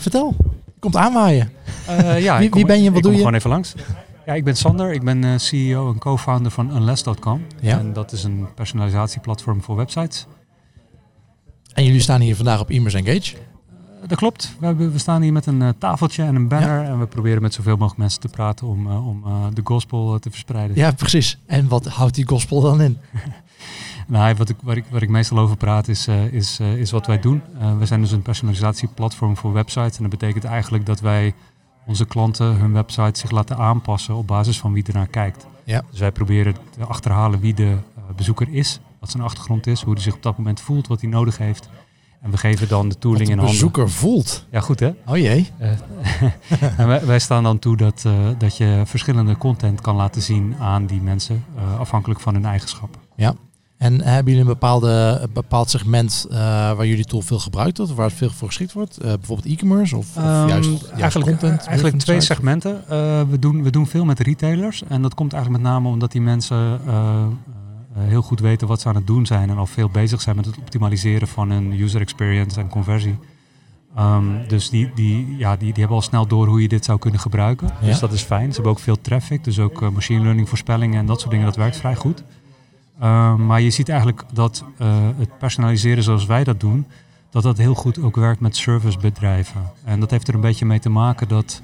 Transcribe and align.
Vertel. 0.00 0.36
Komt 0.78 0.96
aanwaaien. 0.96 1.52
Uh, 1.88 2.22
ja, 2.22 2.38
wie, 2.40 2.50
wie 2.50 2.66
ben 2.66 2.82
je? 2.82 2.90
Wat 2.92 3.02
doe 3.02 3.12
je? 3.12 3.18
gewoon 3.18 3.34
even 3.34 3.50
langs. 3.50 3.74
Ja, 4.26 4.34
ik 4.34 4.44
ben 4.44 4.56
Sander. 4.56 4.92
Ik 4.92 5.02
ben 5.02 5.24
uh, 5.24 5.38
CEO 5.38 5.92
en 5.92 5.98
co-founder 5.98 6.52
van 6.52 6.76
Unless.com. 6.76 7.44
Ja. 7.60 7.78
En 7.78 7.92
dat 7.92 8.12
is 8.12 8.24
een 8.24 8.46
personalisatieplatform 8.54 9.62
voor 9.62 9.76
websites. 9.76 10.26
En 11.72 11.84
jullie 11.84 12.00
staan 12.00 12.20
hier 12.20 12.36
vandaag 12.36 12.60
op 12.60 12.70
Immers 12.70 12.94
Engage? 12.94 13.34
Uh, 13.36 14.08
dat 14.08 14.18
klopt. 14.18 14.54
We, 14.58 14.66
hebben, 14.66 14.92
we, 14.92 14.98
staan 14.98 15.22
hier 15.22 15.32
met 15.32 15.46
een 15.46 15.60
uh, 15.60 15.68
tafeltje 15.78 16.22
en 16.22 16.34
een 16.34 16.48
banner. 16.48 16.84
En 16.84 16.98
we 16.98 17.06
proberen 17.06 17.42
met 17.42 17.54
zoveel 17.54 17.76
mogelijk 17.76 17.98
mensen 17.98 18.20
te 18.20 18.28
praten 18.28 18.66
om, 18.66 18.92
om 18.92 19.24
de 19.54 19.60
gospel 19.64 20.18
te 20.18 20.30
verspreiden. 20.30 20.76
Ja, 20.76 20.90
precies. 20.90 21.38
En 21.46 21.68
wat 21.68 21.86
houdt 21.86 22.14
die 22.14 22.26
gospel 22.26 22.60
dan 22.60 22.80
in? 22.80 22.98
nou, 24.10 24.34
wat 24.34 24.48
ik, 24.48 24.56
waar, 24.62 24.76
ik, 24.76 24.84
waar 24.90 25.02
ik 25.02 25.08
meestal 25.08 25.38
over 25.38 25.56
praat 25.56 25.88
is, 25.88 26.08
is, 26.30 26.60
is 26.60 26.90
wat 26.90 27.06
wij 27.06 27.20
doen. 27.20 27.42
we 27.78 27.86
zijn 27.86 28.00
dus 28.00 28.12
een 28.12 28.22
personalisatieplatform 28.22 29.36
voor 29.36 29.52
websites. 29.52 29.96
En 29.96 30.02
dat 30.02 30.18
betekent 30.18 30.44
eigenlijk 30.44 30.86
dat 30.86 31.00
wij 31.00 31.34
onze 31.86 32.06
klanten 32.06 32.56
hun 32.56 32.72
website 32.72 33.18
zich 33.18 33.30
laten 33.30 33.56
aanpassen 33.56 34.14
op 34.14 34.26
basis 34.26 34.58
van 34.58 34.72
wie 34.72 34.84
ernaar 34.86 35.06
kijkt. 35.06 35.46
Ja. 35.64 35.82
Dus 35.90 36.00
wij 36.00 36.12
proberen 36.12 36.54
te 36.70 36.84
achterhalen 36.84 37.40
wie 37.40 37.54
de 37.54 37.76
bezoeker 38.16 38.48
is, 38.50 38.80
wat 39.00 39.10
zijn 39.10 39.22
achtergrond 39.22 39.66
is, 39.66 39.82
hoe 39.82 39.92
hij 39.92 40.02
zich 40.02 40.14
op 40.14 40.22
dat 40.22 40.36
moment 40.36 40.60
voelt, 40.60 40.86
wat 40.86 41.00
hij 41.00 41.10
nodig 41.10 41.38
heeft. 41.38 41.68
En 42.20 42.30
we 42.30 42.36
geven 42.36 42.68
dan 42.68 42.88
de 42.88 42.98
tooling 42.98 43.28
in 43.28 43.38
handen. 43.38 43.46
de 43.46 43.52
bezoeker 43.52 43.90
voelt. 43.90 44.46
Ja, 44.50 44.60
goed 44.60 44.80
hè? 44.80 44.92
Oh 45.06 45.16
jee. 45.16 45.50
Uh, 45.60 45.70
en 46.78 46.86
wij, 46.86 47.06
wij, 47.06 47.18
staan 47.18 47.42
dan 47.42 47.58
toe 47.58 47.76
dat, 47.76 48.04
uh, 48.06 48.12
dat 48.38 48.56
je 48.56 48.82
verschillende 48.84 49.36
content 49.36 49.80
kan 49.80 49.96
laten 49.96 50.22
zien 50.22 50.54
aan 50.58 50.86
die 50.86 51.00
mensen, 51.00 51.44
uh, 51.56 51.80
afhankelijk 51.80 52.20
van 52.20 52.34
hun 52.34 52.44
eigenschappen. 52.44 53.00
Ja. 53.16 53.34
En 53.80 54.02
hebben 54.02 54.24
jullie 54.24 54.40
een, 54.40 54.52
bepaalde, 54.52 55.18
een 55.22 55.32
bepaald 55.32 55.70
segment 55.70 56.26
waar 56.30 56.86
jullie 56.86 57.04
tool 57.04 57.20
veel 57.20 57.38
gebruikt 57.38 57.78
wordt, 57.78 57.94
waar 57.94 58.06
het 58.06 58.16
veel 58.16 58.30
voor 58.30 58.48
geschikt 58.48 58.72
wordt? 58.72 58.98
bijvoorbeeld 59.00 59.46
e-commerce 59.46 59.96
of, 59.96 60.16
of 60.16 60.22
um, 60.22 60.48
juist, 60.48 60.68
juist, 60.70 60.90
eigenlijk, 60.90 61.30
content? 61.30 61.66
Eigenlijk 61.66 61.98
twee 61.98 62.20
segmenten. 62.20 62.84
we, 63.30 63.38
doen, 63.38 63.62
we 63.62 63.70
doen 63.70 63.86
veel 63.86 64.04
met 64.04 64.20
retailers 64.20 64.82
en 64.88 65.02
dat 65.02 65.14
komt 65.14 65.32
eigenlijk 65.32 65.62
met 65.62 65.72
name 65.72 65.88
omdat 65.88 66.12
die 66.12 66.20
mensen 66.20 66.80
eh, 67.94 68.02
heel 68.02 68.22
goed 68.22 68.40
weten 68.40 68.68
wat 68.68 68.80
ze 68.80 68.88
aan 68.88 68.94
het 68.94 69.06
doen 69.06 69.26
zijn 69.26 69.50
en 69.50 69.58
al 69.58 69.66
veel 69.66 69.88
bezig 69.88 70.20
zijn 70.20 70.36
met 70.36 70.46
het 70.46 70.58
optimaliseren 70.58 71.28
van 71.28 71.50
hun 71.50 71.72
user 71.72 72.00
experience 72.00 72.60
en 72.60 72.68
conversie. 72.68 73.18
Um, 73.98 74.48
dus 74.48 74.70
die, 74.70 74.90
die, 74.94 75.36
ja, 75.36 75.56
die, 75.56 75.72
die 75.72 75.78
hebben 75.78 75.96
al 75.96 76.02
snel 76.02 76.26
door 76.26 76.46
hoe 76.46 76.62
je 76.62 76.68
dit 76.68 76.84
zou 76.84 76.98
kunnen 76.98 77.20
gebruiken. 77.20 77.70
Dus 77.82 77.98
dat 77.98 78.12
is 78.12 78.22
fijn. 78.22 78.48
Ze 78.48 78.54
hebben 78.54 78.72
ook 78.72 78.78
veel 78.78 79.00
traffic, 79.00 79.44
dus 79.44 79.58
ook 79.58 79.90
machine 79.90 80.22
learning 80.22 80.48
voorspellingen 80.48 80.98
en 80.98 81.06
dat 81.06 81.20
soort 81.20 81.30
dingen, 81.30 81.46
dat 81.46 81.56
werkt 81.56 81.76
vrij 81.76 81.96
goed. 81.96 82.24
Um, 83.02 83.46
maar 83.46 83.60
je 83.60 83.70
ziet 83.70 83.88
eigenlijk 83.88 84.22
dat 84.32 84.64
uh, 84.78 84.88
het 85.16 85.38
personaliseren 85.38 86.02
zoals 86.02 86.26
wij 86.26 86.44
dat 86.44 86.60
doen, 86.60 86.86
dat 87.30 87.42
dat 87.42 87.58
heel 87.58 87.74
goed 87.74 88.02
ook 88.02 88.16
werkt 88.16 88.40
met 88.40 88.56
servicebedrijven. 88.56 89.60
En 89.84 90.00
dat 90.00 90.10
heeft 90.10 90.28
er 90.28 90.34
een 90.34 90.40
beetje 90.40 90.66
mee 90.66 90.78
te 90.78 90.90
maken 90.90 91.28
dat 91.28 91.62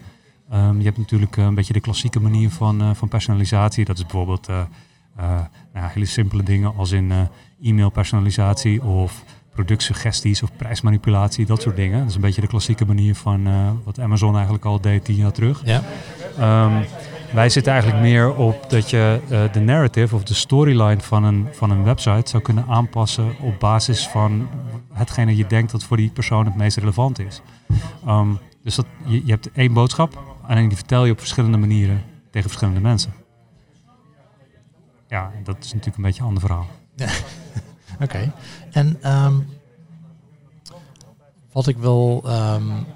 um, 0.52 0.78
je 0.78 0.84
hebt 0.84 0.98
natuurlijk 0.98 1.36
een 1.36 1.54
beetje 1.54 1.72
de 1.72 1.80
klassieke 1.80 2.20
manier 2.20 2.50
van, 2.50 2.96
van 2.96 3.08
personalisatie. 3.08 3.84
Dat 3.84 3.96
is 3.96 4.02
bijvoorbeeld 4.02 4.48
uh, 4.48 4.60
nou, 5.72 5.86
hele 5.92 6.04
simpele 6.04 6.42
dingen 6.42 6.76
als 6.76 6.92
in 6.92 7.10
uh, 7.10 7.20
e-mailpersonalisatie 7.62 8.82
of 8.82 9.24
productsuggesties 9.52 10.42
of 10.42 10.56
prijsmanipulatie, 10.56 11.46
dat 11.46 11.62
soort 11.62 11.76
dingen. 11.76 11.98
Dat 11.98 12.08
is 12.08 12.14
een 12.14 12.20
beetje 12.20 12.40
de 12.40 12.46
klassieke 12.46 12.86
manier 12.86 13.14
van 13.14 13.48
uh, 13.48 13.70
wat 13.84 14.00
Amazon 14.00 14.34
eigenlijk 14.34 14.64
al 14.64 14.80
deed 14.80 15.04
tien 15.04 15.16
jaar 15.16 15.32
terug. 15.32 15.62
Ja. 15.64 15.82
Um, 16.64 16.84
wij 17.36 17.48
zitten 17.48 17.72
eigenlijk 17.72 18.02
meer 18.02 18.34
op 18.34 18.70
dat 18.70 18.90
je 18.90 19.20
de 19.52 19.60
narrative 19.60 20.14
of 20.14 20.22
de 20.22 20.34
storyline 20.34 21.00
van 21.00 21.24
een, 21.24 21.48
van 21.52 21.70
een 21.70 21.84
website 21.84 22.30
zou 22.30 22.42
kunnen 22.42 22.66
aanpassen 22.68 23.34
op 23.40 23.60
basis 23.60 24.08
van 24.08 24.48
hetgene 24.92 25.36
je 25.36 25.46
denkt 25.46 25.72
dat 25.72 25.84
voor 25.84 25.96
die 25.96 26.10
persoon 26.10 26.44
het 26.44 26.56
meest 26.56 26.76
relevant 26.76 27.18
is. 27.18 27.40
Um, 28.08 28.38
dus 28.62 28.74
dat, 28.74 28.86
je, 29.04 29.22
je 29.24 29.30
hebt 29.32 29.50
één 29.52 29.72
boodschap 29.72 30.22
en 30.46 30.68
die 30.68 30.76
vertel 30.76 31.04
je 31.04 31.12
op 31.12 31.18
verschillende 31.18 31.58
manieren 31.58 32.02
tegen 32.30 32.48
verschillende 32.48 32.80
mensen 32.80 33.12
ja, 35.08 35.32
dat 35.42 35.56
is 35.60 35.72
natuurlijk 35.72 35.96
een 35.96 36.02
beetje 36.02 36.20
een 36.20 36.28
ander 36.28 36.42
verhaal. 36.42 36.66
Oké. 38.04 38.32
En 38.70 39.12
um, 39.12 39.46
wat 41.52 41.66
ik 41.66 41.76
wil, 41.76 42.24
um, 42.26 42.86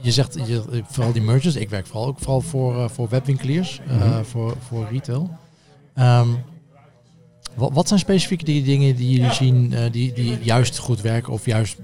je 0.00 0.12
zegt 0.12 0.38
je, 0.46 0.84
vooral 0.86 1.12
die 1.12 1.22
mergers. 1.22 1.56
Ik 1.56 1.70
werk 1.70 1.86
vooral 1.86 2.06
ook 2.06 2.18
vooral 2.18 2.40
voor, 2.40 2.76
uh, 2.76 2.88
voor 2.88 3.08
webwinkeliers, 3.08 3.80
mm 3.88 3.98
-hmm. 3.98 4.08
uh, 4.08 4.20
voor, 4.20 4.56
voor 4.68 4.86
retail. 4.90 5.30
Wat, 7.54 7.72
wat, 7.72 7.88
zijn 7.88 8.00
specifieke 8.00 8.44
die 8.44 8.62
dingen 8.62 8.96
die 8.96 9.10
jullie 9.10 9.32
zien 9.32 9.72
uh, 9.72 9.92
die, 9.92 10.12
die 10.12 10.38
juist 10.42 10.78
goed 10.78 11.00
werken 11.00 11.32
of 11.32 11.44
juist 11.44 11.78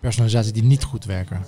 personalisatie 0.00 0.52
die 0.52 0.62
niet 0.62 0.84
goed 0.84 1.04
werken? 1.04 1.44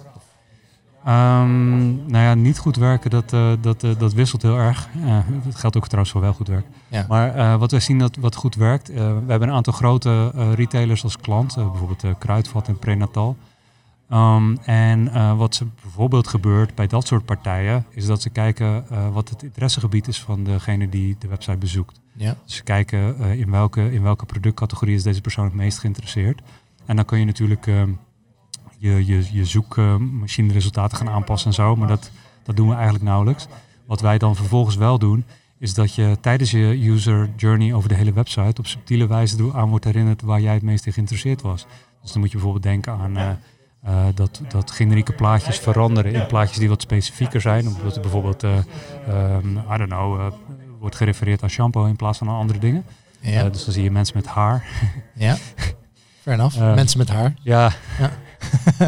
Um, 1.06 2.10
nou 2.10 2.24
ja, 2.24 2.34
niet 2.34 2.58
goed 2.58 2.76
werken, 2.76 3.10
dat, 3.10 3.32
uh, 3.32 3.52
dat, 3.60 3.82
uh, 3.82 3.90
dat 3.98 4.12
wisselt 4.12 4.42
heel 4.42 4.56
erg. 4.56 4.88
Uh, 5.04 5.18
dat 5.44 5.54
geldt 5.54 5.76
ook 5.76 5.86
trouwens 5.86 6.12
voor 6.12 6.20
wel 6.20 6.32
goed 6.32 6.48
werk. 6.48 6.66
Ja. 6.88 7.04
Maar 7.08 7.58
wat 7.58 7.70
wij 7.70 7.80
zien 7.80 7.98
dat 7.98 8.16
wat 8.16 8.34
goed 8.34 8.54
werkt, 8.54 8.88
we 8.88 9.22
hebben 9.26 9.48
een 9.48 9.54
aantal 9.54 9.72
grote 9.72 10.30
retailers 10.54 11.04
als 11.04 11.16
klant, 11.16 11.54
bijvoorbeeld 11.54 12.18
Kruidvat 12.18 12.68
en 12.68 12.78
Prenatal. 12.78 13.36
Um, 14.12 14.58
en 14.58 15.36
wat 15.36 15.54
ze 15.54 15.66
bijvoorbeeld 15.82 16.28
gebeurt 16.28 16.74
bij 16.74 16.86
dat 16.86 17.06
soort 17.06 17.24
partijen, 17.24 17.84
is 17.90 18.06
dat 18.06 18.22
ze 18.22 18.30
kijken 18.30 18.84
wat 19.12 19.28
het 19.28 19.42
interessegebied 19.42 20.08
is 20.08 20.20
van 20.20 20.44
degene 20.44 20.88
die 20.88 21.16
de 21.18 21.28
website 21.28 21.56
bezoekt. 21.56 22.00
Ja. 22.12 22.36
Dus 22.44 22.56
ze 22.56 22.62
kijken 22.62 23.18
in, 23.18 23.50
welke, 23.50 23.92
in 23.92 24.02
welke 24.02 24.26
productcategorie 24.26 24.94
is 24.94 25.02
deze 25.02 25.20
persoon 25.20 25.44
het 25.44 25.54
meest 25.54 25.78
geïnteresseerd. 25.78 26.42
En 26.86 26.96
dan 26.96 27.04
kun 27.04 27.18
je 27.18 27.24
natuurlijk 27.24 27.66
ehm, 27.66 27.90
je, 28.78 29.06
je, 29.06 29.24
je 29.32 29.44
zoekmachine 29.44 30.52
resultaten 30.52 30.96
gaan 30.96 31.08
aanpassen 31.08 31.48
en 31.48 31.54
zo. 31.54 31.76
Maar 31.76 31.88
dat, 31.88 32.10
dat 32.42 32.56
doen 32.56 32.68
we 32.68 32.74
eigenlijk 32.74 33.04
nauwelijks. 33.04 33.46
Wat 33.86 34.00
wij 34.00 34.18
dan 34.18 34.36
vervolgens 34.36 34.76
wel 34.76 34.98
doen, 34.98 35.24
is 35.58 35.74
dat 35.74 35.94
je 35.94 36.16
tijdens 36.20 36.50
je 36.50 36.88
user 36.90 37.30
journey 37.36 37.74
over 37.74 37.88
de 37.88 37.94
hele 37.94 38.12
website 38.12 38.60
op 38.60 38.66
subtiele 38.66 39.06
wijze 39.06 39.52
aan 39.52 39.68
wordt 39.68 39.84
herinnerd 39.84 40.22
waar 40.22 40.40
jij 40.40 40.54
het 40.54 40.62
meest 40.62 40.86
in 40.86 40.92
geïnteresseerd 40.92 41.42
was. 41.42 41.66
Dus 42.02 42.12
dan 42.12 42.20
moet 42.20 42.30
je 42.30 42.36
bijvoorbeeld 42.36 42.64
denken 42.64 42.92
aan 42.92 43.38
uh, 43.84 43.90
uh, 43.90 44.06
dat, 44.14 44.40
dat 44.48 44.70
generieke 44.70 45.12
plaatjes 45.12 45.58
veranderen 45.58 46.12
in 46.12 46.26
plaatjes 46.26 46.58
die 46.58 46.68
wat 46.68 46.82
specifieker 46.82 47.40
zijn. 47.40 47.66
Omdat 47.66 47.94
er 47.94 48.00
bijvoorbeeld, 48.00 48.44
uh, 48.44 48.56
um, 49.08 49.58
I 49.72 49.76
don't 49.76 49.88
know, 49.88 50.32
wordt 50.78 50.96
gerefereerd 50.96 51.42
aan 51.42 51.50
shampoo 51.50 51.84
in 51.84 51.96
plaats 51.96 52.18
van 52.18 52.28
aan 52.28 52.38
andere 52.38 52.58
dingen. 52.58 52.84
Ja. 53.20 53.48
dus 53.48 53.64
dan 53.64 53.74
zie 53.74 53.82
je 53.82 53.90
mensen 53.90 54.16
met 54.16 54.26
haar. 54.26 54.64
Ja, 55.14 55.36
fair 56.20 56.36
enough. 56.36 56.58
mensen 56.58 56.98
met 56.98 57.08
haar. 57.08 57.34
Ja. 57.42 57.72
ja. 57.98 58.10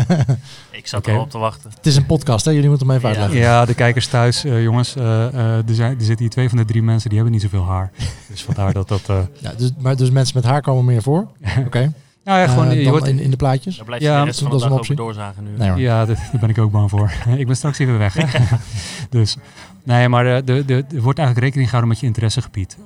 ik 0.71 0.87
zat 0.87 1.01
okay. 1.01 1.15
erop 1.15 1.31
te 1.31 1.39
wachten. 1.39 1.71
Het 1.71 1.87
is 1.87 1.97
een 1.97 2.07
podcast, 2.07 2.45
hè? 2.45 2.51
Jullie 2.51 2.69
moeten 2.69 2.87
hem 2.87 2.97
even 2.97 3.09
uitleggen. 3.09 3.39
Ja, 3.39 3.65
de 3.65 3.75
kijkers 3.75 4.07
thuis, 4.07 4.45
uh, 4.45 4.63
jongens. 4.63 4.97
Uh, 4.97 5.05
uh, 5.05 5.69
er, 5.69 5.75
zijn, 5.75 5.99
er 5.99 6.05
zitten 6.05 6.19
hier 6.19 6.31
twee 6.31 6.49
van 6.49 6.59
de 6.59 6.65
drie 6.65 6.83
mensen 6.83 7.09
die 7.09 7.19
hebben 7.19 7.35
niet 7.35 7.51
zoveel 7.51 7.67
haar. 7.67 7.91
Dus 8.29 8.43
vandaar 8.43 8.73
dat 8.73 8.89
dat... 8.89 9.03
ja, 9.39 9.53
dus, 9.57 9.73
maar 9.79 9.97
dus 9.97 10.11
mensen 10.11 10.37
met 10.37 10.45
haar 10.45 10.61
komen 10.61 10.85
meer 10.85 11.03
voor? 11.03 11.21
Oké. 11.59 11.67
Okay. 11.67 11.93
Nou 12.31 12.43
ja, 12.43 12.49
gewoon 12.49 12.79
je 12.79 12.89
hoort, 12.89 13.07
in, 13.07 13.19
in 13.19 13.31
de 13.31 13.37
plaatjes. 13.37 13.83
Blijf 13.85 14.03
je 14.03 14.09
ja, 14.09 14.21
de 14.21 14.25
rest 14.25 14.41
van 14.41 14.51
de 14.51 14.59
dag 14.59 14.71
over 14.71 14.97
doorzagen 14.97 15.45
nu. 15.45 15.51
Nee, 15.57 15.75
ja, 15.75 16.05
daar 16.05 16.31
ben 16.41 16.49
ik 16.49 16.59
ook 16.59 16.71
bang 16.71 16.91
voor. 16.91 17.13
ik 17.37 17.47
ben 17.47 17.57
straks 17.57 17.79
even 17.79 17.99
weg. 17.99 18.17
dus, 19.11 19.37
nee, 19.83 20.09
maar 20.09 20.27
er 20.27 20.45
wordt 20.91 21.19
eigenlijk 21.19 21.39
rekening 21.39 21.65
gehouden 21.65 21.89
met 21.89 22.01
je 22.01 22.07
interessegebied 22.07 22.79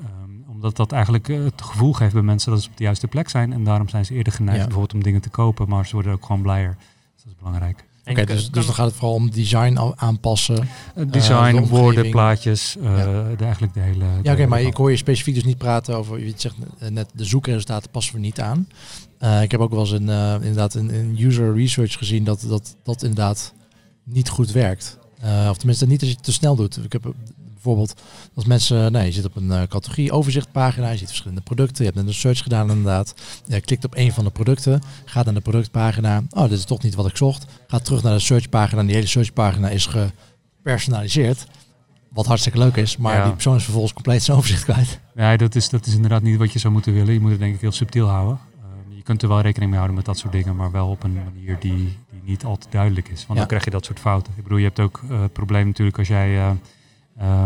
omdat 0.64 0.76
dat 0.76 0.92
eigenlijk 0.92 1.26
het 1.26 1.62
gevoel 1.62 1.92
geeft 1.92 2.12
bij 2.12 2.22
mensen 2.22 2.50
dat 2.50 2.62
ze 2.62 2.68
op 2.70 2.76
de 2.76 2.84
juiste 2.84 3.06
plek 3.06 3.28
zijn. 3.28 3.52
En 3.52 3.64
daarom 3.64 3.88
zijn 3.88 4.04
ze 4.04 4.14
eerder 4.14 4.32
geneigd 4.32 4.62
bijvoorbeeld 4.62 4.94
om 4.94 5.02
dingen 5.02 5.20
te 5.20 5.28
kopen, 5.28 5.68
maar 5.68 5.86
ze 5.86 5.94
worden 5.94 6.12
ook 6.12 6.24
gewoon 6.26 6.42
blijer. 6.42 6.76
Dus 6.78 7.24
dat 7.24 7.32
is 7.32 7.38
belangrijk. 7.38 7.84
Oké, 8.04 8.24
dus, 8.24 8.50
dus 8.50 8.66
dan 8.66 8.74
gaat 8.74 8.86
het 8.86 8.94
vooral 8.94 9.14
om 9.14 9.30
design 9.30 9.78
aanpassen. 9.94 10.68
Design, 11.06 11.56
uh, 11.56 11.68
woorden, 11.68 12.10
plaatjes, 12.10 12.76
uh, 12.76 12.96
de, 13.36 13.44
eigenlijk 13.44 13.74
de 13.74 13.80
hele... 13.80 14.04
Ja, 14.22 14.32
oké, 14.32 14.46
maar 14.46 14.60
ik 14.60 14.76
hoor 14.76 14.90
je 14.90 14.96
specifiek 14.96 15.34
dus 15.34 15.44
niet 15.44 15.58
praten 15.58 15.96
over, 15.96 16.24
je 16.24 16.32
zegt 16.36 16.56
net, 16.78 17.10
de 17.14 17.24
zoekresultaten 17.24 17.90
passen 17.90 18.14
we 18.14 18.20
niet 18.20 18.40
aan. 18.40 18.68
Ik 19.42 19.50
heb 19.50 19.60
ook 19.60 19.70
wel 19.70 19.80
eens 19.80 19.90
een, 19.90 20.08
inderdaad 20.42 20.74
een, 20.74 20.94
een, 20.94 21.16
user 21.18 21.54
research 21.54 21.92
gezien 21.92 22.24
dat 22.24 22.44
dat, 22.48 22.76
dat 22.82 23.02
inderdaad 23.02 23.52
niet 24.04 24.28
goed 24.28 24.52
werkt. 24.52 24.98
of 25.48 25.56
tenminste 25.56 25.86
niet 25.86 26.00
als 26.00 26.08
je 26.10 26.16
het 26.16 26.24
te 26.24 26.32
snel 26.32 26.56
doet. 26.56 26.84
Ik 26.84 26.92
heb 26.92 27.12
bijvoorbeeld 27.64 28.00
als 28.34 28.44
mensen, 28.44 28.92
nee, 28.92 29.06
je 29.06 29.12
zit 29.12 29.24
op 29.24 29.36
een 29.36 29.68
categorie 29.68 30.12
overzichtpagina, 30.12 30.90
je 30.90 30.96
ziet 30.96 31.06
verschillende 31.06 31.42
producten, 31.42 31.84
je 31.84 31.90
hebt 31.90 31.96
net 31.96 32.06
een 32.06 32.20
search 32.20 32.42
gedaan 32.42 32.70
inderdaad. 32.70 33.14
Je 33.46 33.60
klikt 33.60 33.84
op 33.84 33.96
een 33.96 34.12
van 34.12 34.24
de 34.24 34.30
producten, 34.30 34.82
gaat 35.04 35.24
naar 35.24 35.34
de 35.34 35.40
productpagina. 35.40 36.22
Oh, 36.30 36.42
dit 36.42 36.58
is 36.58 36.64
toch 36.64 36.82
niet 36.82 36.94
wat 36.94 37.06
ik 37.06 37.16
zocht. 37.16 37.46
Gaat 37.66 37.84
terug 37.84 38.02
naar 38.02 38.12
de 38.12 38.18
searchpagina 38.18 38.80
en 38.80 38.86
die 38.86 38.94
hele 38.94 39.06
searchpagina 39.06 39.68
is 39.68 39.86
gepersonaliseerd. 39.86 41.46
Wat 42.08 42.26
hartstikke 42.26 42.58
leuk 42.58 42.76
is, 42.76 42.96
maar 42.96 43.22
die 43.22 43.32
persoon 43.32 43.56
is 43.56 43.62
vervolgens 43.62 43.92
compleet 43.92 44.22
zijn 44.22 44.36
overzicht 44.36 44.64
kwijt. 44.64 45.00
Ja, 45.14 45.36
dat 45.36 45.54
is, 45.54 45.68
dat 45.68 45.86
is 45.86 45.94
inderdaad 45.94 46.22
niet 46.22 46.38
wat 46.38 46.52
je 46.52 46.58
zou 46.58 46.72
moeten 46.72 46.92
willen. 46.92 47.12
Je 47.12 47.20
moet 47.20 47.30
het 47.30 47.40
denk 47.40 47.54
ik 47.54 47.60
heel 47.60 47.72
subtiel 47.72 48.06
houden. 48.06 48.38
Je 49.04 49.10
kunt 49.10 49.22
er 49.22 49.28
wel 49.28 49.40
rekening 49.40 49.70
mee 49.70 49.80
houden 49.80 49.96
met 49.96 50.06
dat 50.06 50.18
soort 50.18 50.32
dingen, 50.32 50.56
maar 50.56 50.70
wel 50.70 50.88
op 50.88 51.02
een 51.02 51.14
manier 51.24 51.56
die, 51.60 51.98
die 52.10 52.20
niet 52.22 52.44
al 52.44 52.56
te 52.56 52.66
duidelijk 52.70 53.08
is. 53.08 53.26
Want 53.26 53.38
dan 53.38 53.48
krijg 53.48 53.64
je 53.64 53.70
dat 53.70 53.84
soort 53.84 54.00
fouten. 54.00 54.32
Ik 54.36 54.42
bedoel, 54.42 54.58
je 54.58 54.64
hebt 54.64 54.80
ook 54.80 55.00
uh, 55.10 55.20
het 55.20 55.32
probleem 55.32 55.66
natuurlijk 55.66 55.98
als 55.98 56.08
jij 56.08 56.34
uh, 56.34 56.50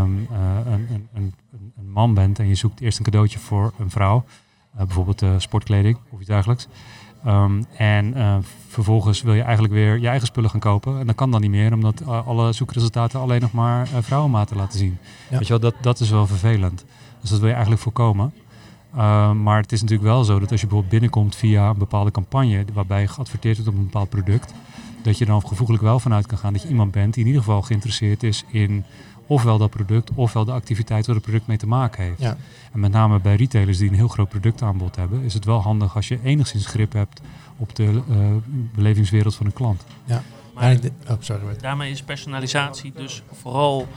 um, 0.02 0.28
uh, 0.32 0.72
een, 0.72 1.08
een, 1.14 1.34
een, 1.76 1.90
man 1.90 2.14
bent 2.14 2.38
en 2.38 2.48
je 2.48 2.54
zoekt 2.54 2.80
eerst 2.80 2.98
een 2.98 3.04
cadeautje 3.04 3.38
voor 3.38 3.72
een 3.78 3.90
vrouw, 3.90 4.24
bijvoorbeeld 4.76 5.42
sportkleding 5.42 5.98
of 6.10 6.18
iets 6.18 6.28
dergelijks. 6.28 6.68
Ehm, 7.24 7.62
en 7.76 8.14
vervolgens 8.68 9.22
wil 9.22 9.34
je 9.34 9.42
eigenlijk 9.42 9.74
weer 9.74 9.98
je 9.98 10.08
eigen 10.08 10.26
spullen 10.26 10.50
gaan 10.50 10.60
kopen. 10.60 10.98
En 10.98 11.06
dat 11.06 11.14
kan 11.14 11.30
dan 11.30 11.40
niet 11.40 11.50
meer, 11.50 11.72
omdat 11.72 12.06
alle 12.06 12.52
zoekresultaten 12.52 13.20
alleen 13.20 13.40
nog 13.40 13.52
maar 13.52 13.86
vrouwenmaten 13.86 14.56
laten 14.56 14.78
zien. 14.78 14.98
Weet 15.30 15.46
je 15.46 15.58
wel, 15.58 15.60
dat, 15.60 15.74
dat 15.80 16.00
is 16.00 16.10
wel 16.10 16.26
vervelend. 16.26 16.84
Dus 17.20 17.30
dat 17.30 17.38
wil 17.38 17.48
je 17.48 17.54
eigenlijk 17.54 17.82
voorkomen. 17.82 18.32
Ehm, 18.96 19.42
maar 19.42 19.60
het 19.60 19.72
is 19.72 19.80
natuurlijk 19.80 20.08
wel 20.08 20.24
zo 20.24 20.38
dat 20.38 20.50
als 20.50 20.60
je 20.60 20.66
bijvoorbeeld 20.66 20.92
binnenkomt 20.92 21.36
via 21.36 21.68
een 21.68 21.78
bepaalde 21.78 22.10
campagne, 22.10 22.64
waarbij 22.72 23.00
je 23.00 23.08
geadverteerd 23.08 23.56
wordt 23.56 23.70
op 23.70 23.76
een 23.76 23.84
bepaald 23.84 24.08
product, 24.08 24.54
dat 25.02 25.18
je 25.18 25.26
dan 25.26 25.46
gevoeglijk 25.46 25.82
wel 25.82 26.00
vanuit 26.00 26.26
kan 26.26 26.38
gaan 26.38 26.52
dat 26.52 26.62
je 26.62 26.68
iemand 26.68 26.90
bent 26.90 27.14
die 27.14 27.22
in 27.22 27.28
ieder 27.28 27.44
geval 27.44 27.62
geïnteresseerd 27.62 28.22
is 28.22 28.44
in 28.50 28.84
ofwel 29.26 29.58
dat 29.58 29.70
product, 29.70 30.10
ofwel 30.14 30.44
de 30.44 30.52
activiteit 30.52 31.06
waar 31.06 31.14
het 31.14 31.24
product 31.24 31.46
mee 31.46 31.56
te 31.56 31.66
maken 31.66 32.04
heeft. 32.04 32.20
Ja. 32.20 32.36
En 32.72 32.80
met 32.80 32.92
name 32.92 33.20
bij 33.20 33.36
retailers 33.36 33.78
die 33.78 33.88
een 33.88 33.94
heel 33.94 34.08
groot 34.08 34.28
productaanbod 34.28 34.96
hebben, 34.96 35.22
is 35.22 35.34
het 35.34 35.44
wel 35.44 35.62
handig 35.62 35.96
als 35.96 36.08
je 36.08 36.18
enigszins 36.22 36.66
grip 36.66 36.92
hebt 36.92 37.20
op 37.56 37.74
de 37.74 37.84
uh, 37.84 38.02
belevingswereld 38.74 39.34
van 39.34 39.46
een 39.46 39.52
klant. 39.52 39.84
Ja. 40.04 40.22
Maar 40.54 40.78
oh, 41.08 41.16
sorry, 41.18 41.42
daarmee 41.60 41.90
is 41.90 42.02
personalisatie 42.02 42.92
dus 42.92 43.22
vooral 43.32 43.88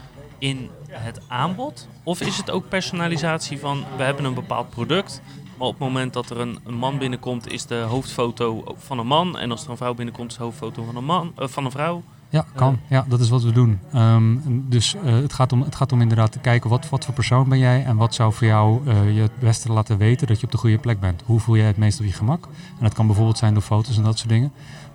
in 0.41 0.69
het 0.89 1.21
aanbod? 1.27 1.87
Of 2.03 2.21
is 2.21 2.37
het 2.37 2.49
ook 2.51 2.69
personalisatie 2.69 3.59
van 3.59 3.83
we 3.97 4.03
hebben 4.03 4.25
een 4.25 4.33
bepaald 4.33 4.69
product, 4.69 5.21
maar 5.57 5.67
op 5.67 5.73
het 5.73 5.83
moment 5.87 6.13
dat 6.13 6.29
er 6.29 6.39
een, 6.39 6.59
man 6.69 6.97
binnenkomt, 6.97 7.51
is 7.51 7.65
de 7.65 7.75
hoofdfoto 7.75 8.63
van 8.77 8.99
een 8.99 9.07
man. 9.07 9.37
En 9.37 9.51
als 9.51 9.63
er 9.63 9.69
een 9.69 9.77
vrouw 9.77 9.93
binnenkomt, 9.93 10.31
is 10.31 10.37
de 10.37 10.43
hoofdfoto 10.43 10.83
van 10.83 10.95
een, 10.95 11.03
man, 11.03 11.33
uh, 11.39 11.47
van 11.47 11.65
een 11.65 11.71
vrouw. 11.71 12.03
Ja, 12.29 12.45
kan. 12.55 12.79
ja, 12.89 13.05
dat 13.07 13.19
is 13.19 13.29
wat 13.29 13.43
we 13.43 13.51
doen. 13.51 13.79
Um, 13.95 14.65
dus 14.69 14.95
uh, 14.95 15.01
het, 15.13 15.33
gaat 15.33 15.51
om, 15.51 15.61
het 15.61 15.75
gaat 15.75 15.91
om 15.91 16.01
inderdaad 16.01 16.31
te 16.31 16.39
kijken 16.39 16.69
wat, 16.69 16.89
wat 16.89 17.05
voor 17.05 17.13
persoon 17.13 17.49
ben 17.49 17.57
jij 17.57 17.83
en 17.85 17.97
wat 17.97 18.13
zou 18.13 18.33
voor 18.33 18.47
jou 18.47 18.87
uh, 18.87 19.15
je 19.15 19.21
het 19.21 19.39
beste 19.39 19.71
laten 19.71 19.97
weten 19.97 20.27
dat 20.27 20.39
je 20.39 20.45
op 20.45 20.51
de 20.51 20.57
goede 20.57 20.77
plek 20.77 20.99
bent. 20.99 21.23
Hoe 21.25 21.39
voel 21.39 21.55
jij 21.57 21.65
het 21.65 21.77
meest 21.77 21.99
op 21.99 22.05
je 22.05 22.11
gemak? 22.11 22.45
En 22.45 22.83
dat 22.83 22.93
kan 22.93 23.05
bijvoorbeeld 23.05 23.37
zijn 23.37 23.53
door 23.53 23.63
foto's 23.63 23.97
en 23.97 24.03
dat 24.03 24.17
soort 24.17 24.29
dingen. 24.29 24.51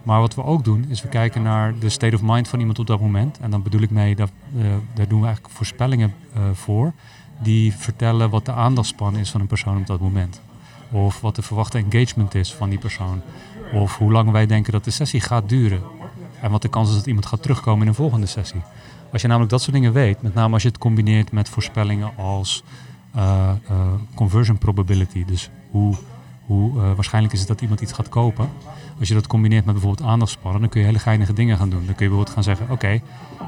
Maar 0.06 0.20
wat 0.20 0.34
we 0.34 0.44
ook 0.44 0.64
doen, 0.64 0.84
is 0.88 1.02
we 1.02 1.08
kijken 1.08 1.42
naar 1.42 1.78
de 1.78 1.88
state 1.88 2.14
of 2.16 2.22
mind 2.22 2.48
van 2.48 2.58
iemand 2.58 2.78
op 2.78 2.86
dat 2.86 3.00
moment. 3.00 3.38
En 3.38 3.50
dan 3.50 3.62
bedoel 3.62 3.80
ik 3.80 3.90
mee, 3.90 4.16
dat, 4.16 4.30
uh, 4.56 4.62
daar 4.94 5.08
doen 5.08 5.20
we 5.20 5.26
eigenlijk 5.26 5.54
voorspellingen 5.54 6.14
voor. 6.52 6.92
Die 7.42 7.74
vertellen 7.74 8.30
wat 8.30 8.44
de 8.44 8.52
aandachtspan 8.52 9.16
is 9.16 9.30
van 9.30 9.40
een 9.40 9.46
persoon 9.46 9.76
op 9.76 9.86
dat 9.86 10.00
moment. 10.00 10.40
Of 10.90 11.20
wat 11.20 11.36
de 11.36 11.42
verwachte 11.42 11.78
engagement 11.78 12.34
is 12.34 12.54
van 12.54 12.68
die 12.68 12.78
persoon. 12.78 13.22
Of 13.72 13.98
hoe 13.98 14.12
lang 14.12 14.30
wij 14.30 14.46
denken 14.46 14.72
dat 14.72 14.84
de 14.84 14.90
sessie 14.90 15.20
gaat 15.20 15.48
duren. 15.48 15.82
En 16.40 16.50
wat 16.50 16.62
de 16.62 16.68
kans 16.68 16.88
is 16.88 16.94
dat 16.94 17.06
iemand 17.06 17.26
gaat 17.26 17.42
terugkomen 17.42 17.82
in 17.82 17.88
een 17.88 17.94
volgende 17.94 18.26
sessie. 18.26 18.60
Als 19.12 19.22
je 19.22 19.28
namelijk 19.28 19.52
dat 19.52 19.62
soort 19.62 19.72
dingen 19.72 19.92
weet, 19.92 20.22
met 20.22 20.34
name 20.34 20.52
als 20.52 20.62
je 20.62 20.68
het 20.68 20.78
combineert 20.78 21.32
met 21.32 21.48
voorspellingen 21.48 22.16
als 22.16 22.62
uh, 23.16 23.50
conversion 24.14 24.58
probability. 24.58 25.24
Dus 25.24 25.50
hoe, 25.70 25.94
hoe 26.46 26.76
uh, 26.76 26.92
waarschijnlijk 26.92 27.34
is 27.34 27.38
het 27.38 27.48
dat 27.48 27.60
iemand 27.60 27.80
iets 27.80 27.92
gaat 27.92 28.08
kopen. 28.08 28.48
Als 28.98 29.08
je 29.08 29.14
dat 29.14 29.26
combineert 29.26 29.64
met 29.64 29.74
bijvoorbeeld 29.74 30.08
aandachtspannen, 30.08 30.60
dan 30.60 30.70
kun 30.70 30.80
je 30.80 30.86
hele 30.86 30.98
geinige 30.98 31.32
dingen 31.32 31.56
gaan 31.56 31.70
doen. 31.70 31.86
Dan 31.86 31.94
kun 31.94 32.04
je 32.04 32.10
bijvoorbeeld 32.10 32.34
gaan 32.34 32.42
zeggen, 32.42 32.70
oké, 32.70 33.00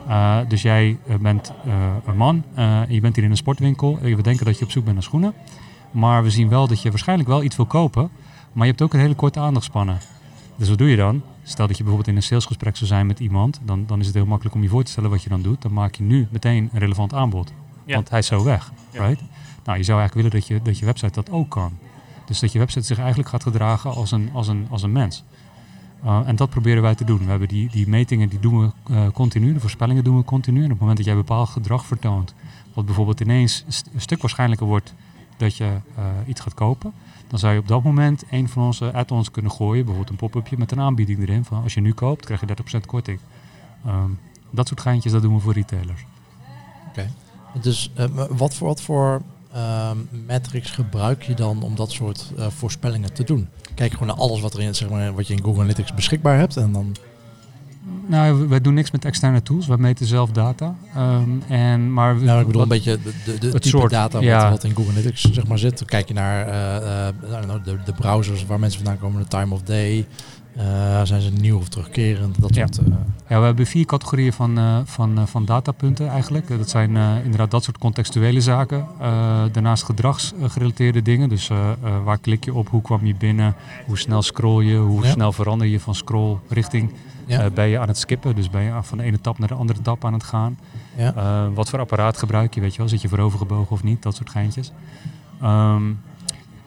okay, 0.06 0.44
dus 0.48 0.62
jij 0.62 0.98
bent 1.20 1.52
een 2.04 2.16
man, 2.16 2.44
je 2.88 3.00
bent 3.00 3.16
hier 3.16 3.24
in 3.24 3.30
een 3.30 3.36
sportwinkel. 3.36 3.98
we 4.00 4.22
denken 4.22 4.44
dat 4.44 4.58
je 4.58 4.64
op 4.64 4.70
zoek 4.70 4.82
bent 4.82 4.94
naar 4.94 5.04
schoenen. 5.04 5.34
Maar 5.90 6.22
we 6.22 6.30
zien 6.30 6.48
wel 6.48 6.66
dat 6.66 6.82
je 6.82 6.90
waarschijnlijk 6.90 7.28
wel 7.28 7.42
iets 7.42 7.56
wil 7.56 7.66
kopen, 7.66 8.10
maar 8.52 8.64
je 8.64 8.70
hebt 8.70 8.82
ook 8.82 8.94
een 8.94 9.00
hele 9.00 9.14
korte 9.14 9.40
aandachtspannen. 9.40 9.98
Dus 10.56 10.68
wat 10.68 10.78
doe 10.78 10.90
je 10.90 10.96
dan? 10.96 11.22
Stel 11.42 11.66
dat 11.66 11.76
je 11.76 11.82
bijvoorbeeld 11.82 12.10
in 12.10 12.16
een 12.16 12.26
salesgesprek 12.28 12.76
zou 12.76 12.88
zijn 12.88 13.06
met 13.06 13.20
iemand, 13.20 13.60
dan, 13.64 13.84
dan 13.86 14.00
is 14.00 14.06
het 14.06 14.14
heel 14.14 14.26
makkelijk 14.26 14.54
om 14.54 14.62
je 14.62 14.68
voor 14.68 14.82
te 14.82 14.90
stellen 14.90 15.10
wat 15.10 15.22
je 15.22 15.28
dan 15.28 15.42
doet. 15.42 15.62
Dan 15.62 15.72
maak 15.72 15.94
je 15.94 16.02
nu 16.02 16.28
meteen 16.30 16.68
een 16.72 16.78
relevant 16.78 17.14
aanbod. 17.14 17.52
Want 17.86 18.10
hij 18.10 18.18
is 18.18 18.26
zo 18.26 18.44
weg. 18.44 18.72
Right? 18.92 19.22
Nou, 19.64 19.78
je 19.78 19.84
zou 19.84 19.98
eigenlijk 19.98 20.14
willen 20.14 20.30
dat 20.30 20.46
je, 20.46 20.62
dat 20.62 20.78
je 20.78 20.84
website 20.84 21.12
dat 21.12 21.30
ook 21.30 21.48
kan. 21.48 21.72
Dus 22.28 22.40
dat 22.40 22.52
je 22.52 22.58
website 22.58 22.86
zich 22.86 22.98
eigenlijk 22.98 23.28
gaat 23.28 23.42
gedragen 23.42 23.94
als 23.94 24.10
een, 24.10 24.30
als 24.32 24.48
een, 24.48 24.66
als 24.70 24.82
een 24.82 24.92
mens. 24.92 25.24
Uh, 26.04 26.20
en 26.24 26.36
dat 26.36 26.50
proberen 26.50 26.82
wij 26.82 26.94
te 26.94 27.04
doen. 27.04 27.18
We 27.18 27.30
hebben 27.30 27.48
die, 27.48 27.70
die 27.70 27.88
metingen 27.88 28.28
die 28.28 28.40
doen 28.40 28.60
we 28.60 28.70
uh, 28.90 29.06
continu, 29.12 29.52
de 29.52 29.60
voorspellingen 29.60 30.04
doen 30.04 30.16
we 30.16 30.24
continu. 30.24 30.58
En 30.58 30.64
op 30.64 30.70
het 30.70 30.78
moment 30.78 30.96
dat 30.96 31.06
jij 31.06 31.14
bepaald 31.14 31.48
gedrag 31.48 31.86
vertoont, 31.86 32.34
wat 32.74 32.84
bijvoorbeeld 32.84 33.20
ineens 33.20 33.64
een 33.94 34.00
stuk 34.00 34.20
waarschijnlijker 34.20 34.66
wordt 34.66 34.94
dat 35.36 35.56
je 35.56 35.64
uh, 35.64 36.04
iets 36.26 36.40
gaat 36.40 36.54
kopen, 36.54 36.92
dan 37.28 37.38
zou 37.38 37.52
je 37.52 37.58
op 37.58 37.68
dat 37.68 37.82
moment 37.82 38.24
een 38.30 38.48
van 38.48 38.62
onze 38.62 38.92
add-ons 38.92 39.30
kunnen 39.30 39.52
gooien, 39.52 39.84
bijvoorbeeld 39.84 40.10
een 40.10 40.28
pop-upje 40.28 40.58
met 40.58 40.72
een 40.72 40.80
aanbieding 40.80 41.18
erin 41.18 41.44
van 41.44 41.62
als 41.62 41.74
je 41.74 41.80
nu 41.80 41.92
koopt, 41.92 42.24
krijg 42.24 42.40
je 42.40 42.46
30% 42.80 42.86
korting. 42.86 43.18
Um, 43.86 44.18
dat 44.50 44.68
soort 44.68 44.80
geintjes, 44.80 45.12
dat 45.12 45.22
doen 45.22 45.34
we 45.34 45.40
voor 45.40 45.52
retailers. 45.52 46.04
Oké. 46.88 47.10
Dus 47.60 47.92
wat 48.30 48.54
voor, 48.54 48.66
wat 48.68 48.80
voor 48.80 49.22
metrics 50.26 50.70
gebruik 50.70 51.22
je 51.22 51.34
dan 51.34 51.62
om 51.62 51.74
dat 51.74 51.90
soort 51.90 52.32
uh, 52.38 52.46
voorspellingen 52.46 53.12
te 53.12 53.24
doen? 53.24 53.48
Kijk 53.74 53.92
gewoon 53.92 54.08
naar 54.08 54.16
alles 54.16 54.40
wat, 54.40 54.54
er 54.54 54.60
in, 54.60 54.74
zeg 54.74 54.88
maar, 54.88 55.14
wat 55.14 55.26
je 55.26 55.34
in 55.34 55.42
Google 55.42 55.60
Analytics 55.60 55.94
beschikbaar 55.94 56.38
hebt 56.38 56.56
en 56.56 56.72
dan 56.72 56.96
nou, 58.06 58.48
wij 58.48 58.60
doen 58.60 58.74
niks 58.74 58.90
met 58.90 59.04
externe 59.04 59.42
tools. 59.42 59.66
Wij 59.66 59.76
meten 59.76 60.06
zelf 60.06 60.30
data. 60.30 60.74
Um, 60.96 61.42
en, 61.48 61.92
maar 61.92 62.16
nou, 62.16 62.40
ik 62.40 62.46
bedoel 62.46 62.62
een 62.62 62.68
beetje 62.68 62.98
de, 63.02 63.12
de, 63.24 63.38
de 63.38 63.50
type 63.50 63.68
soort, 63.68 63.90
data 63.90 64.22
wat, 64.22 64.50
wat, 64.50 64.64
in 64.64 64.74
Google 64.74 64.92
Analytics 64.92 65.32
zeg 65.32 65.46
maar, 65.46 65.58
zit. 65.58 65.78
Dan 65.78 65.86
kijk 65.86 66.08
je 66.08 66.14
naar 66.14 66.48
uh, 66.48 67.32
uh, 67.32 67.54
de, 67.64 67.78
de 67.84 67.92
browsers 67.92 68.46
waar 68.46 68.58
mensen 68.58 68.84
vandaan 68.84 69.00
komen, 69.00 69.22
de 69.22 69.28
time 69.28 69.54
of 69.54 69.62
day. 69.62 70.06
Uh, 70.58 71.00
zijn 71.02 71.20
ze 71.20 71.30
nieuw 71.30 71.58
of 71.58 71.68
terugkerend? 71.68 72.40
Dat 72.40 72.54
ja. 72.54 72.66
Soort, 72.70 72.86
ja, 73.28 73.38
we 73.38 73.44
hebben 73.44 73.66
vier 73.66 73.84
categorieën 73.84 74.32
van, 74.32 74.58
uh, 74.58 74.78
van, 74.84 75.28
van 75.28 75.44
datapunten 75.44 76.08
eigenlijk. 76.08 76.48
Dat 76.48 76.70
zijn 76.70 76.96
inderdaad 77.24 77.50
dat 77.50 77.64
soort 77.64 77.78
contextuele 77.78 78.40
zaken. 78.40 78.86
daarnaast 79.52 79.84
gedragsgerelateerde 79.84 81.02
dingen. 81.02 81.28
Dus 81.28 81.50
waar 82.04 82.18
klik 82.18 82.44
je 82.44 82.54
op, 82.54 82.68
hoe 82.68 82.82
kwam 82.82 83.06
je 83.06 83.14
binnen, 83.14 83.54
hoe 83.86 83.98
snel 83.98 84.22
scroll 84.22 84.64
je, 84.64 84.76
hoe 84.76 85.06
snel 85.06 85.32
verander 85.32 85.66
je 85.66 85.80
van 85.80 85.94
scroll 85.94 86.36
richting 86.48 86.92
ja. 87.26 87.50
Ben 87.50 87.68
je 87.68 87.78
aan 87.78 87.88
het 87.88 87.98
skippen, 87.98 88.34
dus 88.34 88.50
ben 88.50 88.62
je 88.62 88.72
van 88.82 88.98
de 88.98 89.04
ene 89.04 89.20
tap 89.20 89.38
naar 89.38 89.48
de 89.48 89.54
andere 89.54 89.80
tap 89.80 90.04
aan 90.04 90.12
het 90.12 90.24
gaan. 90.24 90.58
Ja. 90.96 91.50
Wat 91.54 91.68
voor 91.68 91.78
apparaat 91.78 92.18
gebruik 92.18 92.54
je, 92.54 92.60
weet 92.60 92.72
je 92.72 92.78
wel? 92.78 92.88
Zit 92.88 93.02
je 93.02 93.08
voorovergebogen 93.08 93.72
of 93.72 93.82
niet? 93.82 94.02
Dat 94.02 94.16
soort 94.16 94.30
geintjes. 94.30 94.72
Um, 95.42 96.00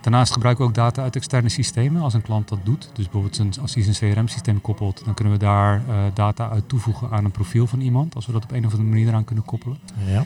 daarnaast 0.01 0.33
gebruiken 0.33 0.63
we 0.63 0.69
ook 0.69 0.75
data 0.75 1.01
uit 1.01 1.15
externe 1.15 1.49
systemen 1.49 2.01
als 2.01 2.13
een 2.13 2.21
klant 2.21 2.49
dat 2.49 2.59
doet. 2.63 2.89
Dus 2.93 3.09
bijvoorbeeld 3.09 3.59
als 3.61 3.73
hij 3.73 3.83
zijn 3.83 4.13
CRM-systeem 4.13 4.61
koppelt, 4.61 5.01
dan 5.05 5.13
kunnen 5.13 5.33
we 5.33 5.39
daar 5.39 5.81
uh, 5.89 6.03
data 6.13 6.49
uit 6.49 6.69
toevoegen 6.69 7.09
aan 7.11 7.25
een 7.25 7.31
profiel 7.31 7.67
van 7.67 7.81
iemand. 7.81 8.15
Als 8.15 8.25
we 8.25 8.31
dat 8.31 8.43
op 8.43 8.51
een 8.51 8.65
of 8.65 8.71
andere 8.71 8.89
manier 8.89 9.07
eraan 9.07 9.23
kunnen 9.23 9.45
koppelen. 9.45 9.77
Ja. 10.05 10.25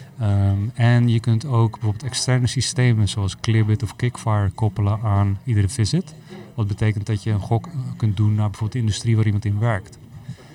Um, 0.50 0.70
en 0.74 1.08
je 1.08 1.20
kunt 1.20 1.44
ook 1.44 1.70
bijvoorbeeld 1.70 2.02
externe 2.04 2.46
systemen 2.46 3.08
zoals 3.08 3.36
Clearbit 3.40 3.82
of 3.82 3.96
Kickfire 3.96 4.50
koppelen 4.54 5.00
aan 5.02 5.38
iedere 5.44 5.68
visit. 5.68 6.14
Wat 6.54 6.66
betekent 6.66 7.06
dat 7.06 7.22
je 7.22 7.30
een 7.30 7.40
gok 7.40 7.68
kunt 7.96 8.16
doen 8.16 8.34
naar 8.34 8.50
bijvoorbeeld 8.50 8.72
de 8.72 8.78
industrie 8.78 9.16
waar 9.16 9.24
iemand 9.24 9.44
in 9.44 9.58
werkt. 9.58 9.98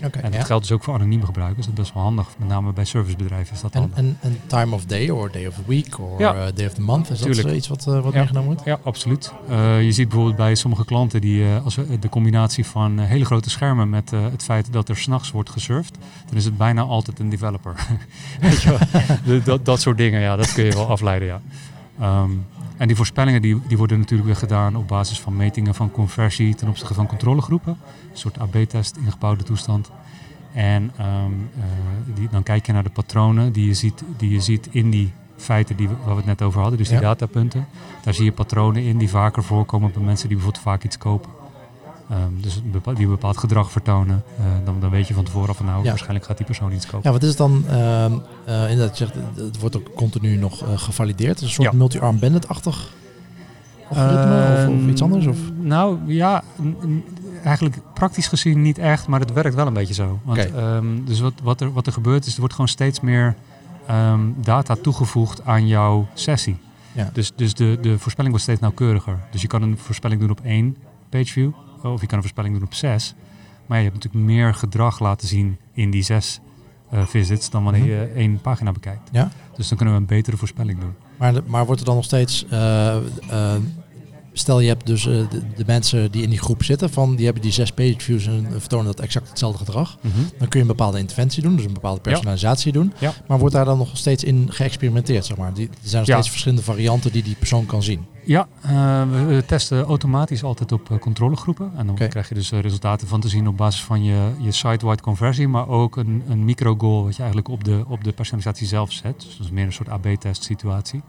Okay, 0.06 0.22
en 0.22 0.32
dat 0.32 0.46
geldt 0.46 0.64
dus 0.68 0.72
ook 0.72 0.84
voor 0.84 0.94
anonieme 0.94 1.26
gebruikers. 1.26 1.66
Dat 1.66 1.74
is 1.76 1.82
best 1.82 1.94
wel 1.94 2.04
handig, 2.04 2.28
met 2.38 2.48
name 2.48 2.74
bij 2.74 2.86
servicebedrijven 2.86 3.56
is 3.56 3.62
dat 3.62 3.72
en, 3.72 3.92
en, 3.94 4.18
en, 4.22 4.40
time 4.48 4.76
of 4.76 4.86
day, 4.86 5.10
of 5.10 5.32
day 5.32 5.46
of 5.46 5.56
the 5.56 5.62
week, 5.66 6.00
of 6.00 6.20
ja. 6.20 6.36
uh, 6.36 6.42
day 6.56 6.66
of 6.66 6.74
the 6.74 6.82
month, 6.82 7.10
is 7.10 7.20
Tuurlijk. 7.20 7.48
dat 7.48 7.56
iets 7.56 7.68
wat, 7.68 7.86
uh, 7.88 8.02
wat 8.02 8.14
ja. 8.14 8.20
meegenomen 8.20 8.50
wordt? 8.50 8.66
Ja, 8.66 8.80
absoluut. 8.84 9.34
Uh, 9.50 9.84
je 9.84 9.92
ziet 9.92 10.08
bijvoorbeeld 10.08 10.38
bij 10.38 10.56
sommige 10.56 10.86
klanten 10.86 11.22
die, 11.22 11.46
als 11.64 11.76
we 11.76 12.00
de 12.00 12.10
combinatie 12.10 12.66
van 12.66 13.00
hele 13.00 13.26
grote 13.26 13.50
schermen 13.50 13.90
met 13.90 14.10
het 14.12 14.44
feit 14.44 14.74
dat 14.74 14.90
er 14.90 14.98
s'nachts 14.98 15.32
wordt 15.32 15.50
gesurfd, 15.50 15.98
dan 16.28 16.38
is 16.38 16.46
het 16.46 16.58
bijna 16.58 16.82
altijd 16.82 17.20
een 17.20 17.30
developer. 17.30 17.76
Weet 18.42 18.62
je 18.62 18.70
wel? 18.70 19.40
dat, 19.44 19.66
dat 19.66 19.82
soort 19.82 19.98
dingen, 19.98 20.22
ja, 20.22 20.36
dat 20.36 20.54
kun 20.54 20.64
je 20.64 20.72
wel 20.72 20.88
afleiden, 20.88 21.28
ja. 21.28 21.42
Um, 22.02 22.46
en 22.78 22.88
die 22.88 22.96
voorspellingen 22.96 23.42
die, 23.42 23.62
die 23.68 23.78
worden 23.78 24.00
natuurlijk 24.00 24.28
weer 24.28 24.38
gedaan 24.38 24.76
op 24.76 24.88
basis 24.88 25.20
van 25.20 25.36
metingen 25.36 25.76
van 25.76 25.92
conversie 25.92 26.56
ten 26.56 26.68
opzichte 26.68 26.94
van 26.94 27.08
controlegroepen. 27.08 27.78
Een 28.12 28.18
soort 28.18 28.40
AB-test 28.40 28.98
ingebouwde 28.98 29.44
toestand. 29.44 29.92
En 30.54 30.84
um, 30.84 31.50
uh, 31.58 31.64
die, 32.16 32.28
dan 32.32 32.44
kijk 32.44 32.66
je 32.66 32.74
naar 32.74 32.84
de 32.84 32.90
patronen 32.90 33.52
die 33.52 33.68
je 33.68 33.74
ziet, 33.74 34.04
die 34.18 34.30
je 34.30 34.40
ziet 34.40 34.68
in 34.72 34.90
die 34.90 35.14
feiten 35.38 35.76
die 35.76 35.88
we, 35.88 35.96
waar 35.96 36.10
we 36.10 36.16
het 36.16 36.26
net 36.26 36.42
over 36.42 36.62
hadden, 36.62 36.78
dus 36.78 36.90
die 36.90 37.00
datapunten. 37.00 37.68
Daar 38.04 38.14
zie 38.14 38.26
je 38.26 38.32
patronen 38.32 38.84
in 38.84 38.98
die 38.98 39.10
vaker 39.10 39.44
voorkomen 39.44 39.92
bij 39.92 40.04
mensen 40.04 40.28
die 40.28 40.38
bijvoorbeeld 40.38 40.66
vaak 40.66 40.84
iets 40.84 40.98
kopen. 40.98 41.41
Um, 42.12 42.42
dus 42.42 42.62
die 42.96 43.06
een 43.06 43.10
bepaald 43.10 43.38
gedrag 43.38 43.72
vertonen, 43.72 44.24
uh, 44.40 44.46
dan, 44.66 44.80
dan 44.80 44.90
weet 44.90 45.08
je 45.08 45.14
van 45.14 45.24
tevoren 45.24 45.56
van 45.56 45.66
nou, 45.66 45.84
ja. 45.84 45.90
waarschijnlijk 45.90 46.26
gaat 46.26 46.38
die 46.38 46.46
persoon 46.46 46.72
iets 46.72 46.86
kopen. 46.86 47.02
Ja, 47.04 47.12
wat 47.12 47.24
is 47.24 47.30
het 47.30 47.38
dan, 47.38 47.64
uh, 47.68 48.06
uh, 48.06 48.70
inderdaad, 48.70 48.98
je 48.98 49.06
zegt, 49.06 49.14
het 49.36 49.60
wordt 49.60 49.78
ook 49.78 49.94
continu 49.96 50.36
nog 50.36 50.64
gevalideerd. 50.76 51.42
Een 51.42 51.50
soort 51.50 51.72
ja. 51.72 51.78
multi-arm 51.78 52.20
bandit-achtig 52.20 52.94
algoritme 53.90 54.68
of, 54.68 54.84
of, 54.84 54.90
iets 54.90 55.02
anders? 55.02 55.26
Of? 55.26 55.38
Nou 55.60 56.00
ja, 56.06 56.44
eigenlijk 57.44 57.78
praktisch 57.94 58.28
gezien 58.28 58.62
niet 58.62 58.78
echt, 58.78 59.08
maar 59.08 59.20
het 59.20 59.34
werkt 59.34 59.56
wel 59.56 59.68
een 59.68 59.74
beetje 59.74 59.94
zo. 59.94 60.20
Want, 60.24 60.40
okay. 60.40 60.76
um, 60.76 61.06
dus 61.06 61.20
wat, 61.20 61.34
wat, 61.44 61.62
er, 61.62 61.74
wat 61.74 61.88
er 61.88 61.94
gebeurt 61.94 62.26
is, 62.26 62.34
er 62.34 62.40
wordt 62.40 62.54
gewoon 62.54 62.70
steeds 62.70 63.00
meer 63.00 63.36
um, 63.90 64.36
data 64.44 64.76
toegevoegd 64.82 65.46
aan 65.46 65.68
jouw 65.68 66.08
sessie. 66.14 66.58
Ja. 66.92 67.10
Dus, 67.14 67.32
dus 67.36 67.54
de, 67.54 67.78
de 67.82 68.00
voorspelling 68.00 68.30
wordt 68.34 68.44
steeds 68.44 68.62
nauwkeuriger. 68.62 69.20
Dus 69.32 69.42
je 69.42 69.48
kan 69.48 69.62
een 69.62 69.78
voorspelling 69.78 70.22
doen 70.22 70.30
op 70.30 70.40
één 70.44 70.78
pageview, 71.10 71.52
of 71.84 72.02
je 72.02 72.08
kan 72.08 72.16
een 72.16 72.24
voorspelling 72.24 72.54
doen 72.54 72.64
op 72.64 72.74
zes. 72.74 73.14
Maar 73.66 73.78
je 73.78 73.84
hebt 73.84 73.96
natuurlijk 73.96 74.26
meer 74.26 74.54
gedrag 74.54 75.00
laten 75.00 75.28
zien 75.28 75.58
in 75.74 75.92
die 75.92 76.04
zes 76.04 76.40
uh, 76.94 77.06
visits 77.06 77.50
dan 77.50 77.64
wanneer 77.64 77.82
mhm. 77.82 77.92
je 77.92 78.12
één 78.16 78.42
pagina 78.42 78.72
bekijkt. 78.72 79.10
Ja? 79.12 79.32
Dus 79.56 79.68
dan 79.68 79.78
kunnen 79.78 79.96
we 79.96 80.02
een 80.02 80.08
betere 80.08 80.38
voorspelling 80.38 80.80
doen. 80.80 80.94
Maar, 81.18 81.34
maar 81.46 81.66
wordt 81.66 81.82
er 81.82 81.88
dan 81.88 81.96
nog 81.96 82.06
steeds 82.06 82.46
uh, 82.52 82.96
uh, 83.32 83.56
stel 84.34 84.60
je 84.60 84.68
hebt 84.68 84.86
dus 84.86 85.04
de, 85.04 85.28
de, 85.56 85.64
mensen 85.66 86.12
die 86.12 86.24
in 86.24 86.30
die 86.30 86.40
groep 86.40 86.64
zitten, 86.64 86.90
van, 86.90 87.16
die 87.16 87.26
hebben 87.26 87.44
die 87.44 87.52
zes 87.52 87.72
page 87.72 87.96
views 87.98 88.28
en 88.28 88.48
vertonen 88.52 88.86
dat 88.86 89.00
exact 89.00 89.30
hetzelfde 89.30 89.58
gedrag. 89.58 89.98
Mhm. 90.02 90.16
Dan 90.38 90.48
kun 90.48 90.60
je 90.60 90.60
een 90.60 90.68
bepaalde 90.78 91.00
interventie 91.00 91.44
doen, 91.44 91.56
dus 91.56 91.66
een 91.66 91.74
bepaalde 91.74 92.02
personalisatie 92.02 92.72
doen. 92.72 92.94
Maar 93.28 93.40
wordt 93.40 93.56
daar 93.56 93.66
dan 93.66 93.78
nog 93.78 93.98
steeds 93.98 94.24
in 94.24 94.48
geëxperimenteerd, 94.52 95.26
zeg 95.26 95.38
maar? 95.38 95.54
Die, 95.54 95.68
er 95.68 95.74
zijn 95.82 96.04
nog 96.04 96.12
steeds 96.12 96.30
verschillende 96.30 96.64
varianten 96.64 97.12
die 97.12 97.24
die 97.24 97.36
persoon 97.36 97.66
kan 97.66 97.84
zien. 97.84 98.06
Ja, 98.24 98.48
we 99.28 99.44
testen 99.46 99.84
automatisch 99.84 100.44
altijd 100.44 100.72
op 100.72 100.98
controlegroepen. 101.00 101.72
En 101.76 101.86
dan 101.86 101.96
krijg 101.96 102.30
je 102.30 102.36
dus 102.36 102.52
resultaten 102.52 103.08
van 103.08 103.20
te 103.20 103.30
zien 103.30 103.48
op 103.48 103.58
basis 103.58 103.84
van 103.84 104.04
je, 104.04 104.32
je 104.40 104.52
site-wide 104.52 105.02
conversie, 105.02 105.48
maar 105.48 105.68
ook 105.68 105.96
een, 105.96 106.24
een 106.28 106.46
micro-goal 106.46 107.04
wat 107.04 107.16
je 107.16 107.22
eigenlijk 107.22 107.52
op 107.52 107.64
de, 107.64 107.84
op 107.88 108.04
de 108.04 108.12
personalisatie 108.12 108.68
zelf 108.68 108.92
zet. 108.92 109.22
Dus 109.22 109.38
dat 109.38 109.46
is 109.46 109.52
meer 109.52 109.66
een 109.66 109.74
soort 109.74 109.90
AB-test 109.90 110.44
situatie. 110.44 111.02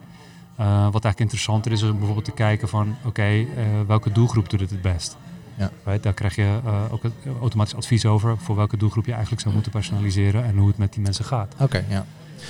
Uh, 0.61 0.67
wat 0.67 1.05
eigenlijk 1.05 1.21
interessanter 1.21 1.73
is, 1.73 1.83
om 1.83 1.97
bijvoorbeeld 1.97 2.25
te 2.25 2.33
kijken 2.33 2.69
van 2.69 2.97
oké, 3.05 3.47
welke 3.87 4.13
doelgroep 4.13 4.51
doet 4.51 4.61
het 4.61 4.71
het 4.71 4.83
best. 4.83 5.17
Ja. 5.59 5.71
Right? 5.85 6.03
Daar 6.03 6.13
krijg 6.13 6.37
je 6.37 6.61
ook 6.91 7.03
automatisch 7.41 7.75
advies 7.75 8.07
over 8.07 8.39
voor 8.39 8.57
welke 8.57 8.77
doelgroep 8.77 9.07
je 9.07 9.13
eigenlijk 9.13 9.43
zou 9.43 9.55
moeten 9.55 9.73
personaliseren 9.73 10.45
en 10.45 10.57
hoe 10.57 10.69
het 10.69 10.79
met 10.79 10.93
die 10.93 11.03
mensen 11.03 11.25
gaat. 11.25 11.55
Oké, 11.61 11.85
ja. 11.89 12.07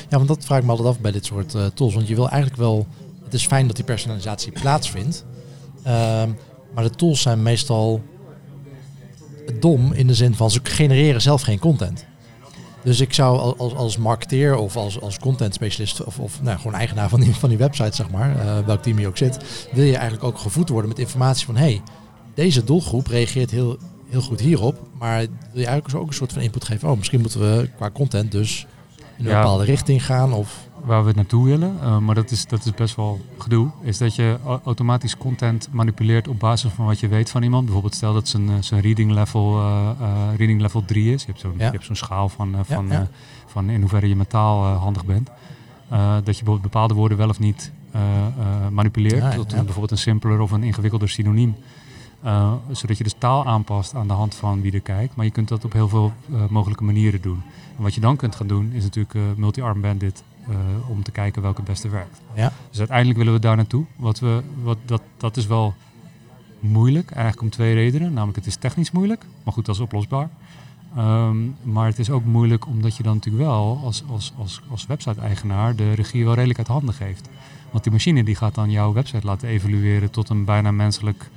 Ja, 0.09 0.17
want 0.17 0.29
dat 0.29 0.45
vraag 0.45 0.59
ik 0.59 0.65
me 0.65 0.71
altijd 0.71 0.89
af 0.89 1.01
bij 1.01 1.13
dit 1.13 1.25
soort 1.25 1.57
tools. 1.75 1.95
Want 1.95 2.09
je 2.09 2.15
wil 2.15 2.29
eigenlijk 2.29 2.61
wel, 2.61 2.87
het 3.33 3.41
is 3.41 3.47
fijn 3.47 3.67
dat 3.67 3.77
die 3.77 3.85
personalisatie 3.85 4.53
plaatsvindt. 4.63 5.25
Ehm, 5.83 6.31
maar 6.75 6.85
de 6.85 6.91
tools 6.91 7.23
zijn 7.23 7.43
meestal 7.43 8.03
dom 9.61 9.93
in 9.93 10.07
de 10.07 10.15
zin 10.15 10.35
van 10.35 10.51
ze 10.51 10.61
genereren 10.63 11.23
zelf 11.23 11.43
geen 11.43 11.59
content. 11.59 12.05
Dus 12.83 13.01
ik 13.01 13.13
zou 13.13 13.57
als, 13.59 13.75
als 13.75 13.97
marketeer 13.97 14.57
of 14.57 14.77
als, 14.77 15.01
als 15.01 15.19
content 15.19 15.55
specialist 15.55 16.05
of, 16.05 16.19
of 16.19 16.43
nou, 16.43 16.57
gewoon 16.59 16.75
eigenaar 16.75 17.09
van 17.09 17.21
die, 17.21 17.35
van 17.35 17.49
die 17.49 17.59
website, 17.59 17.97
zeg 17.97 18.11
maar, 18.11 18.37
uh, 18.37 18.59
welk 18.67 18.83
team 18.83 18.99
je 18.99 19.07
ook 19.07 19.17
zit, 19.17 19.67
wil 19.73 19.85
je 19.85 19.97
eigenlijk 19.97 20.25
ook 20.25 20.39
gevoed 20.39 20.69
worden 20.69 20.89
met 20.89 20.99
informatie 20.99 21.47
van 21.47 21.57
hey, 21.57 21.83
deze 22.35 22.65
doelgroep 22.65 23.07
reageert 23.07 23.51
heel, 23.51 23.79
heel 24.09 24.21
goed 24.21 24.41
hierop, 24.41 24.89
maar 24.99 25.19
wil 25.19 25.61
je 25.61 25.67
eigenlijk 25.67 25.99
ook 25.99 26.09
een 26.09 26.15
soort 26.15 26.33
van 26.33 26.43
input 26.43 26.65
geven. 26.65 26.91
Oh, 26.91 26.97
misschien 26.97 27.21
moeten 27.21 27.41
we 27.41 27.71
qua 27.77 27.91
content 27.91 28.33
dus 28.33 28.67
in 29.19 29.27
een 29.27 29.35
bepaalde 29.35 29.65
richting 29.65 30.05
gaan 30.05 30.33
of 30.33 30.69
waar 30.85 31.05
we 31.05 31.13
naartoe 31.15 31.45
willen, 31.45 31.77
uh, 31.83 31.99
maar 31.99 32.15
dat 32.15 32.31
is, 32.31 32.47
dat 32.47 32.65
is 32.65 32.73
best 32.75 32.97
wel 32.97 33.21
gedoe, 33.39 33.71
is 33.81 33.99
dat 33.99 34.15
je 34.15 34.37
automatisch 34.65 35.17
content 35.17 35.69
manipuleert 35.71 36.29
op 36.29 36.39
basis 36.39 36.73
van 36.73 36.87
wat 36.87 37.01
je 37.01 37.09
weet 37.09 37.31
van 37.31 37.43
iemand. 37.43 37.65
Bijvoorbeeld 37.65 37.95
stel 37.95 38.13
dat 38.13 38.29
zijn, 38.29 38.49
eh, 38.49 38.55
zijn 38.61 38.81
reading, 38.81 39.11
level, 39.11 39.59
uh, 39.59 39.91
reading 40.37 40.61
level 40.61 40.85
3 40.85 41.13
is. 41.13 41.21
Je 41.21 41.27
hebt 41.27 41.41
zo'n 41.41 41.55
ja. 41.59 41.73
zo'n 41.81 41.97
schaal 41.97 42.29
van, 42.29 42.57
van, 42.63 42.89
ja, 42.89 43.09
van 43.47 43.71
in 43.71 43.81
hoeverre 43.81 44.09
je 44.09 44.17
metaal 44.17 44.65
handig 44.65 45.05
bent. 45.05 45.31
dat 45.89 46.25
je 46.25 46.25
bijvoorbeeld 46.25 46.63
bepaalde 46.63 46.95
woorden 46.95 47.19
wel 47.19 47.29
of 47.29 47.39
niet 47.39 47.73
manipuleert, 48.71 49.35
tot 49.35 49.49
bijvoorbeeld 49.49 49.91
een 49.91 49.99
simpeler 49.99 50.41
of 50.41 50.51
een 50.51 50.63
ingewikkelder 50.63 51.09
synoniem. 51.09 51.55
zodat 52.71 52.99
je 52.99 53.05
dus 53.05 53.15
taal 53.19 53.47
aanpast 53.47 53.95
aan 53.95 54.09
de 54.09 54.15
hand 54.15 54.35
van 54.35 54.61
wie 54.61 54.73
er 54.73 54.81
kijkt. 54.81 55.17
Maar 55.17 55.25
je 55.25 55.31
kunt 55.31 55.49
dat 55.49 55.65
op 55.65 55.73
heel 55.73 55.89
veel 55.89 56.13
mogelijke 56.49 56.85
manieren 56.85 57.21
doen. 57.21 57.43
En 57.77 57.83
wat 57.83 57.95
je 57.95 58.01
dan 58.01 58.17
kunt 58.17 58.37
gaan 58.37 58.47
doen 58.47 58.73
is 58.73 58.83
natuurlijk 58.83 59.37
multi-arm 59.37 59.81
bandit 59.81 60.23
uh, 60.49 60.91
om 60.91 61.03
te 61.03 61.11
kijken 61.11 61.43
welke 61.43 61.61
het 61.61 61.69
beste 61.69 61.89
werkt. 61.89 62.21
Ja. 62.35 62.53
Dus 62.71 62.79
uiteindelijk 62.79 63.19
willen 63.19 63.33
we 63.33 63.39
daar 63.41 63.57
naartoe. 63.57 63.85
Wat 63.97 64.19
we, 64.19 64.43
wat, 64.63 64.79
dat, 64.85 65.03
dat 65.17 65.37
is 65.37 65.47
wel 65.47 65.75
moeilijk, 66.61 67.11
eigenlijk 67.11 67.43
om 67.43 67.51
twee 67.51 67.75
redenen. 67.75 68.13
Namelijk 68.13 68.37
het 68.37 68.47
is 68.47 68.57
technisch 68.57 68.91
moeilijk, 68.91 69.25
maar 69.45 69.53
goed, 69.53 69.67
dat 69.67 69.75
is 69.75 69.81
oplosbaar. 69.81 70.29
Um, 70.99 71.57
maar 71.63 71.87
het 71.87 71.99
is 71.99 72.11
ook 72.11 72.25
moeilijk 72.25 72.67
omdat 72.67 72.97
je 72.97 73.03
dan 73.03 73.15
natuurlijk 73.15 73.45
wel 73.45 73.81
als, 73.85 74.03
als, 74.11 74.33
als, 74.39 74.61
als 74.71 74.87
website-eigenaar 74.87 75.77
de 75.77 75.93
regie 75.93 76.25
wel 76.25 76.35
redelijk 76.35 76.59
uit 76.59 76.69
handen 76.69 76.95
geeft. 76.95 77.29
Want 77.71 77.85
die 77.85 77.93
machine 77.93 78.25
die 78.25 78.35
gaat 78.35 78.55
dan 78.55 78.71
jouw 78.71 78.93
website 78.93 79.27
laten 79.27 79.49
evalueren 79.49 80.11
tot 80.11 80.29
een 80.29 80.45
bijna 80.45 80.71
menselijk 80.71 81.31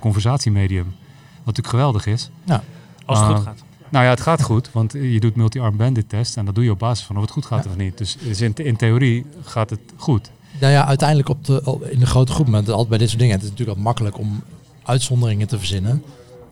conversatiemedium. 0.00 0.84
Wat 0.84 1.56
natuurlijk 1.56 1.68
geweldig 1.68 2.06
is. 2.06 2.30
Ja, 2.44 2.62
als 3.04 3.18
het 3.18 3.28
goed 3.28 3.36
eh, 3.36 3.42
gaat. 3.42 3.64
Nou 3.92 4.04
ja, 4.04 4.10
het 4.10 4.20
gaat 4.20 4.42
goed, 4.42 4.72
want 4.72 4.92
je 4.92 5.20
doet 5.20 5.36
multi-arm 5.36 5.76
bandit 5.76 6.08
test 6.08 6.36
en 6.36 6.44
dat 6.44 6.54
doe 6.54 6.64
je 6.64 6.70
op 6.70 6.78
basis 6.78 7.06
van 7.06 7.16
of 7.16 7.22
het 7.22 7.30
goed 7.30 7.46
gaat 7.46 7.66
of 7.66 7.76
niet. 7.76 7.98
Dus, 7.98 8.16
dus 8.22 8.40
in, 8.40 8.54
in, 8.54 8.76
theorie 8.76 9.26
gaat 9.42 9.70
het 9.70 9.80
goed. 9.96 10.30
Nou 10.60 10.72
ja, 10.72 10.86
uiteindelijk 10.86 11.28
op 11.28 11.44
de, 11.44 11.88
in 11.90 11.98
de 11.98 12.06
grote 12.06 12.32
groep, 12.32 12.48
maar 12.48 12.60
altijd 12.60 12.88
bij 12.88 12.98
dit 12.98 13.08
soort 13.08 13.20
dingen, 13.20 13.34
het 13.34 13.44
is 13.44 13.50
natuurlijk 13.50 13.78
al 13.78 13.84
makkelijk 13.84 14.18
om 14.18 14.42
uitzonderingen 14.82 15.46
te 15.46 15.58
verzinnen. 15.58 15.90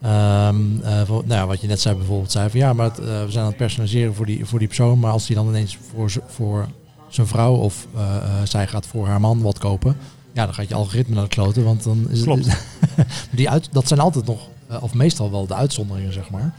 Um, 0.04 0.78
nou 0.80 1.24
ja, 1.26 1.46
wat 1.46 1.60
je 1.60 1.66
net 1.66 1.80
zei 1.80 1.96
bijvoorbeeld, 1.96 2.30
zei 2.30 2.50
van 2.50 2.60
ja, 2.60 2.72
maar 2.72 2.86
het, 2.86 3.00
uh, 3.00 3.06
we 3.06 3.26
zijn 3.28 3.42
aan 3.42 3.50
het 3.50 3.56
personaliseren 3.56 4.14
voor 4.14 4.26
die, 4.26 4.44
voor 4.46 4.58
die 4.58 4.68
persoon, 4.68 4.98
maar 4.98 5.12
als 5.12 5.26
die 5.26 5.36
dan 5.36 5.48
ineens 5.48 5.78
voor, 5.94 6.10
voor 6.26 6.68
zijn 7.08 7.26
vrouw 7.26 7.54
of 7.54 7.86
uh, 7.94 8.02
zij 8.44 8.66
gaat 8.66 8.86
voor 8.86 9.06
haar 9.06 9.20
man 9.20 9.42
wat 9.42 9.58
kopen, 9.58 9.96
ja, 10.32 10.44
dan 10.44 10.54
gaat 10.54 10.68
je 10.68 10.74
algoritme 10.74 11.14
naar 11.14 11.24
de 11.24 11.30
kloten, 11.30 11.64
want 11.64 11.82
dan 11.82 12.06
is 12.10 12.22
Klopt. 12.22 12.46
het... 12.50 13.06
die 13.30 13.50
uit, 13.50 13.68
dat 13.72 13.88
zijn 13.88 14.00
altijd 14.00 14.26
nog, 14.26 14.48
of 14.80 14.94
meestal 14.94 15.30
wel 15.30 15.46
de 15.46 15.54
uitzonderingen, 15.54 16.12
zeg 16.12 16.30
maar. 16.30 16.54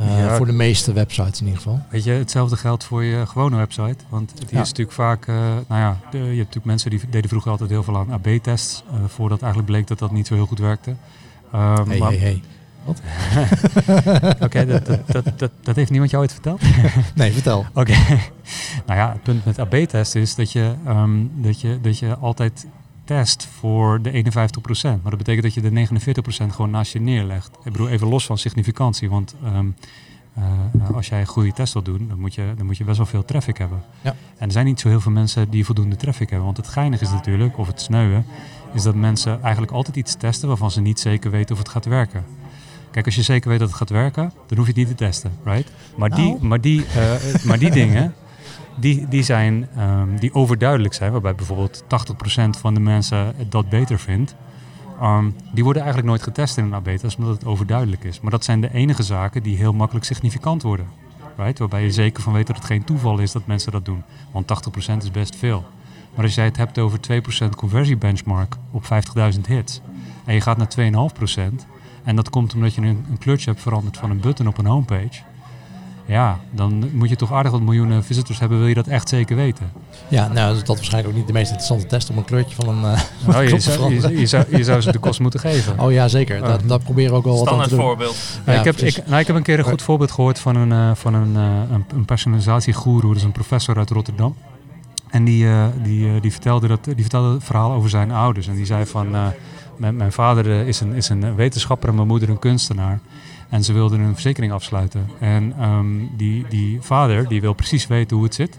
Uh, 0.00 0.36
Voor 0.36 0.46
de 0.46 0.52
meeste 0.52 0.92
websites 0.92 1.40
in 1.40 1.46
ieder 1.46 1.62
geval. 1.62 1.80
Weet 1.90 2.04
je, 2.04 2.10
hetzelfde 2.10 2.56
geldt 2.56 2.84
voor 2.84 3.04
je 3.04 3.26
gewone 3.26 3.56
website. 3.56 3.96
Want 4.08 4.32
die 4.36 4.46
is 4.46 4.68
natuurlijk 4.68 4.92
vaak, 4.92 5.26
uh, 5.26 5.36
nou 5.68 5.80
ja, 5.80 5.98
de, 6.10 6.18
je 6.18 6.24
hebt 6.24 6.36
natuurlijk 6.36 6.64
mensen 6.64 6.90
die 6.90 7.00
deden 7.10 7.28
vroeger 7.28 7.50
altijd 7.50 7.70
heel 7.70 7.82
veel 7.82 7.96
aan 7.96 8.12
AB-tests. 8.12 8.82
Uh, 8.86 8.94
voordat 9.06 9.42
eigenlijk 9.42 9.70
bleek 9.72 9.86
dat 9.86 9.98
dat 9.98 10.10
niet 10.10 10.26
zo 10.26 10.34
heel 10.34 10.46
goed 10.46 10.58
werkte. 10.58 10.90
Um, 11.54 11.88
hey, 11.88 11.98
hey, 11.98 12.16
hey. 12.16 12.42
Wat? 12.84 13.00
Oké, 14.34 14.44
okay, 14.44 14.66
dat, 14.66 14.86
dat, 14.86 15.24
dat, 15.36 15.50
dat, 15.62 15.76
heeft 15.76 15.90
niemand 15.90 16.10
jou 16.10 16.22
ooit 16.22 16.32
verteld? 16.32 16.62
nee, 17.14 17.32
vertel. 17.32 17.66
Oké. 17.74 17.92
nou 18.86 18.98
ja, 18.98 19.12
het 19.12 19.22
punt 19.22 19.44
met 19.44 19.58
AB-test 19.58 20.14
is 20.14 20.34
dat 20.34 20.52
je, 20.52 20.72
um, 20.86 21.30
dat, 21.34 21.60
je, 21.60 21.78
dat 21.82 21.98
je 21.98 22.16
altijd 22.16 22.66
test 23.04 23.48
voor 23.58 24.02
de 24.02 24.10
51%. 24.10 24.30
Maar 24.82 24.98
dat 25.02 25.16
betekent 25.16 25.42
dat 25.42 25.54
je 25.54 25.60
de 25.60 25.86
49% 26.44 26.54
gewoon 26.54 26.70
naast 26.70 26.92
je 26.92 27.00
neerlegt. 27.00 27.56
Ik 27.64 27.72
bedoel, 27.72 27.88
even 27.88 28.08
los 28.08 28.26
van 28.26 28.38
significantie. 28.38 29.10
Want 29.10 29.34
ehm, 29.44 29.66
eh, 30.34 30.90
als 30.94 31.08
jij 31.08 31.20
een 31.20 31.26
goede 31.26 31.52
test 31.52 31.72
wilt 31.72 31.84
doen, 31.84 32.08
dan 32.08 32.20
moet, 32.20 32.34
je, 32.34 32.52
dan 32.56 32.66
moet 32.66 32.76
je 32.76 32.84
best 32.84 32.96
wel 32.96 33.06
veel 33.06 33.24
traffic 33.24 33.58
hebben. 33.58 33.82
Ja. 34.00 34.14
En 34.36 34.46
er 34.46 34.52
zijn 34.52 34.66
niet 34.66 34.80
zo 34.80 34.88
heel 34.88 35.00
veel 35.00 35.12
mensen 35.12 35.50
die 35.50 35.64
voldoende 35.64 35.96
traffic 35.96 36.28
hebben. 36.28 36.46
Want 36.46 36.56
het 36.56 36.68
geinige 36.68 37.04
is 37.04 37.10
natuurlijk, 37.10 37.58
of 37.58 37.66
het 37.66 37.80
sneuwen, 37.80 38.26
is 38.72 38.82
dat 38.82 38.94
mensen 38.94 39.42
eigenlijk 39.42 39.72
altijd 39.72 39.96
iets 39.96 40.14
testen 40.14 40.48
waarvan 40.48 40.70
ze 40.70 40.80
niet 40.80 41.00
zeker 41.00 41.30
weten 41.30 41.54
of 41.54 41.58
het 41.58 41.68
gaat 41.68 41.84
werken. 41.84 42.24
Kijk, 42.90 43.06
als 43.06 43.14
je 43.14 43.22
zeker 43.22 43.48
weet 43.48 43.58
dat 43.58 43.68
het 43.68 43.76
gaat 43.76 43.90
werken, 43.90 44.32
dan 44.46 44.58
hoef 44.58 44.66
je 44.66 44.72
het 44.72 44.76
niet 44.76 44.96
te 44.96 45.04
testen, 45.04 45.32
right? 45.44 45.70
Maar 45.96 46.10
die, 46.10 46.28
nou. 46.28 46.44
maar 46.44 46.60
die, 46.60 46.80
uh, 46.80 47.44
maar 47.44 47.58
die 47.58 47.70
dingen, 47.80 48.14
die, 48.76 49.08
die, 49.08 49.22
zijn, 49.22 49.68
um, 49.78 50.18
die 50.18 50.34
overduidelijk 50.34 50.94
zijn, 50.94 51.12
waarbij 51.12 51.34
bijvoorbeeld 51.34 51.84
80% 51.84 51.86
van 52.50 52.74
de 52.74 52.80
mensen 52.80 53.34
dat 53.48 53.68
beter 53.68 53.98
vindt. 53.98 54.34
Um, 55.02 55.34
die 55.52 55.64
worden 55.64 55.82
eigenlijk 55.82 56.12
nooit 56.12 56.22
getest 56.22 56.56
in 56.56 56.64
een 56.64 56.74
AB-test, 56.74 57.18
omdat 57.18 57.34
het 57.34 57.44
overduidelijk 57.44 58.04
is. 58.04 58.20
Maar 58.20 58.30
dat 58.30 58.44
zijn 58.44 58.60
de 58.60 58.74
enige 58.74 59.02
zaken 59.02 59.42
die 59.42 59.56
heel 59.56 59.72
makkelijk 59.72 60.06
significant 60.06 60.62
worden. 60.62 60.86
Right? 61.36 61.58
Waarbij 61.58 61.82
je 61.82 61.92
zeker 61.92 62.22
van 62.22 62.32
weet 62.32 62.46
dat 62.46 62.56
het 62.56 62.64
geen 62.64 62.84
toeval 62.84 63.18
is 63.18 63.32
dat 63.32 63.46
mensen 63.46 63.72
dat 63.72 63.84
doen. 63.84 64.02
Want 64.30 64.68
80% 64.92 64.96
is 64.96 65.10
best 65.10 65.36
veel. 65.36 65.64
Maar 66.14 66.24
als 66.24 66.34
jij 66.34 66.44
het 66.44 66.56
hebt 66.56 66.78
over 66.78 66.98
2% 67.46 67.48
conversiebenchmark 67.56 68.56
op 68.70 68.84
50.000 68.84 69.40
hits... 69.46 69.80
en 70.24 70.34
je 70.34 70.40
gaat 70.40 70.56
naar 70.56 71.10
2,5%... 71.60 71.66
en 72.04 72.16
dat 72.16 72.30
komt 72.30 72.54
omdat 72.54 72.74
je 72.74 72.80
een, 72.80 73.04
een 73.10 73.18
kleurtje 73.18 73.50
hebt 73.50 73.62
veranderd 73.62 73.96
van 73.96 74.10
een 74.10 74.20
button 74.20 74.48
op 74.48 74.58
een 74.58 74.66
homepage 74.66 75.22
ja, 76.06 76.40
dan 76.50 76.90
moet 76.92 77.08
je 77.08 77.16
toch 77.16 77.32
aardig 77.32 77.52
wat 77.52 77.60
miljoenen 77.60 78.04
visitors 78.04 78.38
hebben, 78.38 78.58
wil 78.58 78.66
je 78.66 78.74
dat 78.74 78.86
echt 78.86 79.08
zeker 79.08 79.36
weten. 79.36 79.72
Ja, 80.08 80.28
nou, 80.28 80.54
dat 80.54 80.62
is 80.62 80.66
waarschijnlijk 80.66 81.12
ook 81.12 81.18
niet 81.18 81.26
de 81.26 81.32
meest 81.32 81.46
interessante 81.46 81.86
test 81.86 82.10
om 82.10 82.18
een 82.18 82.24
kleurtje 82.24 82.54
van 82.54 82.68
een. 82.68 82.82
Uh, 82.82 83.36
oh, 83.36 83.42
je, 83.42 83.58
zou, 83.58 83.94
je, 83.94 84.00
zou, 84.26 84.44
je, 84.56 84.64
zou, 84.64 84.80
ze 84.80 84.92
de 84.92 84.98
kost 84.98 85.20
moeten 85.20 85.40
geven. 85.50 85.80
Oh 85.80 85.92
ja, 85.92 86.08
zeker. 86.08 86.40
Dat, 86.40 86.60
dat 86.66 86.82
proberen 86.82 87.10
we 87.10 87.16
ook 87.16 87.24
wel 87.24 87.36
Standaard 87.36 87.70
wat 87.70 87.70
aan 87.70 87.78
te 87.78 87.84
voorbeeld. 87.84 88.16
Ja, 88.46 88.52
ik, 88.52 88.64
heb, 88.64 88.76
ik, 88.76 89.06
nou, 89.06 89.20
ik 89.20 89.26
heb 89.26 89.36
een 89.36 89.42
keer 89.42 89.58
een 89.58 89.64
goed 89.64 89.82
voorbeeld 89.82 90.10
gehoord 90.10 90.38
van 90.38 90.56
een, 90.56 90.70
uh, 90.70 90.94
van 90.94 91.14
een, 91.14 91.32
uh, 91.32 91.72
een, 91.72 91.84
een 91.94 92.04
personalisatiegoeroe, 92.04 93.08
dat 93.08 93.16
is 93.16 93.22
een 93.22 93.32
professor 93.32 93.76
uit 93.76 93.90
Rotterdam. 93.90 94.36
En 95.10 95.24
die, 95.24 95.44
uh, 95.44 95.66
die, 95.82 96.20
die, 96.20 96.32
vertelde 96.32 96.66
dat, 96.68 96.84
die 96.84 96.94
vertelde 96.96 97.34
het 97.34 97.44
verhaal 97.44 97.72
over 97.72 97.90
zijn 97.90 98.10
ouders. 98.10 98.46
En 98.46 98.54
die 98.54 98.66
zei 98.66 98.86
van, 98.86 99.10
mijn, 99.76 99.96
mijn 99.96 100.12
vader 100.12 100.46
is, 100.66 100.80
een, 100.80 100.92
is 100.92 101.08
een 101.08 101.34
wetenschapper 101.34 101.88
en 101.88 101.94
mijn 101.94 102.06
moeder 102.06 102.28
een 102.28 102.38
kunstenaar. 102.38 103.00
En 103.48 103.64
ze 103.64 103.72
wilden 103.72 104.00
een 104.00 104.12
verzekering 104.12 104.52
afsluiten. 104.52 105.10
En 105.18 105.68
um, 105.68 106.10
die, 106.16 106.44
die 106.48 106.80
vader 106.80 107.28
die 107.28 107.40
wil 107.40 107.52
precies 107.52 107.86
weten 107.86 108.16
hoe 108.16 108.24
het 108.24 108.34
zit. 108.34 108.58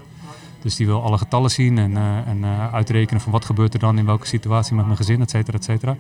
Dus 0.62 0.76
die 0.76 0.86
wil 0.86 1.04
alle 1.04 1.18
getallen 1.18 1.52
zien 1.52 1.78
en, 1.78 1.92
uh, 1.92 2.28
en 2.28 2.38
uh, 2.38 2.74
uitrekenen 2.74 3.22
van 3.22 3.32
wat 3.32 3.46
gebeurt 3.46 3.74
er 3.74 3.80
dan 3.80 3.98
in 3.98 4.06
welke 4.06 4.28
situatie 4.28 4.76
met 4.76 4.86
mijn 4.86 4.98
gezin, 4.98 5.22
et 5.22 5.30
cetera, 5.30 5.58
et 5.58 5.64
cetera. 5.64 5.96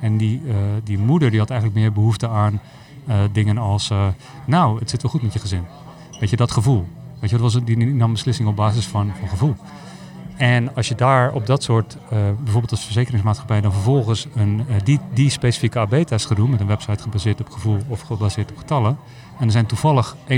En 0.00 0.16
die, 0.16 0.42
uh, 0.44 0.54
die 0.84 0.98
moeder 0.98 1.30
die 1.30 1.38
had 1.38 1.50
eigenlijk 1.50 1.80
meer 1.80 1.92
behoefte 1.92 2.28
aan 2.28 2.60
dingen 3.32 3.58
als, 3.58 3.92
nou, 4.44 4.78
het 4.78 4.90
zit 4.90 5.02
wel 5.02 5.10
goed 5.10 5.22
met 5.22 5.32
je 5.32 5.38
gezin. 5.38 5.62
Weet 6.20 6.30
je, 6.30 6.36
dat 6.36 6.50
gevoel. 6.50 6.86
Weet 7.18 7.30
je, 7.30 7.38
dat 7.38 7.52
was, 7.52 7.64
die 7.64 7.76
nam 7.76 8.12
beslissing 8.12 8.48
op 8.48 8.56
basis 8.56 8.86
van, 8.86 9.12
van 9.18 9.28
gevoel. 9.28 9.56
En 10.40 10.74
als 10.74 10.88
je 10.88 10.94
daar 10.94 11.32
op 11.32 11.46
dat 11.46 11.62
soort, 11.62 11.96
uh, 12.04 12.18
bijvoorbeeld 12.38 12.70
als 12.70 12.84
verzekeringsmaatschappij, 12.84 13.60
dan 13.60 13.72
vervolgens 13.72 14.26
een, 14.34 14.64
uh, 14.68 14.76
die, 14.84 15.00
die 15.14 15.30
specifieke 15.30 15.78
AB-test 15.78 16.26
gaat 16.26 16.36
doen 16.36 16.50
met 16.50 16.60
een 16.60 16.66
website 16.66 17.02
gebaseerd 17.02 17.40
op 17.40 17.50
gevoel 17.50 17.78
of 17.88 18.00
gebaseerd 18.00 18.50
op 18.50 18.56
getallen. 18.56 18.98
En 19.38 19.46
er 19.46 19.52
zijn 19.52 19.66
toevallig 19.66 20.16
51% 20.16 20.18
uh, 20.28 20.36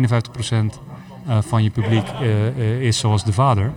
eh, 1.27 1.39
van 1.43 1.63
je 1.63 1.71
publiek 1.71 2.09
is 2.81 2.99
zoals 2.99 3.25
de 3.25 3.33
vader. 3.33 3.73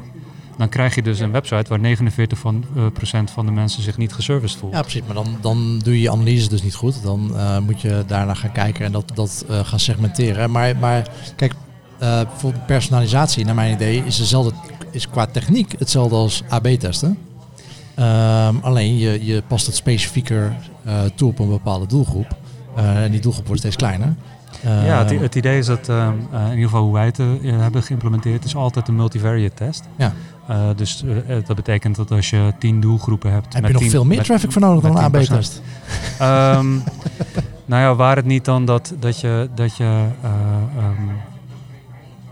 dan 0.58 0.70
krijg 0.70 0.96
je 0.96 1.02
dus 1.02 1.20
een 1.20 1.32
website 1.32 1.78
waar 1.78 1.98
49% 1.98 2.38
van, 2.38 2.66
procent 2.94 3.32
van 3.32 3.46
de 3.46 3.52
mensen 3.52 3.84
zich 3.84 3.98
niet 3.98 4.14
geserviced 4.14 4.60
voelt. 4.60 4.74
Ja, 4.74 4.82
precies. 4.82 5.02
Maar 5.06 5.16
dan, 5.16 5.38
dan 5.42 5.80
doe 5.80 5.94
je 5.94 6.02
je 6.02 6.12
analyse 6.12 6.50
dus 6.50 6.64
niet 6.64 6.76
goed. 6.76 7.04
Dan 7.04 7.32
moet 7.66 7.82
je 7.82 8.04
daarna 8.08 8.34
gaan 8.34 8.52
kijken 8.52 8.86
en 8.86 8.92
dat, 8.92 9.12
dat 9.14 9.46
gaan 9.48 9.80
segmenteren. 9.80 10.52
Maar, 10.52 10.78
maar 10.78 11.10
kijk, 11.36 11.54
voor 12.36 12.54
personalisatie, 12.68 13.46
naar 13.46 13.56
mijn 13.56 13.74
idee, 13.74 14.04
is, 14.06 14.18
dezelfde, 14.18 14.54
is 14.96 15.10
qua 15.10 15.26
techniek 15.26 15.76
hetzelfde 15.80 16.16
als 16.16 16.44
AB-testen. 16.50 17.18
Um, 18.00 18.60
alleen 18.62 18.98
je, 18.98 19.26
je 19.26 19.44
past 19.48 19.66
het 19.66 19.76
specifieker 19.76 20.56
toe 21.16 21.30
op 21.30 21.40
een 21.40 21.50
bepaalde 21.50 21.88
doelgroep. 21.88 22.28
en 22.76 23.12
die 23.12 23.20
doelgroep 23.20 23.46
wordt 23.46 23.62
steeds 23.62 23.76
kleiner. 23.76 24.16
ja, 24.64 24.98
het, 25.06 25.20
het, 25.20 25.36
idee 25.36 25.58
is 25.58 25.66
dat, 25.66 25.90
uh, 25.90 26.08
in 26.32 26.50
ieder 26.50 26.64
geval 26.64 26.84
hoe 26.84 26.94
wij 26.94 27.06
het 27.06 27.18
hebben 27.42 27.84
geïmplementeerd, 27.84 28.46
is 28.46 28.56
altijd 28.56 28.88
een 28.88 28.96
multivariate 28.96 29.56
test. 29.56 29.84
Ja. 29.96 30.14
Dus 30.76 31.04
dat 31.46 31.56
betekent 31.56 31.96
dat 31.96 32.12
als 32.12 32.30
je 32.30 32.54
tien 32.60 32.82
doelgroepen 32.82 33.32
hebt. 33.32 33.54
Heb 33.54 33.68
je 33.68 33.74
nog 33.74 33.90
veel 33.90 34.06
meer 34.06 34.24
traffic 34.24 34.52
voor 34.52 34.62
nodig 34.62 34.82
dan 34.84 34.98
een 34.98 35.04
AB-test? 35.04 35.62
um, 36.22 36.84
nou 37.66 37.82
ja, 37.82 37.96
waar 37.96 38.16
het 38.16 38.26
niet 38.26 38.46
dan 38.46 38.66
dat, 38.66 38.94
dat 39.00 39.20
je, 39.20 39.50
dat 39.56 39.78
je 39.78 40.06
um, 40.78 41.12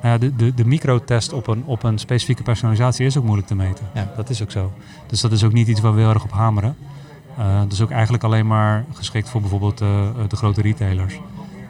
nou 0.04 0.14
ja, 0.14 0.18
de, 0.18 0.36
de, 0.36 0.54
de 0.54 0.66
microtest 0.66 1.34
op 1.34 1.48
een, 1.48 1.64
op 1.66 1.84
een 1.84 1.98
specifieke 1.98 2.44
personalisatie 2.44 3.06
is 3.06 3.18
ook 3.18 3.24
moeilijk 3.24 3.48
te 3.48 3.56
meten. 3.56 3.90
Ja. 3.94 4.12
Dat 4.16 4.30
is 4.30 4.42
ook 4.42 4.52
zo. 4.52 4.72
Dus 5.08 5.22
dat 5.22 5.32
is 5.32 5.44
ook 5.44 5.54
niet 5.54 5.68
iets 5.68 5.82
waar 5.82 5.94
we 5.94 6.00
heel 6.00 6.10
erg 6.10 6.24
op 6.24 6.32
hameren. 6.32 6.76
dat 7.38 7.72
is 7.72 7.82
ook 7.82 7.92
eigenlijk 7.92 8.24
alleen 8.24 8.48
maar 8.48 8.86
geschikt 8.94 9.30
voor 9.30 9.42
bijvoorbeeld 9.42 9.78
de 9.78 10.36
grote 10.36 10.62
retailers. 10.62 11.20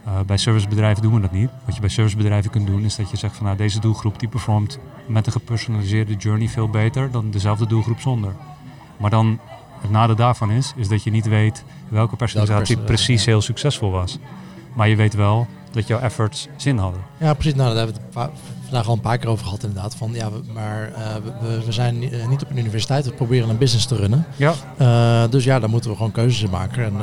Uh, 0.08 0.20
bij 0.26 0.38
servicebedrijven 0.38 1.04
doen 1.04 1.14
we 1.14 1.22
dat 1.22 1.32
niet. 1.32 1.50
Wat 1.66 1.76
je 1.76 1.82
bij 1.82 1.90
servicebedrijven 1.90 2.52
kunt 2.52 2.68
doen 2.68 2.84
is 2.84 2.96
dat 2.96 3.10
je 3.10 3.18
zegt 3.18 3.36
van 3.36 3.46
nou, 3.46 3.58
deze 3.58 3.80
doelgroep 3.80 4.20
die 4.20 4.30
performt 4.30 4.80
met 5.08 5.26
een 5.26 5.32
gepersonaliseerde 5.32 6.16
journey 6.16 6.48
veel 6.48 6.70
beter 6.70 7.12
dan 7.12 7.32
dezelfde 7.32 7.68
doelgroep 7.68 8.00
zonder. 8.00 8.34
Maar 8.98 9.10
dan 9.10 9.40
het 9.82 9.92
nadeel 9.92 10.16
daarvan 10.16 10.52
is, 10.52 10.74
is 10.76 10.88
dat 10.88 11.04
je 11.04 11.12
niet 11.12 11.28
weet 11.28 11.64
welke 11.88 12.16
personalisatie 12.16 12.78
precies 12.78 13.26
heel 13.26 13.42
succesvol 13.42 13.92
was. 13.92 14.20
Maar 14.74 14.90
je 14.90 14.96
weet 14.96 15.14
wel 15.14 15.48
dat 15.74 15.88
jouw 15.88 16.00
efforts 16.00 16.48
zin 16.56 16.78
hadden. 16.78 17.02
Ja, 17.20 17.34
precies. 17.34 17.56
Nou, 17.56 17.76
daar 17.76 17.86
hebben 17.86 17.96
we 18.14 18.20
het 18.20 18.30
vandaag 18.64 18.88
al 18.88 18.94
een 18.94 19.00
paar 19.00 19.18
keer 19.18 19.30
over 19.30 19.46
gehad 19.46 19.64
inderdaad. 19.64 19.96
Van, 19.96 20.12
ja, 20.14 20.30
maar 20.54 20.92
uh, 20.92 21.16
we, 21.42 21.66
we, 21.66 21.72
zijn 21.72 22.12
eh, 22.12 22.28
niet 22.28 22.42
op 22.44 22.50
een 22.50 22.58
universiteit, 22.58 23.06
we 23.06 23.12
proberen 23.12 23.50
een 23.50 23.58
business 23.58 23.86
te 23.86 23.96
runnen. 23.96 24.26
Ja. 24.36 24.54
Uh, 24.82 25.32
dus 25.32 25.44
ja, 25.44 25.60
daar 25.60 25.70
moeten 25.70 25.90
we 25.90 25.96
gewoon 25.96 26.12
keuzes 26.12 26.44
in 26.44 26.50
maken. 26.50 26.84
En 26.84 26.94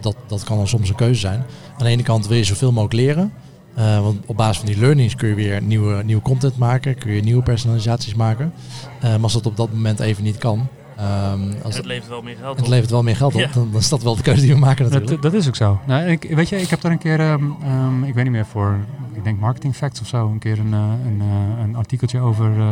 dat, 0.00 0.16
dat 0.26 0.44
kan 0.44 0.56
dan 0.56 0.68
soms 0.68 0.88
een 0.88 0.94
keuze 0.94 1.20
zijn. 1.20 1.44
Aan 1.78 1.84
de 1.84 1.90
ene 1.90 2.02
kant 2.02 2.26
wil 2.26 2.36
je 2.36 2.44
zoveel 2.44 2.72
mogelijk 2.72 2.94
leren. 2.94 3.32
want 3.74 4.26
op 4.26 4.36
basis 4.36 4.56
van 4.56 4.66
die 4.66 4.78
learnings 4.78 5.14
kun 5.14 5.28
je 5.28 5.34
weer 5.34 5.62
nieuwe, 5.62 6.02
nieuwe 6.04 6.22
content 6.22 6.56
maken, 6.56 6.98
kun 6.98 7.12
je 7.12 7.22
nieuwe 7.22 7.42
personalisaties 7.42 8.14
maken. 8.14 8.52
maar 9.00 9.22
als 9.22 9.32
dat 9.32 9.46
op 9.46 9.56
dat 9.56 9.72
moment 9.72 10.00
even 10.00 10.24
niet 10.24 10.38
kan, 10.38 10.68
Um, 11.00 11.54
als 11.62 11.76
het 11.76 11.86
levert 11.86 12.08
wel 12.08 12.22
meer 12.22 12.36
geld 12.36 12.50
op. 12.50 12.56
Het 12.56 12.68
levert 12.68 12.90
wel 12.90 13.02
meer 13.02 13.16
geld 13.16 13.34
op. 13.34 13.52
Dan, 13.52 13.68
dan, 13.70 13.80
is 13.80 13.88
dat 13.88 14.02
wel 14.02 14.16
de 14.16 14.22
keuze 14.22 14.40
die 14.40 14.52
we 14.52 14.58
maken 14.58 14.84
natuurlijk. 14.84 15.10
Dat, 15.10 15.22
dat 15.22 15.34
is 15.40 15.48
ook 15.48 15.56
zo. 15.56 15.80
Nou, 15.86 16.08
ik, 16.08 16.22
weet 16.34 16.48
je, 16.48 16.60
ik 16.60 16.68
heb 16.68 16.80
daar 16.80 16.92
een 16.92 16.98
keer, 16.98 17.20
um, 17.20 17.56
um, 17.64 18.04
ik 18.04 18.14
weet 18.14 18.24
niet 18.24 18.32
meer 18.32 18.46
voor, 18.46 18.78
ik 19.12 19.24
denk 19.24 19.40
Marketing 19.40 19.76
Facts 19.76 20.00
of 20.00 20.06
zo, 20.06 20.28
een 20.28 20.38
keer 20.38 20.58
een, 20.58 20.72
uh, 20.72 20.92
een, 21.06 21.22
uh, 21.22 21.62
een 21.62 21.76
artikeltje 21.76 22.20
over, 22.20 22.56
uh, 22.56 22.68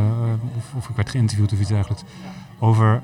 of, 0.57 0.65
of, 0.77 0.89
ik 0.89 0.97
werd 0.97 1.11
geïnterviewd 1.11 1.53
of 1.53 1.61
iets 1.61 1.69
dergelijks, 1.69 2.03
over 2.59 3.03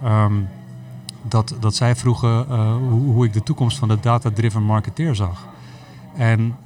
dat, 1.28 1.56
dat 1.60 1.74
zij 1.74 1.96
vroegen 1.96 2.44
hoe, 2.88 3.12
hoe 3.12 3.24
ik 3.24 3.32
de 3.32 3.42
toekomst 3.42 3.78
van 3.78 3.88
de 3.88 4.00
data-driven 4.00 4.62
marketeer 4.62 5.14
zag. 5.14 5.46
En 6.16 6.56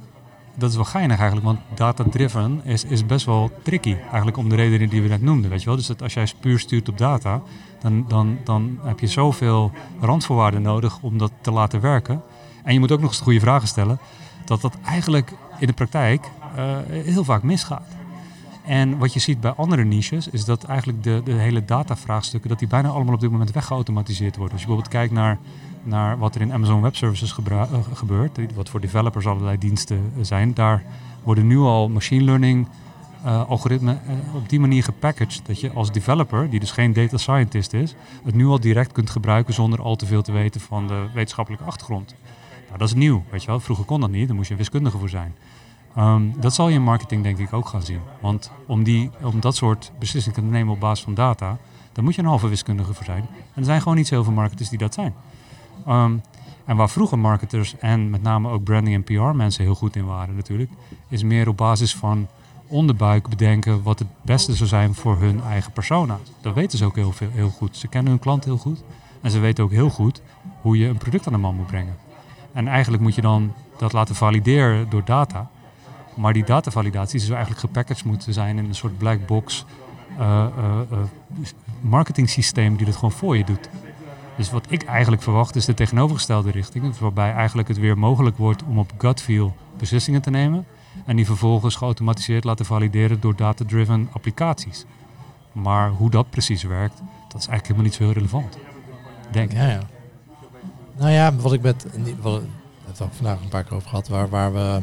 dat 0.59 0.69
is 0.69 0.75
wel 0.75 0.85
geinig 0.85 1.17
eigenlijk, 1.17 1.47
want 1.47 1.59
data-driven 1.73 2.61
is, 2.63 2.83
is 2.83 3.05
best 3.05 3.25
wel 3.25 3.51
tricky. 3.63 3.95
Eigenlijk 3.95 4.37
om 4.37 4.49
de 4.49 4.55
redenen 4.55 4.89
die 4.89 5.01
we 5.01 5.07
net 5.07 5.21
noemden, 5.21 5.49
weet 5.49 5.59
je 5.59 5.65
wel. 5.65 5.75
Dus 5.75 5.87
dat 5.87 6.01
als 6.01 6.13
jij 6.13 6.27
puur 6.39 6.59
stuurt 6.59 6.89
op 6.89 6.97
data, 6.97 7.41
dan, 7.81 8.05
dan, 8.07 8.37
dan 8.43 8.79
heb 8.83 8.99
je 8.99 9.07
zoveel 9.07 9.71
randvoorwaarden 9.99 10.61
nodig 10.61 10.99
om 11.01 11.17
dat 11.17 11.31
te 11.41 11.51
laten 11.51 11.81
werken. 11.81 12.21
En 12.63 12.73
je 12.73 12.79
moet 12.79 12.91
ook 12.91 12.99
nog 12.99 13.09
eens 13.09 13.17
de 13.17 13.23
goede 13.23 13.39
vragen 13.39 13.67
stellen, 13.67 13.99
dat 14.45 14.61
dat 14.61 14.77
eigenlijk 14.85 15.33
in 15.59 15.67
de 15.67 15.73
praktijk 15.73 16.29
uh, 16.57 16.77
heel 16.87 17.23
vaak 17.23 17.43
misgaat. 17.43 17.87
En 18.65 18.97
wat 18.97 19.13
je 19.13 19.19
ziet 19.19 19.39
bij 19.39 19.51
andere 19.51 19.83
niches 19.83 20.27
is 20.27 20.45
dat 20.45 20.63
eigenlijk 20.63 21.03
de, 21.03 21.21
de 21.23 21.31
hele 21.31 21.65
datavraagstukken, 21.65 22.49
dat 22.49 22.59
die 22.59 22.67
bijna 22.67 22.89
allemaal 22.89 23.13
op 23.13 23.19
dit 23.19 23.31
moment 23.31 23.51
weggeautomatiseerd 23.51 24.35
worden. 24.35 24.53
Als 24.53 24.61
je 24.61 24.67
bijvoorbeeld 24.67 24.95
kijkt 24.95 25.13
naar, 25.13 25.37
naar 25.83 26.17
wat 26.17 26.35
er 26.35 26.41
in 26.41 26.53
Amazon 26.53 26.81
Web 26.81 26.95
Services 26.95 27.37
uh, 27.49 27.63
gebeurt, 27.93 28.53
wat 28.55 28.69
voor 28.69 28.79
developers 28.79 29.27
allerlei 29.27 29.57
diensten 29.57 30.11
zijn, 30.21 30.53
daar 30.53 30.83
worden 31.23 31.47
nu 31.47 31.57
al 31.57 31.89
machine 31.89 32.23
learning 32.23 32.67
uh, 33.25 33.49
algoritme 33.49 33.91
uh, 33.91 34.35
op 34.35 34.49
die 34.49 34.59
manier 34.59 34.83
gepackaged 34.83 35.41
dat 35.45 35.59
je 35.59 35.71
als 35.71 35.91
developer, 35.91 36.49
die 36.49 36.59
dus 36.59 36.71
geen 36.71 36.93
data 36.93 37.17
scientist 37.17 37.73
is, 37.73 37.95
het 38.23 38.35
nu 38.35 38.45
al 38.45 38.59
direct 38.59 38.91
kunt 38.91 39.09
gebruiken 39.09 39.53
zonder 39.53 39.81
al 39.81 39.95
te 39.95 40.05
veel 40.05 40.21
te 40.21 40.31
weten 40.31 40.61
van 40.61 40.87
de 40.87 41.07
wetenschappelijke 41.13 41.65
achtergrond. 41.65 42.15
Nou, 42.67 42.77
dat 42.77 42.87
is 42.87 42.93
nieuw, 42.93 43.23
weet 43.29 43.41
je 43.41 43.47
wel. 43.47 43.59
Vroeger 43.59 43.85
kon 43.85 43.99
dat 44.01 44.09
niet, 44.09 44.27
daar 44.27 44.35
moest 44.35 44.49
je 44.49 44.55
wiskundige 44.55 44.97
voor 44.97 45.09
zijn. 45.09 45.35
Um, 45.97 46.33
dat 46.39 46.53
zal 46.53 46.67
je 46.67 46.75
in 46.75 46.83
marketing 46.83 47.23
denk 47.23 47.37
ik 47.37 47.53
ook 47.53 47.67
gaan 47.67 47.81
zien. 47.81 47.99
Want 48.19 48.51
om, 48.65 48.83
die, 48.83 49.09
om 49.21 49.39
dat 49.39 49.55
soort 49.55 49.91
beslissingen 49.99 50.39
te 50.39 50.45
nemen 50.45 50.73
op 50.73 50.79
basis 50.79 51.03
van 51.03 51.13
data, 51.13 51.57
dan 51.91 52.03
moet 52.03 52.15
je 52.15 52.21
een 52.21 52.27
halve 52.27 52.47
wiskundige 52.47 52.93
voor 52.93 53.05
zijn. 53.05 53.21
En 53.31 53.55
er 53.55 53.63
zijn 53.63 53.81
gewoon 53.81 53.97
niet 53.97 54.07
zoveel 54.07 54.33
marketers 54.33 54.69
die 54.69 54.77
dat 54.77 54.93
zijn. 54.93 55.13
Um, 55.87 56.21
en 56.65 56.75
waar 56.75 56.89
vroeger 56.89 57.19
marketers 57.19 57.77
en 57.77 58.09
met 58.09 58.21
name 58.21 58.49
ook 58.49 58.63
branding 58.63 58.95
en 58.95 59.03
PR 59.03 59.35
mensen 59.35 59.63
heel 59.63 59.75
goed 59.75 59.95
in 59.95 60.05
waren 60.05 60.35
natuurlijk, 60.35 60.71
is 61.07 61.23
meer 61.23 61.47
op 61.47 61.57
basis 61.57 61.95
van 61.95 62.27
onderbuik 62.67 63.29
bedenken 63.29 63.83
wat 63.83 63.99
het 63.99 64.07
beste 64.21 64.55
zou 64.55 64.69
zijn 64.69 64.93
voor 64.93 65.17
hun 65.19 65.41
eigen 65.41 65.71
persona. 65.71 66.19
Dat 66.41 66.53
weten 66.53 66.77
ze 66.77 66.85
ook 66.85 66.95
heel, 66.95 67.11
veel, 67.11 67.29
heel 67.31 67.49
goed. 67.49 67.77
Ze 67.77 67.87
kennen 67.87 68.11
hun 68.11 68.21
klant 68.21 68.45
heel 68.45 68.57
goed. 68.57 68.83
En 69.21 69.31
ze 69.31 69.39
weten 69.39 69.63
ook 69.63 69.71
heel 69.71 69.89
goed 69.89 70.21
hoe 70.61 70.77
je 70.77 70.87
een 70.87 70.97
product 70.97 71.27
aan 71.27 71.33
de 71.33 71.39
man 71.39 71.55
moet 71.55 71.67
brengen. 71.67 71.95
En 72.53 72.67
eigenlijk 72.67 73.03
moet 73.03 73.15
je 73.15 73.21
dan 73.21 73.53
dat 73.77 73.93
laten 73.93 74.15
valideren 74.15 74.89
door 74.89 75.05
data. 75.05 75.49
Maar 76.15 76.33
die 76.33 76.43
datavalidatie 76.43 77.19
zou 77.19 77.33
eigenlijk 77.33 77.65
gepackaged 77.65 78.05
moeten 78.05 78.33
zijn 78.33 78.57
in 78.57 78.65
een 78.65 78.75
soort 78.75 78.97
black 78.97 79.25
box 79.25 79.65
uh, 80.19 80.45
uh, 80.57 80.79
uh, 80.91 80.97
marketing 81.81 82.29
systeem 82.29 82.75
die 82.75 82.85
dat 82.85 82.95
gewoon 82.95 83.11
voor 83.11 83.37
je 83.37 83.43
doet. 83.43 83.69
Dus 84.39 84.51
wat 84.51 84.65
ik 84.69 84.83
eigenlijk 84.83 85.21
verwacht 85.21 85.55
is 85.55 85.65
de 85.65 85.73
tegenovergestelde 85.73 86.51
richting. 86.51 86.97
Waarbij 86.97 87.33
eigenlijk 87.33 87.67
het 87.67 87.77
weer 87.77 87.97
mogelijk 87.97 88.37
wordt 88.37 88.63
om 88.63 88.79
op 88.79 88.91
gut 88.97 89.21
feel 89.21 89.55
beslissingen 89.77 90.21
te 90.21 90.29
nemen. 90.29 90.65
En 91.05 91.15
die 91.15 91.25
vervolgens 91.25 91.75
geautomatiseerd 91.75 92.43
laten 92.43 92.65
valideren 92.65 93.19
door 93.19 93.35
data-driven 93.35 94.09
applicaties. 94.11 94.85
Maar 95.51 95.89
hoe 95.89 96.09
dat 96.09 96.29
precies 96.29 96.63
werkt, 96.63 96.97
dat 97.27 97.41
is 97.41 97.47
eigenlijk 97.47 97.61
helemaal 97.61 97.83
niet 97.83 97.93
zo 97.93 98.03
heel 98.03 98.11
relevant. 98.11 98.57
Denk 99.31 99.51
ja, 99.51 99.69
ja. 99.69 99.81
Nou 100.97 101.11
ja, 101.11 101.35
wat 101.35 101.53
ik 101.53 101.61
met. 101.61 101.85
Wat, 102.21 102.41
het 102.87 102.99
heb 102.99 103.13
vandaag 103.13 103.41
een 103.41 103.47
paar 103.47 103.63
keer 103.63 103.75
over 103.75 103.89
gehad, 103.89 104.07
waar, 104.07 104.29
waar 104.29 104.53
we. 104.53 104.81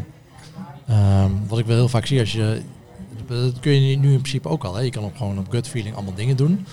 Um, 0.91 1.49
wat 1.49 1.59
ik 1.59 1.67
wel 1.67 1.77
heel 1.77 1.89
vaak 1.89 2.07
zie 2.07 2.21
als 2.21 2.33
je. 2.33 2.63
Dat 3.27 3.61
kun 3.61 3.73
je 3.73 3.97
nu 3.97 4.13
in 4.13 4.21
principe 4.21 4.49
ook 4.49 4.65
al. 4.65 4.75
Hè. 4.75 4.81
Je 4.81 4.91
kan 4.91 5.05
op 5.05 5.17
gewoon 5.17 5.39
op 5.39 5.51
gut 5.51 5.69
feeling 5.69 5.95
allemaal 5.95 6.15
dingen 6.15 6.37
doen. 6.37 6.67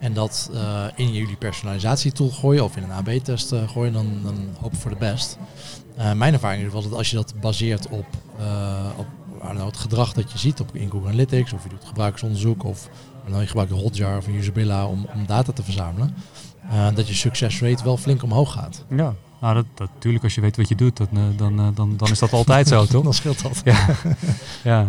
En 0.00 0.12
dat 0.12 0.50
uh, 0.52 0.84
in 0.94 1.12
jullie 1.12 1.36
personalisatietool 1.36 2.30
gooien 2.30 2.64
of 2.64 2.76
in 2.76 2.82
een 2.82 2.90
AB-test 2.90 3.52
uh, 3.52 3.68
gooien, 3.68 3.92
dan, 3.92 4.20
dan 4.22 4.48
hoop 4.60 4.76
voor 4.76 4.90
de 4.90 4.96
best. 4.96 5.38
Uh, 5.98 6.12
mijn 6.12 6.32
ervaring 6.32 6.66
is 6.66 6.72
wel 6.72 6.82
dat 6.82 6.92
als 6.92 7.10
je 7.10 7.16
dat 7.16 7.34
baseert 7.40 7.88
op, 7.88 8.06
op 8.96 9.06
het 9.40 9.76
gedrag 9.76 10.12
dat 10.12 10.32
je 10.32 10.38
ziet 10.38 10.60
op, 10.60 10.74
in 10.74 10.90
Google 10.90 11.08
Analytics, 11.08 11.52
of 11.52 11.62
je 11.62 11.68
doet 11.68 11.84
gebruikersonderzoek, 11.84 12.64
of 12.64 12.88
nou, 13.26 13.40
je 13.40 13.46
gebruikt 13.46 13.72
een 13.72 13.78
Hotjar 13.78 14.16
of 14.16 14.26
een 14.26 14.34
Usabilla 14.34 14.86
om, 14.86 15.06
om 15.14 15.26
data 15.26 15.52
te 15.52 15.62
verzamelen, 15.62 16.14
dat 16.94 17.08
je 17.08 17.14
succesrate 17.14 17.84
wel 17.84 17.96
flink 17.96 18.22
omhoog 18.22 18.52
gaat. 18.52 18.84
Ja, 18.88 19.14
nou, 19.40 19.54
dat, 19.54 19.66
dat, 19.74 19.88
natuurlijk 19.94 20.24
als 20.24 20.34
je 20.34 20.40
weet 20.40 20.56
wat 20.56 20.68
je 20.68 20.74
doet, 20.74 20.96
dat, 20.96 21.08
dan, 21.36 21.72
dan, 21.74 21.96
dan 21.96 22.10
is 22.10 22.18
dat 22.18 22.32
altijd 22.32 22.68
zo, 22.68 22.86
toch? 22.86 23.04
dan 23.04 23.14
scheelt 23.14 23.42
dat. 23.42 23.60
Ja. 23.64 23.86
ja. 24.64 24.86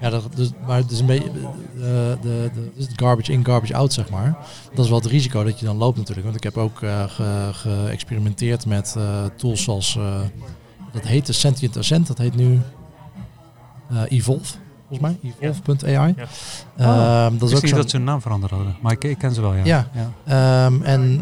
Ja, 0.00 0.10
dat, 0.10 0.28
dus, 0.34 0.50
maar 0.66 0.76
het 0.76 0.90
is 0.90 1.00
een 1.00 1.06
beetje 1.06 1.30
uh, 1.30 1.82
de, 1.82 2.50
de, 2.54 2.70
de, 2.76 2.86
garbage 2.96 3.32
in, 3.32 3.44
garbage 3.44 3.74
out, 3.74 3.92
zeg 3.92 4.10
maar. 4.10 4.36
Dat 4.74 4.84
is 4.84 4.90
wel 4.90 5.00
het 5.00 5.10
risico 5.10 5.44
dat 5.44 5.58
je 5.58 5.66
dan 5.66 5.76
loopt 5.76 5.96
natuurlijk. 5.96 6.26
Want 6.26 6.36
ik 6.36 6.42
heb 6.42 6.56
ook 6.56 6.80
uh, 6.80 7.04
geëxperimenteerd 7.52 8.66
met 8.66 8.94
uh, 8.98 9.24
tools 9.36 9.62
zoals, 9.62 9.98
dat 10.92 11.02
heette 11.02 11.32
Sentient 11.32 11.76
Ascent, 11.76 12.06
dat 12.06 12.18
heet 12.18 12.34
nu 12.34 12.60
Evolve, 14.08 14.54
volgens 14.88 15.00
mij, 15.00 15.32
evolve.ai. 15.38 16.14
Ja. 16.16 16.26
Oh, 16.78 17.26
um, 17.26 17.38
dat 17.38 17.50
is 17.50 17.56
ook 17.56 17.62
niet 17.62 17.74
dat 17.74 17.90
ze 17.90 17.96
hun 17.96 18.04
naam 18.04 18.20
veranderd 18.20 18.52
hadden, 18.52 18.76
maar 18.80 18.92
ik, 18.92 19.04
ik 19.04 19.18
ken 19.18 19.34
ze 19.34 19.40
wel, 19.40 19.54
ja. 19.54 19.64
Ja, 19.64 19.90
ja. 20.26 20.66
Um, 20.66 20.82
en 20.82 21.16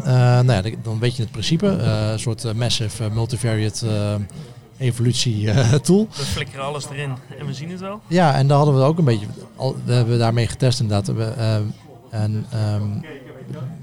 nou 0.45 0.51
ja, 0.51 0.61
dan 0.83 0.99
weet 0.99 1.15
je 1.15 1.21
het 1.21 1.31
principe, 1.31 1.67
een 1.67 2.19
soort 2.19 2.53
massive 2.53 3.09
multivariate 3.09 4.19
evolutie 4.77 5.43
uh, 5.43 5.73
tool. 5.73 6.07
We 6.15 6.23
flikkeren 6.23 6.65
alles 6.65 6.89
erin 6.89 7.11
en 7.39 7.45
we 7.45 7.53
zien 7.53 7.69
het 7.69 7.79
wel. 7.79 8.01
Ja, 8.07 8.35
en 8.35 8.47
daar 8.47 8.57
hadden 8.57 8.75
we 8.75 8.81
ook 8.81 8.97
een 8.97 9.03
beetje, 9.03 9.25
we 9.85 9.93
hebben 9.93 10.19
daarmee 10.19 10.47
getest 10.47 10.79
inderdaad. 10.79 11.15
We, 11.15 11.33
uh, 11.37 11.55
en 12.21 12.45
um, 12.73 13.05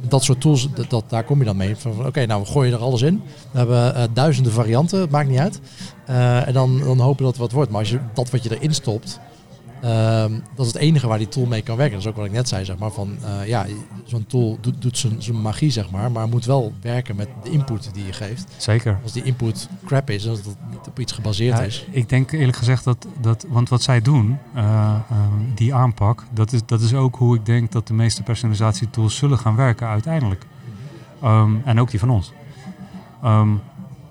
dat 0.09 0.25
soort 0.25 0.41
tools, 0.41 0.69
dat, 0.75 0.91
dat, 0.91 1.05
daar 1.09 1.25
kom 1.25 1.39
je 1.39 1.45
dan 1.45 1.57
mee. 1.57 1.77
Oké, 1.87 2.07
okay, 2.07 2.25
nou 2.25 2.43
we 2.43 2.49
gooien 2.49 2.73
er 2.73 2.79
alles 2.79 3.03
in. 3.03 3.23
We 3.51 3.59
hebben 3.59 3.97
uh, 3.97 4.03
duizenden 4.13 4.53
varianten, 4.53 5.01
het 5.01 5.11
maakt 5.11 5.29
niet 5.29 5.39
uit. 5.39 5.61
en 6.47 6.53
dan, 6.53 6.79
dan 6.79 7.01
hopen 7.01 7.25
dat 7.25 7.33
het 7.33 7.41
wat 7.41 7.53
wordt. 7.53 7.71
Maar 7.71 7.81
als 7.81 7.91
je 7.91 7.99
dat 8.15 8.31
wat 8.31 8.43
je 8.43 8.57
erin 8.59 8.75
stopt, 8.75 9.21
Ehm, 9.85 10.33
dat 10.55 10.67
is 10.67 10.73
het 10.73 10.83
enige 10.83 11.07
waar 11.07 11.19
die 11.19 11.29
tool 11.29 11.47
mee 11.47 11.63
kan 11.63 11.77
werken. 11.77 11.95
Dat 11.95 12.05
is 12.05 12.11
ook 12.11 12.17
wat 12.17 12.27
ik 12.27 12.33
net 12.33 12.49
zei, 12.49 12.65
zeg 12.65 12.79
maar. 12.79 12.91
Van, 12.91 13.17
ja, 13.47 13.67
zo'n 14.05 14.27
tool 14.27 14.59
doet, 14.61 14.83
doet 14.83 15.07
zijn 15.19 15.41
magie, 15.41 15.71
zeg 15.71 15.91
maar. 15.91 16.13
Maar 16.13 16.29
moet 16.29 16.45
wel 16.45 16.73
werken 16.81 17.17
met 17.17 17.29
de 17.43 17.51
input 17.51 17.91
die 17.93 18.07
je 18.07 18.13
geeft. 18.13 18.55
Zeker. 18.57 18.99
Als 19.03 19.13
die 19.13 19.23
input 19.23 19.69
crap 19.87 20.11
is, 20.11 20.29
als 20.29 20.39
het 20.39 20.57
niet 20.71 20.87
op 20.89 20.99
iets 20.99 21.13
gebaseerd 21.13 21.59
is. 21.59 21.87
Ik 21.91 22.09
denk 22.09 22.33
eerlijk 22.33 22.57
gezegd 22.57 22.85
dat, 22.85 23.07
dat 23.21 23.47
want 23.49 23.69
wat 23.69 23.83
zij 23.83 24.03
doen, 24.03 24.39
die 25.55 25.75
aanpak, 25.75 26.25
dat 26.31 26.53
is, 26.53 26.61
dat 26.67 26.81
is 26.81 26.95
ook 26.95 27.17
hoe 27.17 27.37
ik 27.37 27.47
denk 27.47 27.73
dat 27.73 27.87
de 27.87 27.95
meeste 27.95 28.23
personalisatietools 28.23 29.17
zullen 29.17 29.39
gaan 29.39 29.57
werken 29.57 29.87
uiteindelijk. 29.87 30.47
Ehm, 31.23 31.53
en 31.65 31.81
ook 31.81 31.91
die 31.91 32.01
van 32.01 32.11
ons. 32.11 32.33
Ehm, 33.23 33.49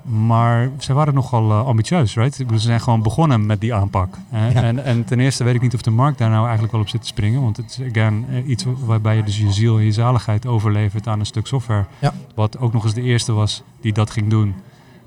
maar 0.04 0.70
ze 0.80 0.94
waren 0.94 1.14
nogal 1.14 1.50
uh, 1.50 1.66
ambitieus, 1.66 2.16
right? 2.16 2.36
Ze 2.36 2.58
zijn 2.58 2.82
gewoon 2.82 3.02
begonnen 3.02 3.46
met 3.46 3.62
die 3.62 3.74
aanpak. 3.74 4.18
En, 4.32 4.84
en, 4.84 5.06
ten 5.06 5.20
eerste 5.20 5.44
weet 5.44 5.56
ik 5.56 5.62
niet 5.62 5.74
of 5.74 5.82
de 5.82 5.92
markt 5.92 6.18
daar 6.18 6.30
nou 6.30 6.42
eigenlijk 6.44 6.72
wel 6.72 6.82
op 6.82 6.90
zit 6.90 7.02
te 7.02 7.08
springen. 7.08 7.42
Want 7.42 7.58
het 7.58 7.70
is 7.80 7.90
again, 7.90 8.26
eh, 8.30 8.48
iets 8.48 8.66
waarbij 8.86 9.16
je 9.16 9.24
dus 9.24 9.38
je 9.38 9.52
ziel 9.52 9.78
en 9.78 9.84
je 9.84 9.92
zaligheid 9.92 10.46
overlevert 10.46 11.08
aan 11.08 11.20
een 11.20 11.26
stuk 11.26 11.48
software. 11.48 11.86
Ja. 12.00 12.14
Wat 12.36 12.58
ook 12.58 12.74
nog 12.74 12.84
eens 12.84 12.94
de 12.94 13.02
eerste 13.02 13.32
was 13.32 13.64
die 13.82 13.94
dat 13.94 14.10
ging 14.10 14.30
doen. 14.30 14.56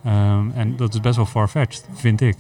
Ehm, 0.05 0.51
en 0.55 0.77
dat 0.77 0.95
is 0.95 1.01
best 1.01 1.17
wel 1.17 1.27
far-fetched, 1.27 1.89
vind 1.95 2.21
ik. 2.21 2.37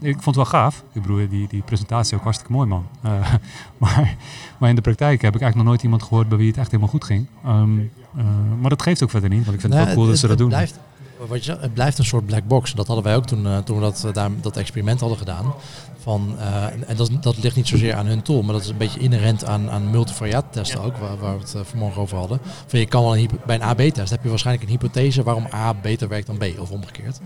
ik 0.00 0.12
vond 0.22 0.24
het 0.24 0.34
wel 0.34 0.44
gaaf. 0.44 0.84
Ik 0.92 1.02
bedoel, 1.02 1.28
die, 1.28 1.48
die 1.48 1.62
presentatie 1.62 2.16
ook 2.16 2.22
hartstikke 2.22 2.52
mooi, 2.52 2.68
man. 2.68 2.86
Uh, 3.04 3.10
maar, 3.78 4.16
maar 4.58 4.68
in 4.68 4.74
de 4.74 4.80
praktijk 4.80 5.22
heb 5.22 5.34
ik 5.34 5.40
eigenlijk 5.40 5.54
nog 5.54 5.64
nooit 5.64 5.82
iemand 5.82 6.02
gehoord 6.02 6.28
bij 6.28 6.38
wie 6.38 6.48
het 6.48 6.56
echt 6.56 6.70
helemaal 6.70 6.90
goed 6.90 7.04
ging. 7.04 7.26
Uh, 7.44 8.24
maar 8.60 8.70
dat 8.70 8.82
geeft 8.82 9.02
ook 9.02 9.10
verder 9.10 9.30
niet, 9.30 9.44
want 9.44 9.54
ik 9.54 9.60
vind 9.60 9.74
het 9.74 9.84
wel 9.84 9.94
cool 9.94 10.06
dat 10.06 10.18
ze 10.18 10.26
dat 10.26 10.38
doen. 10.38 10.48
Blijft, 10.48 10.78
wat 11.26 11.44
je, 11.44 11.56
het 11.60 11.74
blijft 11.74 11.98
een 11.98 12.04
soort 12.04 12.26
black 12.26 12.46
box. 12.46 12.74
Dat 12.74 12.86
hadden 12.86 13.04
wij 13.04 13.16
ook 13.16 13.26
toen, 13.26 13.44
uh, 13.44 13.58
toen 13.58 13.76
we 13.76 13.82
dat, 13.82 14.08
daar, 14.12 14.30
dat 14.40 14.56
experiment 14.56 15.00
hadden 15.00 15.18
gedaan. 15.18 15.54
Van, 15.98 16.36
uh, 16.38 16.64
en 16.64 16.96
dat, 16.96 17.10
dat 17.20 17.42
ligt 17.42 17.56
niet 17.56 17.68
zozeer 17.68 17.94
aan 17.94 18.06
hun 18.06 18.22
tool, 18.22 18.42
maar 18.42 18.52
dat 18.52 18.62
is 18.62 18.68
een 18.68 18.76
beetje 18.76 19.00
inherent 19.00 19.44
aan, 19.44 19.70
aan 19.70 19.90
multivariate 19.90 20.46
testen 20.50 20.82
ook, 20.82 20.96
waar, 20.96 21.18
waar, 21.18 21.38
we 21.38 21.40
het 21.40 21.68
vanmorgen 21.68 22.02
over 22.02 22.16
hadden. 22.16 22.40
Van 22.66 22.78
je 22.78 22.86
kan 22.86 23.02
wel 23.02 23.16
een, 23.16 23.30
bij 23.46 23.54
een 23.54 23.62
AB-test 23.62 24.10
heb 24.10 24.22
je 24.22 24.28
waarschijnlijk 24.28 24.66
een 24.66 24.72
hypothese 24.72 25.22
waarom 25.22 25.46
A 25.54 25.74
beter 25.74 26.08
werkt 26.08 26.26
dan 26.26 26.38
B, 26.38 26.44
of 26.58 26.70
omgekeerd. 26.70 27.20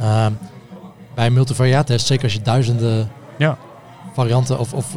Uh, 0.00 0.26
bij 1.14 1.26
een 1.26 1.32
multivariate 1.32 1.92
test, 1.92 2.06
zeker 2.06 2.24
als 2.24 2.32
je 2.32 2.42
duizenden 2.42 3.10
ja. 3.38 3.58
varianten 4.14 4.58
of, 4.58 4.72
of 4.72 4.94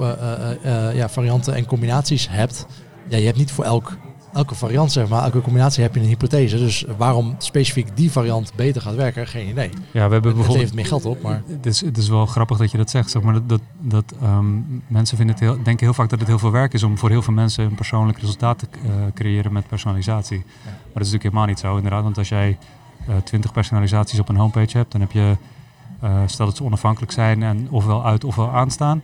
ja, 0.93 1.10
varianten 1.10 1.54
en 1.54 1.65
combinaties 1.65 2.30
hebt, 2.30 2.65
ja, 3.08 3.17
je 3.17 3.25
hebt 3.25 3.38
niet 3.38 3.52
voor 3.52 3.63
elk 3.63 3.97
elke 4.34 4.56
variant, 4.56 4.92
zeg 4.92 5.08
maar, 5.08 5.24
elke 5.24 5.42
combinatie 5.42 5.84
heb 5.84 5.96
je 5.96 6.02
een 6.02 6.08
hypothese. 6.08 6.58
Dus 6.58 6.86
waarom 6.98 7.36
specifiek 7.38 7.98
die 7.98 8.12
variant 8.12 8.52
beter 8.56 8.82
gaat 8.82 8.96
werken, 8.96 9.28
geen 9.28 9.50
idee. 9.50 9.70
Ja, 9.70 9.80
we 9.92 10.00
hebben 10.00 10.24
het, 10.24 10.34
bijvoorbeeld. 10.34 10.65
Het 10.65 10.76
meer 10.76 10.86
geld 10.86 11.06
op, 11.06 11.22
maar. 11.22 11.42
Het 11.48 11.65
is, 11.65 11.82
het 11.82 11.98
is 11.98 12.10
wel 12.10 12.26
grappig 12.26 12.58
dat 12.58 12.72
je 12.72 12.78
dat 12.78 12.89
zegt, 12.89 13.10
zeg 13.10 13.22
maar. 13.22 13.34
Dat, 13.34 13.50
dat, 13.50 13.62
dat 13.80 14.13
um, 14.24 14.84
mensen 14.88 15.18
vinden 15.18 15.36
het 15.36 15.44
heel, 15.44 15.63
denken 15.63 15.86
heel 15.86 15.94
vaak 15.94 16.10
dat 16.10 16.20
het 16.20 16.28
heel 16.28 16.39
veel 16.39 16.52
werk 16.52 16.74
is 16.74 16.84
om 16.84 16.98
voor 16.98 17.10
heel 17.10 17.22
veel 17.22 17.34
mensen 17.34 17.65
een 17.65 17.76
persoonlijk 17.76 18.20
resultaat 18.20 18.60
te 18.60 18.68
uh, 18.86 18.92
creëren 19.13 19.54
met 19.54 19.68
personalisatie. 19.68 20.38
Ja. 20.38 20.44
Maar 20.63 20.74
dat 20.74 21.06
is 21.06 21.12
natuurlijk 21.12 21.24
helemaal 21.24 21.46
niet 21.46 21.60
zo, 21.60 21.76
inderdaad. 21.76 22.04
Want 22.04 22.18
als 22.18 22.30
jij 22.30 22.58
uh, 23.10 23.15
twintig 23.24 23.52
personalisaties 23.52 24.20
op 24.20 24.30
een 24.30 24.36
homepage 24.36 24.78
hebt, 24.78 24.92
dan 24.92 25.02
heb 25.02 25.12
je. 25.12 25.38
Uh, 26.04 26.22
stel 26.26 26.46
dat 26.46 26.58
ze 26.58 26.63
onafhankelijk 26.63 27.12
zijn 27.12 27.44
en 27.44 27.68
ofwel 27.72 28.06
uit 28.06 28.24
ofwel 28.24 28.50
aanstaan 28.50 29.02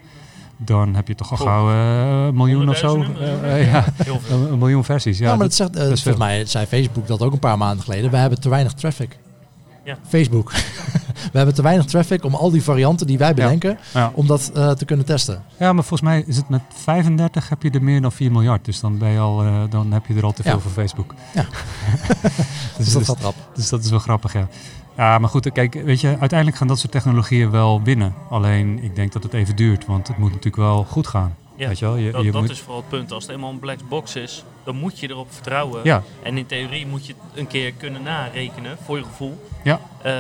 dan 0.58 0.96
heb 0.96 1.08
je 1.08 1.15
toch 1.15 1.32
al 1.32 1.38
gauw 1.38 1.72
uh, 1.72 2.26
een 2.26 2.36
miljoen 2.36 2.70
of 2.70 2.78
zo. 2.78 2.98
Uh, 2.98 3.72
ja, 3.72 3.86
een, 4.30 4.52
een, 4.52 4.58
miljoen 4.58 4.84
versies. 4.84 5.18
Ja, 5.18 5.30
ja 5.30 5.36
maar 5.36 5.48
dat 5.48 5.56
zegt, 5.56 5.76
uh, 5.76 5.82
volgens 5.84 6.18
mij 6.18 6.46
zei 6.46 6.65
Facebook 6.65 7.08
dat 7.08 7.22
ook 7.22 7.34
een 7.34 7.39
paar 7.39 7.58
maanden 7.58 7.84
geleden. 7.84 8.12
We 8.12 8.18
hebben 8.18 8.41
te 8.41 8.50
weinig 8.50 8.74
traffic. 8.74 9.18
Ja. 9.84 9.98
Facebook. 10.08 10.52
we 11.32 11.38
hebben 11.38 11.56
te 11.56 11.62
weinig 11.62 11.86
traffic 11.86 12.24
om 12.24 12.36
al 12.36 12.52
die 12.52 12.63
varianten 12.63 13.08
die 13.08 13.18
wij 13.18 13.34
bedenken, 13.34 13.78
ja. 13.94 14.00
Ja. 14.00 14.12
om 14.13 14.28
dat 14.28 14.52
uh, 14.56 14.72
te 14.72 14.86
kunnen 14.86 15.06
testen. 15.06 15.44
Ja, 15.58 15.74
maar 15.74 15.84
volgens 15.84 16.10
mij 16.10 16.24
is 16.28 16.38
het 16.38 16.50
met 16.50 16.62
35 16.74 17.50
heb 17.50 17.63
je 17.63 17.70
er 17.70 17.84
meer 17.84 18.02
dan 18.02 18.12
4 18.12 18.32
miljard. 18.32 18.65
Dus 18.65 18.80
dan, 18.80 18.98
ben 18.98 19.10
je 19.10 19.20
al, 19.20 19.46
uh, 19.46 19.62
dan 19.70 19.91
heb 19.91 20.06
je 20.06 20.13
er 20.13 20.24
al 20.24 20.34
te 20.34 20.44
veel 20.44 20.60
voor 20.60 20.72
Facebook. 20.72 21.13
Ja. 21.34 21.46
dus, 22.78 22.94
dat 22.94 23.06
dus, 23.06 23.18
dus 23.54 23.70
dat 23.70 23.84
is 23.84 23.89
wel 23.89 24.00
grappig, 24.00 24.34
ja. 24.34 24.48
Ja, 24.98 25.18
maar 25.18 25.30
goed, 25.30 25.52
kijk, 25.52 25.74
weet 25.74 26.02
je, 26.02 26.08
uiteindelijk 26.20 26.58
gaan 26.58 26.68
dat 26.68 26.80
soort 26.80 26.92
technologieën 26.92 27.52
wel 27.52 27.82
winnen. 27.84 28.14
Alleen, 28.30 28.84
ik 28.84 28.96
denk 28.96 29.12
dat 29.12 29.24
het 29.24 29.34
even 29.34 29.56
duurt, 29.56 29.86
want 29.86 30.08
het 30.08 30.18
moet 30.18 30.30
natuurlijk 30.30 30.56
wel 30.56 30.84
goed 30.84 31.08
gaan. 31.08 31.36
Ja, 31.56 31.68
weet 31.68 31.80
je 31.80 31.86
wel? 31.86 31.96
Je, 31.96 32.12
dat, 32.12 32.24
je 32.24 32.32
dat 32.32 32.42
moet... 32.42 32.50
is 32.50 32.60
vooral 32.60 32.78
het 32.78 32.90
punt. 32.90 33.12
Als 33.12 33.24
het 33.24 33.34
eenmaal 33.34 33.50
een 33.50 33.60
black 33.60 33.80
box 33.90 34.16
is, 34.16 34.44
dan 34.64 34.76
moet 34.76 35.00
je 35.00 35.10
erop 35.10 35.34
vertrouwen. 35.34 35.82
Ja. 35.84 36.04
En 36.24 36.38
in 36.38 36.46
theorie 36.46 36.88
moet 36.88 37.06
je 37.06 37.14
het 37.14 37.40
een 37.40 37.48
keer 37.48 37.74
kunnen 37.74 38.04
narekenen, 38.04 38.78
voor 38.84 38.98
je 38.98 39.04
gevoel. 39.04 39.48
Ja. 39.64 39.80
Uh, 40.06 40.12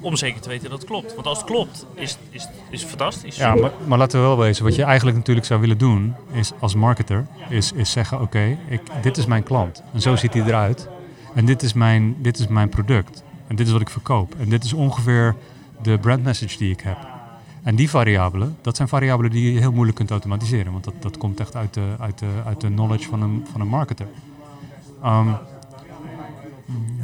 om 0.00 0.16
zeker 0.16 0.40
te 0.40 0.48
weten 0.48 0.70
dat 0.70 0.78
het 0.78 0.88
klopt. 0.88 1.14
Want 1.14 1.26
als 1.26 1.38
het 1.38 1.46
klopt, 1.46 1.86
is, 1.94 2.18
is, 2.30 2.48
is 2.70 2.80
het 2.80 2.88
fantastisch. 2.88 3.36
Ja, 3.36 3.54
maar, 3.54 3.70
maar 3.86 3.98
laten 3.98 4.20
we 4.20 4.26
wel 4.26 4.38
wezen. 4.38 4.64
Wat 4.64 4.74
je 4.74 4.82
eigenlijk 4.82 5.16
natuurlijk 5.16 5.46
zou 5.46 5.60
willen 5.60 5.78
doen, 5.78 6.14
is 6.32 6.52
als 6.58 6.74
marketer, 6.74 7.26
is, 7.48 7.72
is 7.72 7.90
zeggen, 7.90 8.20
oké, 8.20 8.56
okay, 8.70 8.80
dit 9.02 9.16
is 9.16 9.26
mijn 9.26 9.42
klant. 9.42 9.82
En 9.92 10.00
zo 10.00 10.16
ziet 10.16 10.34
hij 10.34 10.42
eruit. 10.42 10.88
En 11.34 11.44
dit 11.44 11.62
is 11.62 11.72
mijn, 11.72 12.16
dit 12.18 12.38
is 12.38 12.46
mijn 12.46 12.68
product. 12.68 13.22
En 13.52 13.58
dit 13.58 13.66
is 13.66 13.72
wat 13.72 13.80
ik 13.80 13.90
verkoop. 13.90 14.34
En 14.38 14.48
dit 14.48 14.64
is 14.64 14.72
ongeveer 14.72 15.34
de 15.82 15.98
brand 15.98 16.24
message 16.24 16.58
die 16.58 16.70
ik 16.70 16.80
heb. 16.80 16.96
En 17.62 17.74
die 17.74 17.90
variabelen, 17.90 18.56
dat 18.60 18.76
zijn 18.76 18.88
variabelen 18.88 19.30
die 19.30 19.52
je 19.52 19.60
heel 19.60 19.72
moeilijk 19.72 19.96
kunt 19.96 20.10
automatiseren. 20.10 20.72
Want 20.72 20.84
dat, 20.84 20.94
dat 21.00 21.18
komt 21.18 21.40
echt 21.40 21.56
uit 21.56 21.74
de, 21.74 21.94
uit, 21.98 22.18
de, 22.18 22.26
uit 22.46 22.60
de 22.60 22.68
knowledge 22.68 23.08
van 23.08 23.22
een, 23.22 23.46
van 23.52 23.60
een 23.60 23.68
marketer. 23.68 24.06
Um, 25.04 25.36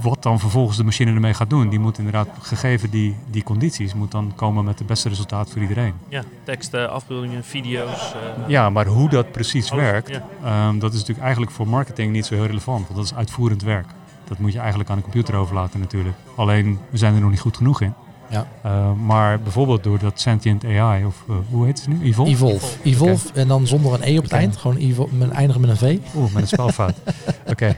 wat 0.02 0.22
dan 0.22 0.40
vervolgens 0.40 0.76
de 0.76 0.84
machine 0.84 1.12
ermee 1.12 1.34
gaat 1.34 1.50
doen, 1.50 1.68
die 1.68 1.78
moet 1.78 1.98
inderdaad, 1.98 2.28
gegeven 2.40 2.90
die, 2.90 3.16
die 3.30 3.42
condities, 3.42 3.94
moet 3.94 4.10
dan 4.10 4.32
komen 4.34 4.64
met 4.64 4.78
het 4.78 4.86
beste 4.86 5.08
resultaat 5.08 5.50
voor 5.50 5.62
iedereen. 5.62 5.92
Ja, 6.08 6.22
teksten, 6.44 6.90
afbeeldingen, 6.90 7.44
video's. 7.44 8.14
Uh... 8.14 8.48
Ja, 8.48 8.70
maar 8.70 8.86
hoe 8.86 9.08
dat 9.08 9.32
precies 9.32 9.72
Alles, 9.72 9.84
werkt, 9.84 10.08
ja. 10.42 10.68
um, 10.68 10.78
dat 10.78 10.92
is 10.92 10.98
natuurlijk 10.98 11.24
eigenlijk 11.24 11.52
voor 11.52 11.68
marketing 11.68 12.12
niet 12.12 12.26
zo 12.26 12.34
heel 12.34 12.46
relevant. 12.46 12.84
Want 12.86 12.96
dat 12.96 13.04
is 13.04 13.14
uitvoerend 13.14 13.62
werk. 13.62 13.86
Dat 14.28 14.38
moet 14.38 14.52
je 14.52 14.58
eigenlijk 14.58 14.90
aan 14.90 14.96
de 14.96 15.02
computer 15.02 15.34
overlaten 15.34 15.80
natuurlijk. 15.80 16.16
Alleen, 16.34 16.78
we 16.90 16.96
zijn 16.96 17.14
er 17.14 17.20
nog 17.20 17.30
niet 17.30 17.40
goed 17.40 17.56
genoeg 17.56 17.80
in. 17.80 17.94
Ja. 18.30 18.46
Uh, 18.66 18.92
maar 18.92 19.40
bijvoorbeeld 19.40 19.84
door 19.84 19.98
dat 19.98 20.20
sentient 20.20 20.64
AI, 20.64 21.04
of 21.04 21.24
uh, 21.30 21.36
hoe 21.50 21.64
heet 21.64 21.78
het 21.78 21.88
nu? 21.88 22.02
Evolve? 22.02 22.30
Evolve. 22.30 22.66
Evolve 22.82 23.28
okay. 23.28 23.42
en 23.42 23.48
dan 23.48 23.66
zonder 23.66 23.94
een 23.94 24.02
E 24.02 24.16
op 24.16 24.22
het 24.22 24.32
eind. 24.32 24.56
Gewoon 24.56 24.76
Evolve, 24.76 25.14
met, 25.14 25.30
eindigen 25.30 25.60
met 25.60 25.70
een 25.70 25.76
V. 25.76 25.98
Oeh, 26.14 26.32
met 26.32 26.42
een 26.42 26.48
spelfout. 26.48 26.94
Oké. 27.40 27.50
Okay. 27.50 27.76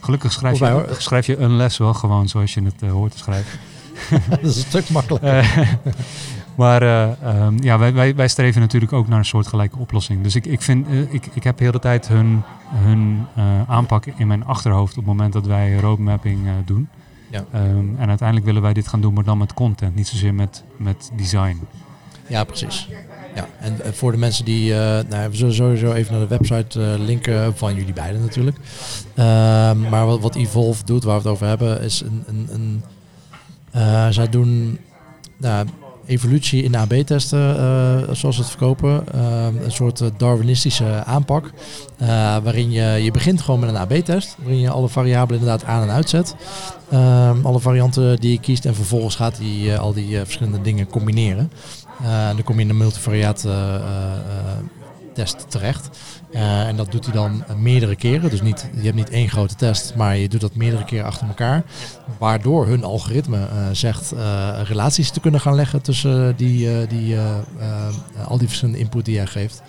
Gelukkig 0.00 0.32
schrijf 0.32 0.58
je, 0.58 0.94
schrijf 0.98 1.26
je 1.26 1.36
een 1.36 1.56
les 1.56 1.78
wel 1.78 1.94
gewoon 1.94 2.28
zoals 2.28 2.54
je 2.54 2.62
het 2.62 2.82
uh, 2.82 2.90
hoort 2.90 3.12
te 3.12 3.18
schrijven. 3.18 3.58
dat 4.30 4.42
is 4.42 4.56
een 4.56 4.62
stuk 4.62 4.88
makkelijker. 4.88 5.78
Maar 6.60 6.82
uh, 6.82 7.46
um, 7.46 7.62
ja, 7.62 7.78
wij, 7.78 7.92
wij, 7.92 8.14
wij 8.14 8.28
streven 8.28 8.60
natuurlijk 8.60 8.92
ook 8.92 9.08
naar 9.08 9.18
een 9.18 9.24
soortgelijke 9.24 9.78
oplossing. 9.78 10.22
Dus 10.22 10.34
ik, 10.34 10.46
ik, 10.46 10.62
vind, 10.62 10.88
uh, 10.88 11.12
ik, 11.12 11.26
ik 11.34 11.44
heb 11.44 11.56
de 11.58 11.64
hele 11.64 11.78
tijd 11.78 12.08
hun, 12.08 12.42
hun 12.74 13.26
uh, 13.38 13.44
aanpak 13.66 14.06
in 14.06 14.26
mijn 14.26 14.44
achterhoofd 14.44 14.90
op 14.90 14.96
het 14.96 15.06
moment 15.06 15.32
dat 15.32 15.46
wij 15.46 15.76
roadmapping 15.76 16.38
doen. 16.64 16.88
Ja. 17.30 17.44
Um, 17.54 17.96
en 17.98 18.08
uiteindelijk 18.08 18.46
willen 18.46 18.62
wij 18.62 18.72
dit 18.72 18.88
gaan 18.88 19.00
doen, 19.00 19.14
maar 19.14 19.24
dan 19.24 19.38
met 19.38 19.54
content, 19.54 19.94
niet 19.94 20.08
zozeer 20.08 20.34
met, 20.34 20.64
met 20.76 21.10
design. 21.16 21.60
Ja, 22.26 22.44
precies. 22.44 22.88
Ja, 23.34 23.46
en 23.60 23.94
voor 23.94 24.12
de 24.12 24.18
mensen 24.18 24.44
die, 24.44 24.70
uh, 24.70 24.76
nou, 25.08 25.30
we 25.30 25.36
zullen 25.36 25.54
sowieso 25.54 25.92
even 25.92 26.12
naar 26.12 26.28
de 26.28 26.38
website 26.38 26.80
uh, 26.80 27.04
linken 27.04 27.56
van 27.56 27.74
jullie 27.74 27.92
beiden 27.92 28.20
natuurlijk. 28.20 28.56
Uh, 28.56 29.24
maar 29.90 30.06
wat, 30.06 30.20
wat 30.20 30.34
Evolve 30.34 30.84
doet, 30.84 31.04
waar 31.04 31.14
we 31.14 31.22
het 31.22 31.32
over 31.32 31.46
hebben, 31.46 31.82
is 31.82 32.00
een, 32.00 32.24
een, 32.26 32.48
een 33.72 34.12
zij 34.12 34.28
doen 34.28 34.78
nou, 35.36 35.66
evolutie 36.10 36.62
in 36.62 36.74
AB-testen, 36.74 37.56
zoals 38.16 38.36
ze 38.36 38.42
het 38.42 38.50
verkopen. 38.50 39.04
een 39.64 39.72
soort 39.72 40.02
Darwinistische 40.16 41.04
aanpak, 41.04 41.50
waarin 42.42 42.70
je, 42.70 42.82
je 43.02 43.10
begint 43.10 43.40
gewoon 43.40 43.60
met 43.60 43.68
een 43.68 43.76
AB-test, 43.76 44.36
waarin 44.38 44.60
je 44.60 44.70
alle 44.70 44.88
variabelen 44.88 45.40
inderdaad 45.40 45.68
aan 45.68 45.82
en 45.82 45.94
uitzet. 45.94 46.34
Um, 46.92 47.46
alle 47.46 47.60
varianten 47.60 48.20
die 48.20 48.32
je 48.32 48.40
kiest 48.40 48.64
en 48.64 48.74
vervolgens 48.74 49.14
gaat 49.14 49.38
hij 49.38 49.78
al 49.78 49.92
die 49.92 50.16
verschillende 50.16 50.60
dingen 50.62 50.86
combineren. 50.86 51.52
Dan 52.34 52.42
kom 52.44 52.56
je 52.56 52.62
in 52.62 52.68
een 52.68 52.76
multivariate 52.76 53.48
uh, 53.48 54.79
test 55.14 55.50
terecht. 55.50 55.98
en 56.32 56.76
dat 56.76 56.92
doet 56.92 57.04
hij 57.04 57.14
dan 57.14 57.44
meerdere 57.56 57.96
keren. 57.96 58.30
Dus 58.30 58.42
niet, 58.42 58.70
je 58.74 58.82
hebt 58.82 58.94
niet 58.94 59.10
één 59.10 59.28
grote 59.28 59.54
test, 59.54 59.94
maar 59.96 60.16
je 60.16 60.28
doet 60.28 60.40
dat 60.40 60.54
meerdere 60.54 60.84
keren 60.84 61.06
achter 61.06 61.26
elkaar. 61.28 61.64
Waardoor 62.18 62.66
hun 62.66 62.84
algoritme 62.84 63.48
zegt 63.72 64.12
relaties 64.64 65.10
te 65.10 65.20
kunnen 65.20 65.40
gaan 65.40 65.54
leggen 65.54 65.82
tussen 65.82 66.36
die, 66.36 66.86
die, 66.86 67.16
al 68.26 68.38
die 68.38 68.48
verschillende 68.48 68.80
input 68.80 69.04
die 69.04 69.14
jij 69.14 69.26
geeft. 69.26 69.62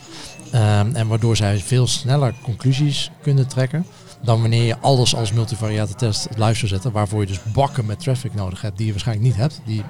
en 0.93 1.07
waardoor 1.07 1.35
zij 1.35 1.57
veel 1.57 1.87
sneller 1.87 2.33
conclusies 2.43 3.11
kunnen 3.21 3.47
trekken 3.47 3.85
dan 4.21 4.41
wanneer 4.41 4.63
je 4.63 4.77
alles 4.79 5.15
als 5.15 5.31
multivariate 5.31 5.95
test 5.95 6.27
luister 6.37 6.67
zetten, 6.67 6.91
waarvoor 6.91 7.21
je 7.21 7.27
dus 7.27 7.43
bakken 7.53 7.85
met 7.85 7.99
traffic 7.99 8.33
nodig 8.33 8.61
hebt, 8.61 8.77
die 8.77 8.85
je 8.85 8.91
waarschijnlijk 8.91 9.27
niet 9.27 9.37
hebt, 9.37 9.61
die 9.65 9.83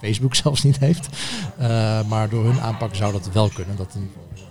Facebook 0.00 0.34
zelfs 0.42 0.62
niet 0.62 0.78
heeft. 0.78 1.08
Uh, 1.60 2.08
maar 2.08 2.28
door 2.28 2.44
hun 2.44 2.60
aanpak 2.60 2.94
zou 2.94 3.12
dat 3.12 3.32
wel 3.32 3.48
kunnen, 3.48 3.76
dat 3.76 3.92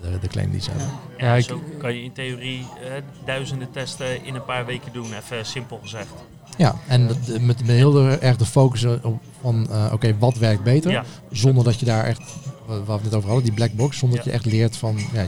de, 0.01 0.19
de 0.19 0.27
claim 0.27 0.51
die 0.51 0.61
ze 0.61 0.69
hebben. 0.69 0.89
Ja, 1.17 1.35
ja, 1.35 1.41
zo 1.41 1.61
kan 1.77 1.93
je 1.95 2.03
in 2.03 2.13
theorie 2.13 2.59
uh, 2.59 2.91
duizenden 3.25 3.71
testen 3.71 4.25
in 4.25 4.35
een 4.35 4.45
paar 4.45 4.65
weken 4.65 4.93
doen, 4.93 5.13
even 5.13 5.45
simpel 5.45 5.79
gezegd. 5.81 6.13
Ja, 6.57 6.75
en 6.87 7.07
de, 7.07 7.39
met, 7.39 7.59
met 7.65 7.75
heel 7.75 8.09
erg 8.09 8.37
de 8.37 8.45
focus 8.45 8.85
op 8.85 9.21
van, 9.41 9.67
uh, 9.69 9.83
oké, 9.85 9.93
okay, 9.93 10.17
wat 10.17 10.37
werkt 10.37 10.63
beter, 10.63 10.91
ja. 10.91 11.03
zonder 11.31 11.63
dat 11.63 11.79
je 11.79 11.85
daar 11.85 12.05
echt 12.05 12.21
waar 12.65 12.85
we 12.85 12.91
het 12.91 13.03
net 13.03 13.15
over 13.15 13.29
hadden, 13.29 13.45
die 13.45 13.53
black 13.53 13.73
box, 13.73 13.97
zonder 13.97 14.17
dat 14.17 14.27
je 14.27 14.33
echt 14.33 14.45
leert 14.45 14.77
van 14.77 14.99
ja, 15.13 15.25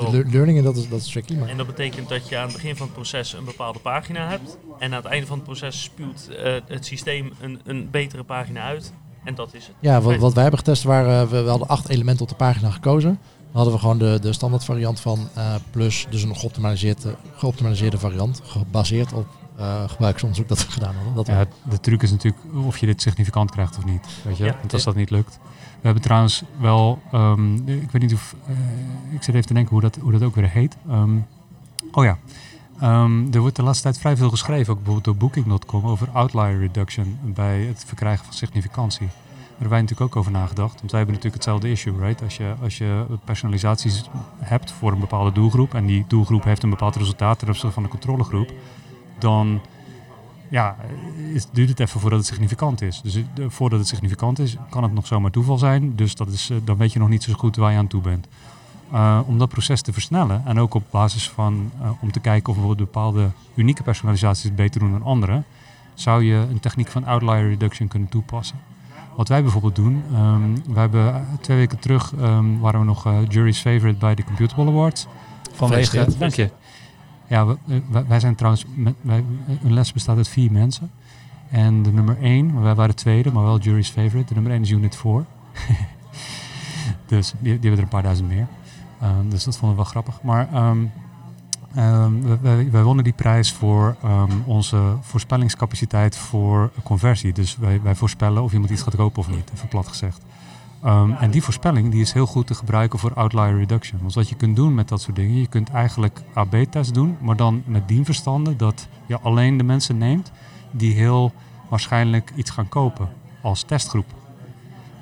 de 0.00 0.24
learning 0.26 0.58
en 0.58 0.64
dat 0.64 0.76
is, 0.76 0.88
dat 0.88 1.00
is 1.00 1.08
tricky. 1.08 1.34
Maar. 1.34 1.48
En 1.48 1.56
dat 1.56 1.66
betekent 1.66 2.08
dat 2.08 2.28
je 2.28 2.36
aan 2.36 2.44
het 2.44 2.52
begin 2.52 2.76
van 2.76 2.86
het 2.86 2.94
proces 2.94 3.32
een 3.32 3.44
bepaalde 3.44 3.78
pagina 3.78 4.28
hebt. 4.28 4.58
En 4.78 4.92
aan 4.92 5.02
het 5.02 5.12
einde 5.12 5.26
van 5.26 5.36
het 5.36 5.46
proces 5.46 5.82
spuwt 5.82 6.28
uh, 6.30 6.54
het 6.66 6.86
systeem 6.86 7.32
een, 7.40 7.60
een 7.64 7.90
betere 7.90 8.24
pagina 8.24 8.62
uit. 8.62 8.92
En 9.26 9.34
dat 9.34 9.54
is 9.54 9.66
het. 9.66 9.74
Ja, 9.80 10.00
wat, 10.00 10.16
wat 10.16 10.32
wij 10.32 10.42
hebben 10.42 10.60
getest 10.60 10.82
waren, 10.82 11.28
we, 11.28 11.42
we 11.42 11.48
hadden 11.48 11.68
acht 11.68 11.88
elementen 11.88 12.22
op 12.22 12.28
de 12.28 12.34
pagina 12.34 12.70
gekozen. 12.70 13.18
Dan 13.38 13.64
hadden 13.64 13.72
we 13.72 13.78
gewoon 13.78 13.98
de, 13.98 14.18
de 14.20 14.32
standaard 14.32 14.64
variant 14.64 15.00
van 15.00 15.28
uh, 15.36 15.54
plus, 15.70 16.06
dus 16.10 16.22
een 16.22 16.36
geoptimaliseerde, 16.36 17.16
geoptimaliseerde 17.34 17.98
variant, 17.98 18.40
gebaseerd 18.44 19.12
op 19.12 19.26
uh, 19.58 19.88
gebruiksonderzoek 19.88 20.48
dat 20.48 20.66
we 20.66 20.72
gedaan 20.72 20.94
hadden. 20.94 21.14
Dat 21.14 21.26
ja, 21.26 21.46
de 21.70 21.80
truc 21.80 22.02
is 22.02 22.10
natuurlijk 22.10 22.42
of 22.66 22.78
je 22.78 22.86
dit 22.86 23.02
significant 23.02 23.50
krijgt 23.50 23.78
of 23.78 23.84
niet. 23.84 24.06
Weet 24.24 24.36
je? 24.36 24.44
Ja, 24.44 24.56
Want 24.60 24.72
als 24.72 24.84
dat 24.84 24.94
niet 24.94 25.10
lukt. 25.10 25.38
We 25.80 25.82
hebben 25.82 26.02
trouwens 26.02 26.42
wel, 26.60 26.98
um, 27.12 27.68
ik 27.68 27.90
weet 27.90 28.02
niet 28.02 28.14
of, 28.14 28.34
uh, 28.48 29.14
ik 29.14 29.22
zit 29.22 29.34
even 29.34 29.46
te 29.46 29.54
denken 29.54 29.72
hoe 29.72 29.80
dat, 29.80 29.98
hoe 30.00 30.12
dat 30.12 30.22
ook 30.22 30.34
weer 30.34 30.50
heet. 30.50 30.76
Um, 30.90 31.26
oh 31.92 32.04
ja, 32.04 32.18
um, 32.82 33.32
er 33.32 33.40
wordt 33.40 33.56
de 33.56 33.62
laatste 33.62 33.82
tijd 33.82 33.98
vrij 33.98 34.16
veel 34.16 34.30
geschreven, 34.30 34.72
ook 34.72 34.82
bijvoorbeeld 34.82 35.04
door 35.04 35.16
Booking.com, 35.16 35.86
over 35.86 36.10
outlier 36.10 36.58
reduction 36.58 37.18
bij 37.22 37.60
het 37.60 37.84
verkrijgen 37.86 38.24
van 38.24 38.34
significantie. 38.34 39.06
Daar 39.06 39.48
hebben 39.48 39.68
wij 39.68 39.80
natuurlijk 39.80 40.10
ook 40.10 40.16
over 40.16 40.32
nagedacht. 40.32 40.78
Want 40.78 40.90
wij 40.90 41.00
hebben 41.00 41.14
natuurlijk 41.14 41.44
hetzelfde 41.44 41.70
issue, 41.70 41.98
right? 41.98 42.22
Als 42.22 42.36
je, 42.36 42.54
als 42.62 42.78
je 42.78 43.06
personalisaties 43.24 44.04
hebt 44.38 44.72
voor 44.72 44.92
een 44.92 45.00
bepaalde 45.00 45.32
doelgroep 45.32 45.74
en 45.74 45.86
die 45.86 46.04
doelgroep 46.08 46.44
heeft 46.44 46.62
een 46.62 46.70
bepaald 46.70 46.96
resultaat 46.96 47.38
ten 47.38 47.48
opzichte 47.48 47.72
van 47.72 47.82
de 47.82 47.88
controlegroep, 47.88 48.52
dan 49.18 49.60
ja, 50.48 50.76
duurt 51.52 51.68
het 51.68 51.80
even 51.80 52.00
voordat 52.00 52.18
het 52.18 52.28
significant 52.28 52.82
is. 52.82 53.00
Dus 53.00 53.22
voordat 53.48 53.78
het 53.78 53.88
significant 53.88 54.38
is, 54.38 54.56
kan 54.70 54.82
het 54.82 54.92
nog 54.92 55.06
zomaar 55.06 55.30
toeval 55.30 55.58
zijn. 55.58 55.96
Dus 55.96 56.14
dat 56.14 56.28
is, 56.28 56.50
eh, 56.50 56.56
dan 56.64 56.76
weet 56.76 56.92
je 56.92 56.98
nog 56.98 57.08
niet 57.08 57.22
zo 57.22 57.32
goed 57.32 57.56
waar 57.56 57.72
je 57.72 57.78
aan 57.78 57.86
toe 57.86 58.02
bent. 58.02 58.28
Uh, 58.92 59.20
om 59.26 59.38
dat 59.38 59.48
proces 59.48 59.82
te 59.82 59.92
versnellen 59.92 60.42
en 60.44 60.60
ook 60.60 60.74
op 60.74 60.84
basis 60.90 61.30
van 61.30 61.70
uh, 61.82 61.90
om 62.00 62.12
te 62.12 62.20
kijken 62.20 62.52
of 62.52 62.68
we 62.68 62.74
bepaalde 62.74 63.30
unieke 63.54 63.82
personalisaties 63.82 64.54
beter 64.54 64.80
doen 64.80 64.90
dan 64.90 65.02
andere, 65.02 65.42
zou 65.94 66.24
je 66.24 66.34
een 66.34 66.60
techniek 66.60 66.88
van 66.88 67.04
outlier 67.04 67.48
reduction 67.48 67.88
kunnen 67.88 68.08
toepassen. 68.08 68.58
Wat 69.16 69.28
wij 69.28 69.42
bijvoorbeeld 69.42 69.74
doen, 69.74 70.02
um, 70.14 70.62
we 70.72 70.78
hebben 70.78 71.26
twee 71.40 71.56
weken 71.56 71.78
terug 71.78 72.12
um, 72.12 72.60
waren 72.60 72.80
we 72.80 72.86
nog 72.86 73.06
uh, 73.06 73.18
jury's 73.28 73.60
favorite 73.60 73.98
bij 73.98 74.14
de 74.14 74.24
Computable 74.24 74.66
Awards. 74.66 75.06
Vanwege, 75.52 76.06
dank 76.18 76.34
je. 76.34 76.50
Ja, 77.28 77.56
wij, 78.08 78.20
zijn 78.20 78.34
trouwens, 78.34 78.64
met, 78.74 78.94
wij, 79.00 79.24
een 79.64 79.72
les 79.72 79.92
bestaat 79.92 80.16
uit 80.16 80.28
vier 80.28 80.52
mensen. 80.52 80.90
En 81.50 81.82
de 81.82 81.92
nummer 81.92 82.16
één, 82.20 82.62
wij 82.62 82.74
waren 82.74 82.96
tweede, 82.96 83.32
maar 83.32 83.44
wel 83.44 83.58
jury's 83.58 83.88
favorite. 83.88 84.24
De 84.26 84.34
nummer 84.34 84.52
één 84.52 84.62
is 84.62 84.70
Unit 84.70 84.96
4. 84.96 85.24
dus 87.06 87.32
die, 87.38 87.42
die, 87.42 87.52
hebben 87.52 87.72
er 87.72 87.78
een 87.78 87.88
paar 87.88 88.02
duizend 88.02 88.28
meer. 88.28 88.46
Um, 89.02 89.30
dus 89.30 89.44
dat 89.44 89.56
vonden 89.56 89.76
we 89.76 89.82
wel 89.82 89.90
grappig. 89.90 90.22
Maar 90.22 90.68
um, 90.68 90.92
wij, 92.40 92.70
wij, 92.70 92.82
wonnen 92.82 93.04
die 93.04 93.12
prijs 93.12 93.52
voor 93.52 93.96
onze 94.44 94.96
voorspellingscapaciteit 95.00 96.16
voor 96.16 96.70
conversie. 96.82 97.32
Dus 97.32 97.56
wij, 97.56 97.82
wij 97.82 97.94
voorspellen 97.94 98.42
of 98.42 98.52
iemand 98.52 98.70
iets 98.70 98.82
gaat 98.82 98.96
kopen 98.96 99.18
of 99.18 99.30
niet, 99.30 99.50
even 99.54 99.68
plat 99.68 99.88
gezegd. 99.88 100.24
Um, 100.84 101.12
en 101.12 101.30
die 101.30 101.42
voorspelling 101.42 101.90
die 101.90 102.00
is 102.00 102.12
heel 102.12 102.26
goed 102.26 102.46
te 102.46 102.54
gebruiken 102.54 102.98
voor 102.98 103.14
outlier 103.14 103.58
reduction. 103.58 104.00
Want 104.00 104.14
wat 104.14 104.28
je 104.28 104.34
kunt 104.34 104.56
doen 104.56 104.74
met 104.74 104.88
dat 104.88 105.00
soort 105.00 105.16
dingen, 105.16 105.40
je 105.40 105.46
kunt 105.46 105.70
eigenlijk 105.70 106.22
AB-test 106.34 106.94
doen, 106.94 107.16
maar 107.20 107.36
dan 107.36 107.62
met 107.66 107.88
dien 107.88 108.04
verstande 108.04 108.56
dat 108.56 108.88
je 109.06 109.20
alleen 109.20 109.56
de 109.56 109.64
mensen 109.64 109.98
neemt 109.98 110.32
die 110.70 110.94
heel 110.94 111.32
waarschijnlijk 111.68 112.32
iets 112.36 112.50
gaan 112.50 112.68
kopen 112.68 113.08
als 113.42 113.62
testgroep. 113.62 114.06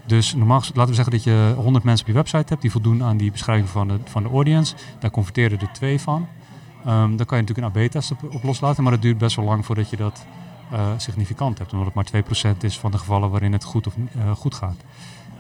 Dus 0.07 0.35
normaal, 0.35 0.61
laten 0.61 0.87
we 0.87 0.95
zeggen 0.95 1.13
dat 1.13 1.25
je 1.25 1.55
100 1.57 1.85
mensen 1.85 2.07
op 2.07 2.13
je 2.13 2.19
website 2.19 2.45
hebt 2.49 2.61
die 2.61 2.71
voldoen 2.71 3.03
aan 3.03 3.17
die 3.17 3.31
beschrijving 3.31 3.69
van 3.69 3.89
de, 3.89 3.99
van 4.05 4.23
de 4.23 4.29
audience. 4.29 4.75
Daar 4.99 5.11
converteren 5.11 5.61
er 5.61 5.73
twee 5.73 6.01
van. 6.01 6.29
Um, 6.87 7.17
dan 7.17 7.27
kan 7.27 7.39
je 7.39 7.45
natuurlijk 7.45 7.77
een 7.77 7.83
AB-test 7.83 8.11
op, 8.11 8.35
op, 8.35 8.43
loslaten, 8.43 8.83
maar 8.83 8.93
dat 8.93 9.03
duurt 9.03 9.19
best 9.19 9.37
wel 9.37 9.45
lang 9.45 9.65
voordat 9.65 9.91
je 9.91 9.97
dat 9.97 10.27
uh, 10.73 10.89
significant 10.97 11.59
hebt. 11.59 11.73
Omdat 11.73 11.95
het 11.95 12.13
maar 12.13 12.55
2% 12.55 12.57
is 12.61 12.79
van 12.79 12.91
de 12.91 12.99
gevallen 12.99 13.31
waarin 13.31 13.53
het 13.53 13.65
goed, 13.65 13.87
of, 13.87 13.95
uh, 13.97 14.31
goed 14.31 14.55
gaat. 14.55 14.77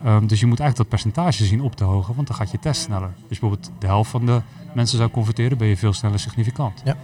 Um, 0.06 0.26
dus 0.26 0.40
je 0.40 0.46
moet 0.46 0.60
eigenlijk 0.60 0.90
dat 0.90 1.00
percentage 1.00 1.44
zien 1.44 1.60
op 1.60 1.76
te 1.76 1.84
hogen, 1.84 2.14
want 2.14 2.26
dan 2.26 2.36
gaat 2.36 2.50
je 2.50 2.58
test 2.58 2.82
sneller. 2.82 3.10
Dus 3.28 3.38
bijvoorbeeld 3.38 3.70
de 3.78 3.86
helft 3.86 4.10
van 4.10 4.26
de 4.26 4.42
mensen 4.74 4.98
zou 4.98 5.10
converteren, 5.10 5.58
ben 5.58 5.68
je 5.68 5.76
veel 5.76 5.92
sneller 5.92 6.18
significant. 6.18 6.82
Ja. 6.84 6.96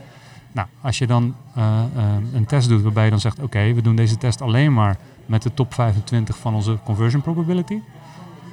Nou, 0.52 0.68
als 0.80 0.98
je 0.98 1.06
dan 1.06 1.34
uh, 1.58 1.82
uh, 1.96 2.02
een 2.32 2.46
test 2.46 2.68
doet 2.68 2.82
waarbij 2.82 3.04
je 3.04 3.10
dan 3.10 3.20
zegt, 3.20 3.38
oké, 3.38 3.72
we 3.72 3.82
doen 3.82 3.96
deze 3.96 4.16
test 4.16 4.40
alleen 4.40 4.72
maar 4.72 4.96
met 5.30 5.42
de 5.42 5.54
top 5.54 5.74
25 5.74 6.36
van 6.36 6.54
onze 6.54 6.78
conversion 6.84 7.22
probability, 7.22 7.80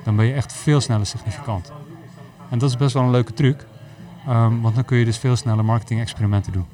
dan 0.03 0.15
ben 0.15 0.25
je 0.25 0.33
echt 0.33 0.53
veel 0.53 0.81
sneller 0.81 1.05
significant. 1.05 1.71
En 2.49 2.59
dat 2.59 2.69
is 2.69 2.77
best 2.77 2.93
wel 2.93 3.03
een 3.03 3.11
leuke 3.11 3.33
truc, 3.33 3.65
um, 4.27 4.61
want 4.61 4.75
dan 4.75 4.85
kun 4.85 4.97
je 4.97 5.05
dus 5.05 5.17
veel 5.17 5.35
sneller 5.35 5.65
marketing 5.65 5.99
experimenten 5.99 6.51
doen. 6.51 6.65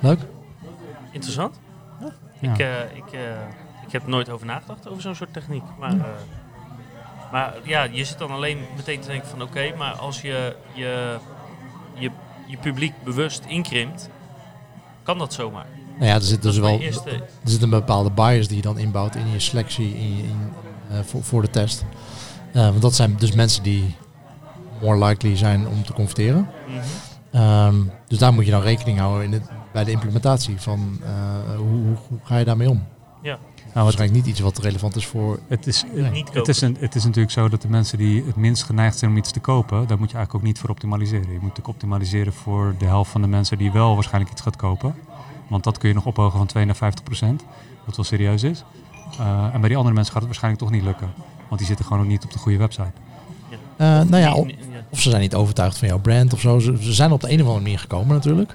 Leuk. 0.00 0.20
Interessant. 1.10 1.60
Ja. 2.40 2.52
Ik, 2.52 2.58
uh, 2.58 2.96
ik, 2.96 3.12
ik 3.86 3.92
heb 3.92 4.02
er 4.02 4.08
nooit 4.08 4.30
over 4.30 4.46
nagedacht 4.46 4.88
over 4.88 5.02
zo'n 5.02 5.14
soort 5.14 5.32
techniek, 5.32 5.64
maar... 5.78 5.96
Maar 7.32 7.54
ja, 7.62 7.82
je 7.82 8.04
zit 8.04 8.18
dan 8.18 8.30
alleen 8.30 8.58
meteen 8.76 9.00
te 9.00 9.08
denken 9.08 9.28
van 9.28 9.42
oké, 9.42 9.74
maar 9.76 9.92
als 9.92 10.20
je 10.20 10.56
je, 10.74 11.18
je 11.94 12.10
je 12.46 12.56
publiek 12.56 12.92
bewust 13.04 13.44
inkrimpt, 13.44 14.10
kan 15.02 15.18
dat 15.18 15.32
zomaar. 15.32 15.66
Nou 15.94 16.06
ja, 16.06 16.14
er 16.14 16.22
zit 16.22 16.42
dus 16.42 16.58
wel 16.58 16.80
eerste... 16.80 17.10
er 17.10 17.50
zit 17.50 17.62
een 17.62 17.70
bepaalde 17.70 18.10
bias 18.10 18.48
die 18.48 18.56
je 18.56 18.62
dan 18.62 18.78
inbouwt 18.78 19.14
in 19.14 19.30
je 19.30 19.40
selectie 19.40 19.94
in, 19.94 20.24
in 20.24 20.52
uh, 20.90 20.98
voor, 21.04 21.22
voor 21.22 21.42
de 21.42 21.50
test. 21.50 21.84
Uh, 22.52 22.68
want 22.68 22.82
dat 22.82 22.94
zijn 22.94 23.16
dus 23.18 23.32
mensen 23.32 23.62
die 23.62 23.94
more 24.80 25.04
likely 25.04 25.36
zijn 25.36 25.68
om 25.68 25.84
te 25.84 25.92
converteren. 25.92 26.48
Mm 26.68 26.74
-hmm. 27.30 27.40
um, 27.40 27.90
dus 28.06 28.18
daar 28.18 28.32
moet 28.32 28.44
je 28.44 28.50
dan 28.50 28.62
rekening 28.62 28.98
houden 28.98 29.24
in 29.24 29.32
het, 29.32 29.42
bij 29.72 29.84
de 29.84 29.90
implementatie 29.90 30.60
van 30.60 30.98
uh, 31.02 31.56
hoe, 31.56 31.66
hoe, 31.66 31.96
hoe, 32.08 32.18
ga 32.22 32.36
je 32.36 32.44
daarmee 32.44 32.70
om? 32.70 32.84
Ja. 33.22 33.38
Nou, 33.74 33.86
waarschijnlijk 33.86 34.24
niet 34.24 34.34
iets 34.34 34.40
wat 34.40 34.58
relevant 34.58 34.96
is 34.96 35.06
voor. 35.06 35.38
Het 35.48 35.66
is, 35.66 35.84
niet 36.12 36.32
het, 36.32 36.48
is 36.48 36.60
een, 36.60 36.76
het 36.80 36.94
is 36.94 37.04
natuurlijk 37.04 37.32
zo 37.32 37.48
dat 37.48 37.62
de 37.62 37.68
mensen 37.68 37.98
die 37.98 38.24
het 38.24 38.36
minst 38.36 38.62
geneigd 38.62 38.98
zijn 38.98 39.10
om 39.10 39.16
iets 39.16 39.30
te 39.32 39.40
kopen, 39.40 39.86
daar 39.86 39.98
moet 39.98 40.10
je 40.10 40.16
eigenlijk 40.16 40.34
ook 40.34 40.42
niet 40.42 40.58
voor 40.58 40.70
optimaliseren. 40.70 41.26
Je 41.26 41.32
moet 41.32 41.40
natuurlijk 41.40 41.68
optimaliseren 41.68 42.32
voor 42.32 42.74
de 42.78 42.84
helft 42.84 43.10
van 43.10 43.20
de 43.20 43.26
mensen 43.26 43.58
die 43.58 43.72
wel 43.72 43.94
waarschijnlijk 43.94 44.32
iets 44.32 44.42
gaat 44.42 44.56
kopen. 44.56 44.94
Want 45.48 45.64
dat 45.64 45.78
kun 45.78 45.88
je 45.88 45.94
nog 45.94 46.06
ophogen 46.06 46.38
van 46.38 46.46
2 46.46 46.64
naar 46.64 46.76
50 46.76 47.04
procent, 47.04 47.44
wat 47.84 47.96
wel 47.96 48.04
serieus 48.04 48.42
is. 48.42 48.64
Uh, 49.20 49.54
en 49.54 49.60
bij 49.60 49.68
die 49.68 49.76
andere 49.76 49.94
mensen 49.94 50.12
gaat 50.12 50.22
het 50.22 50.30
waarschijnlijk 50.30 50.62
toch 50.62 50.72
niet 50.72 50.82
lukken. 50.82 51.12
Want 51.48 51.58
die 51.58 51.66
zitten 51.66 51.84
gewoon 51.84 52.00
nog 52.00 52.10
niet 52.10 52.24
op 52.24 52.32
de 52.32 52.38
goede 52.38 52.58
website. 52.58 52.92
Ja. 53.48 54.00
Uh, 54.00 54.08
nou 54.08 54.22
ja, 54.22 54.34
of, 54.34 54.46
of, 54.90 55.00
ze 55.00 55.10
zijn 55.10 55.22
niet 55.22 55.34
overtuigd 55.34 55.78
van 55.78 55.88
jouw 55.88 55.98
brand 55.98 56.32
of 56.32 56.40
zo. 56.40 56.58
Ze, 56.58 56.76
ze 56.80 56.92
zijn 56.92 57.12
op 57.12 57.20
de 57.20 57.30
een 57.30 57.40
of 57.40 57.46
andere 57.46 57.62
manier 57.62 57.78
gekomen 57.78 58.14
natuurlijk. 58.14 58.54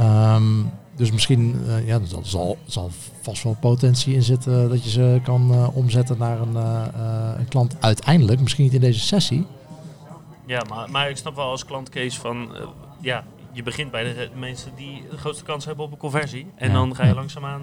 Um, 0.00 0.70
dus 0.96 1.10
misschien, 1.10 1.62
uh, 1.66 1.86
ja, 1.86 1.94
er 1.94 2.22
zal, 2.22 2.58
zal 2.66 2.90
vast 3.20 3.42
wel 3.42 3.56
potentie 3.60 4.14
in 4.14 4.22
zitten 4.22 4.68
dat 4.68 4.84
je 4.84 4.90
ze 4.90 5.20
kan 5.24 5.52
uh, 5.52 5.76
omzetten 5.76 6.18
naar 6.18 6.40
een, 6.40 6.52
uh, 6.54 6.84
een, 7.38 7.48
klant 7.48 7.76
uiteindelijk. 7.80 8.40
Misschien 8.40 8.64
niet 8.64 8.74
in 8.74 8.80
deze 8.80 9.00
sessie. 9.00 9.46
Ja, 10.46 10.62
maar, 10.68 10.90
maar 10.90 11.10
ik 11.10 11.16
snap 11.16 11.34
wel 11.36 11.50
als 11.50 11.64
klantcase 11.64 12.20
van, 12.20 12.48
ja, 13.00 13.24
je 13.54 13.62
begint 13.62 13.90
bij 13.90 14.04
de 14.04 14.30
mensen 14.34 14.72
die 14.76 15.02
de 15.10 15.16
grootste 15.16 15.44
kans 15.44 15.64
hebben 15.64 15.84
op 15.84 15.92
een 15.92 15.98
conversie. 15.98 16.46
En 16.54 16.68
ja, 16.68 16.74
dan 16.74 16.94
ga 16.94 17.02
je 17.02 17.08
ja. 17.08 17.14
langzaamaan 17.14 17.62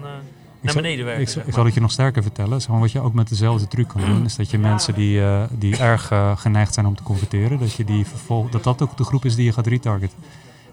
naar 0.60 0.74
beneden 0.74 1.04
werken. 1.04 1.22
Ik, 1.22 1.28
zeg 1.28 1.46
ik, 1.46 1.54
zal 1.54 1.64
het 1.64 1.74
je 1.74 1.80
nog 1.80 1.90
sterker 1.90 2.22
vertellen. 2.22 2.60
Zeg 2.60 2.76
wat 2.76 2.92
je 2.92 3.00
ook 3.00 3.14
met 3.14 3.28
dezelfde 3.28 3.68
truc 3.68 3.88
kan 3.88 4.00
doen, 4.00 4.24
is 4.24 4.36
dat 4.36 4.50
je 4.50 4.58
mensen 4.58 4.94
die, 4.94 5.22
die 5.50 5.76
erg 5.76 6.12
geneigd 6.36 6.74
zijn 6.74 6.86
om 6.86 6.94
te 6.94 7.02
converteren, 7.02 7.58
dat 7.58 7.72
je 7.72 7.84
die 7.84 8.06
vervolg, 8.06 8.48
dat 8.48 8.64
dat 8.64 8.82
ook 8.82 8.96
de 8.96 9.04
groep 9.04 9.24
is 9.24 9.34
die 9.34 9.44
je 9.44 9.52
gaat 9.52 9.66
retargeten. 9.66 10.16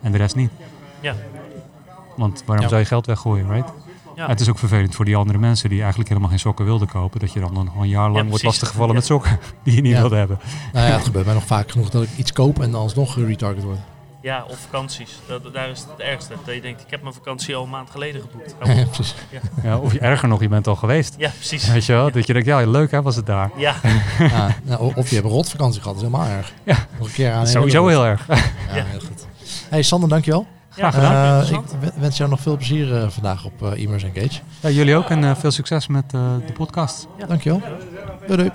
En 0.01 0.11
de 0.11 0.17
rest 0.17 0.35
niet. 0.35 0.51
Ja, 1.01 1.15
want 2.19 2.43
waarom 2.45 2.67
zou 2.67 2.79
je 2.79 2.85
geld 2.85 3.05
weggooien, 3.05 3.51
right? 3.51 3.69
Ja. 4.15 4.27
Het 4.27 4.39
is 4.39 4.49
ook 4.49 4.57
vervelend 4.59 4.95
voor 4.95 5.05
die 5.05 5.15
andere 5.15 5.37
mensen 5.37 5.69
die 5.69 5.79
eigenlijk 5.79 6.09
helemaal 6.09 6.29
geen 6.29 6.39
sokken 6.39 6.65
wilden 6.65 6.87
kopen. 6.87 7.19
Dat 7.19 7.33
je 7.33 7.39
dan 7.39 7.53
nog 7.53 7.75
een 7.75 7.87
jaar 7.87 8.09
lang 8.09 8.23
ja, 8.23 8.29
wordt 8.29 8.43
lastiggevallen 8.43 8.95
met 8.95 9.05
sokken 9.05 9.39
die 9.63 9.75
je 9.75 9.81
niet 9.81 9.97
wilde 9.97 10.15
hebben. 10.15 10.39
Nou 10.73 10.87
ja, 10.87 10.93
het 10.93 11.05
gebeurt 11.05 11.25
mij 11.25 11.33
nog 11.33 11.45
vaak 11.45 11.71
genoeg 11.71 11.89
dat 11.89 12.03
ik 12.03 12.09
iets 12.17 12.31
koop 12.31 12.59
en 12.59 12.71
dan 12.71 12.81
alsnog 12.81 13.15
retarget 13.15 13.63
word. 13.63 13.79
Ja, 14.21 14.45
of 14.49 14.59
vakanties. 14.59 15.19
Dat, 15.27 15.53
daar 15.53 15.69
is 15.69 15.79
het 15.79 15.99
ergste. 15.99 16.33
Dat 16.45 16.55
je 16.55 16.61
denkt, 16.61 16.81
ik 16.81 16.89
heb 16.89 17.01
mijn 17.01 17.13
vakantie 17.13 17.55
al 17.55 17.63
een 17.63 17.69
maand 17.69 17.89
geleden 17.89 18.21
geboekt. 18.21 18.55
Ja, 18.77 18.85
precies. 18.85 19.15
Ja. 19.29 19.39
ja. 19.63 19.77
of 19.77 19.93
je 19.93 19.99
erger 19.99 20.27
nog, 20.27 20.41
je 20.41 20.47
bent 20.47 20.67
al 20.67 20.75
geweest. 20.75 21.15
Ja, 21.17 21.29
precies. 21.29 21.71
Weet 21.71 21.85
je 21.85 21.93
wel? 21.93 22.11
Dat 22.11 22.27
je 22.27 22.33
denkt, 22.33 22.47
ja, 22.47 22.65
leuk 22.65 22.91
hè, 22.91 23.01
was 23.01 23.15
het 23.15 23.25
daar. 23.25 23.51
Ja. 23.55 23.75
nou, 24.63 24.91
of 24.95 25.09
je 25.09 25.15
hebt 25.15 25.27
een 25.27 25.33
rotvakantie 25.33 25.81
gehad, 25.81 25.97
dat 25.99 26.05
is 26.05 26.11
helemaal 26.11 26.37
erg. 26.37 26.53
Ja. 26.63 26.75
Nog 26.97 27.07
een 27.07 27.13
keer 27.13 27.31
aan. 27.31 27.47
Sowieso 27.47 27.87
heel 27.87 28.05
erg. 28.05 28.27
Ja, 28.27 28.83
heel 28.83 28.99
goed. 28.99 29.27
Hey 29.69 29.81
Sander, 29.81 30.09
dankjewel. 30.09 30.47
Graag 30.69 30.93
gedaan. 30.93 31.41
Uh, 31.43 31.51
ik 31.51 31.91
wens 31.95 32.17
jou 32.17 32.29
nog 32.29 32.39
veel 32.39 32.55
plezier 32.55 32.91
uh, 32.91 33.09
vandaag 33.09 33.45
op 33.45 33.61
uh, 33.61 33.77
Immers 33.77 34.03
Engage. 34.03 34.39
Ja, 34.59 34.69
jullie 34.69 34.95
ook 34.95 35.09
en 35.09 35.37
veel 35.37 35.51
succes 35.51 35.87
met 35.87 36.09
de 36.09 36.53
podcast. 36.53 37.07
Ja. 37.17 37.25
Dankjewel. 37.25 37.61
Doei 38.27 38.37
doei. 38.37 38.51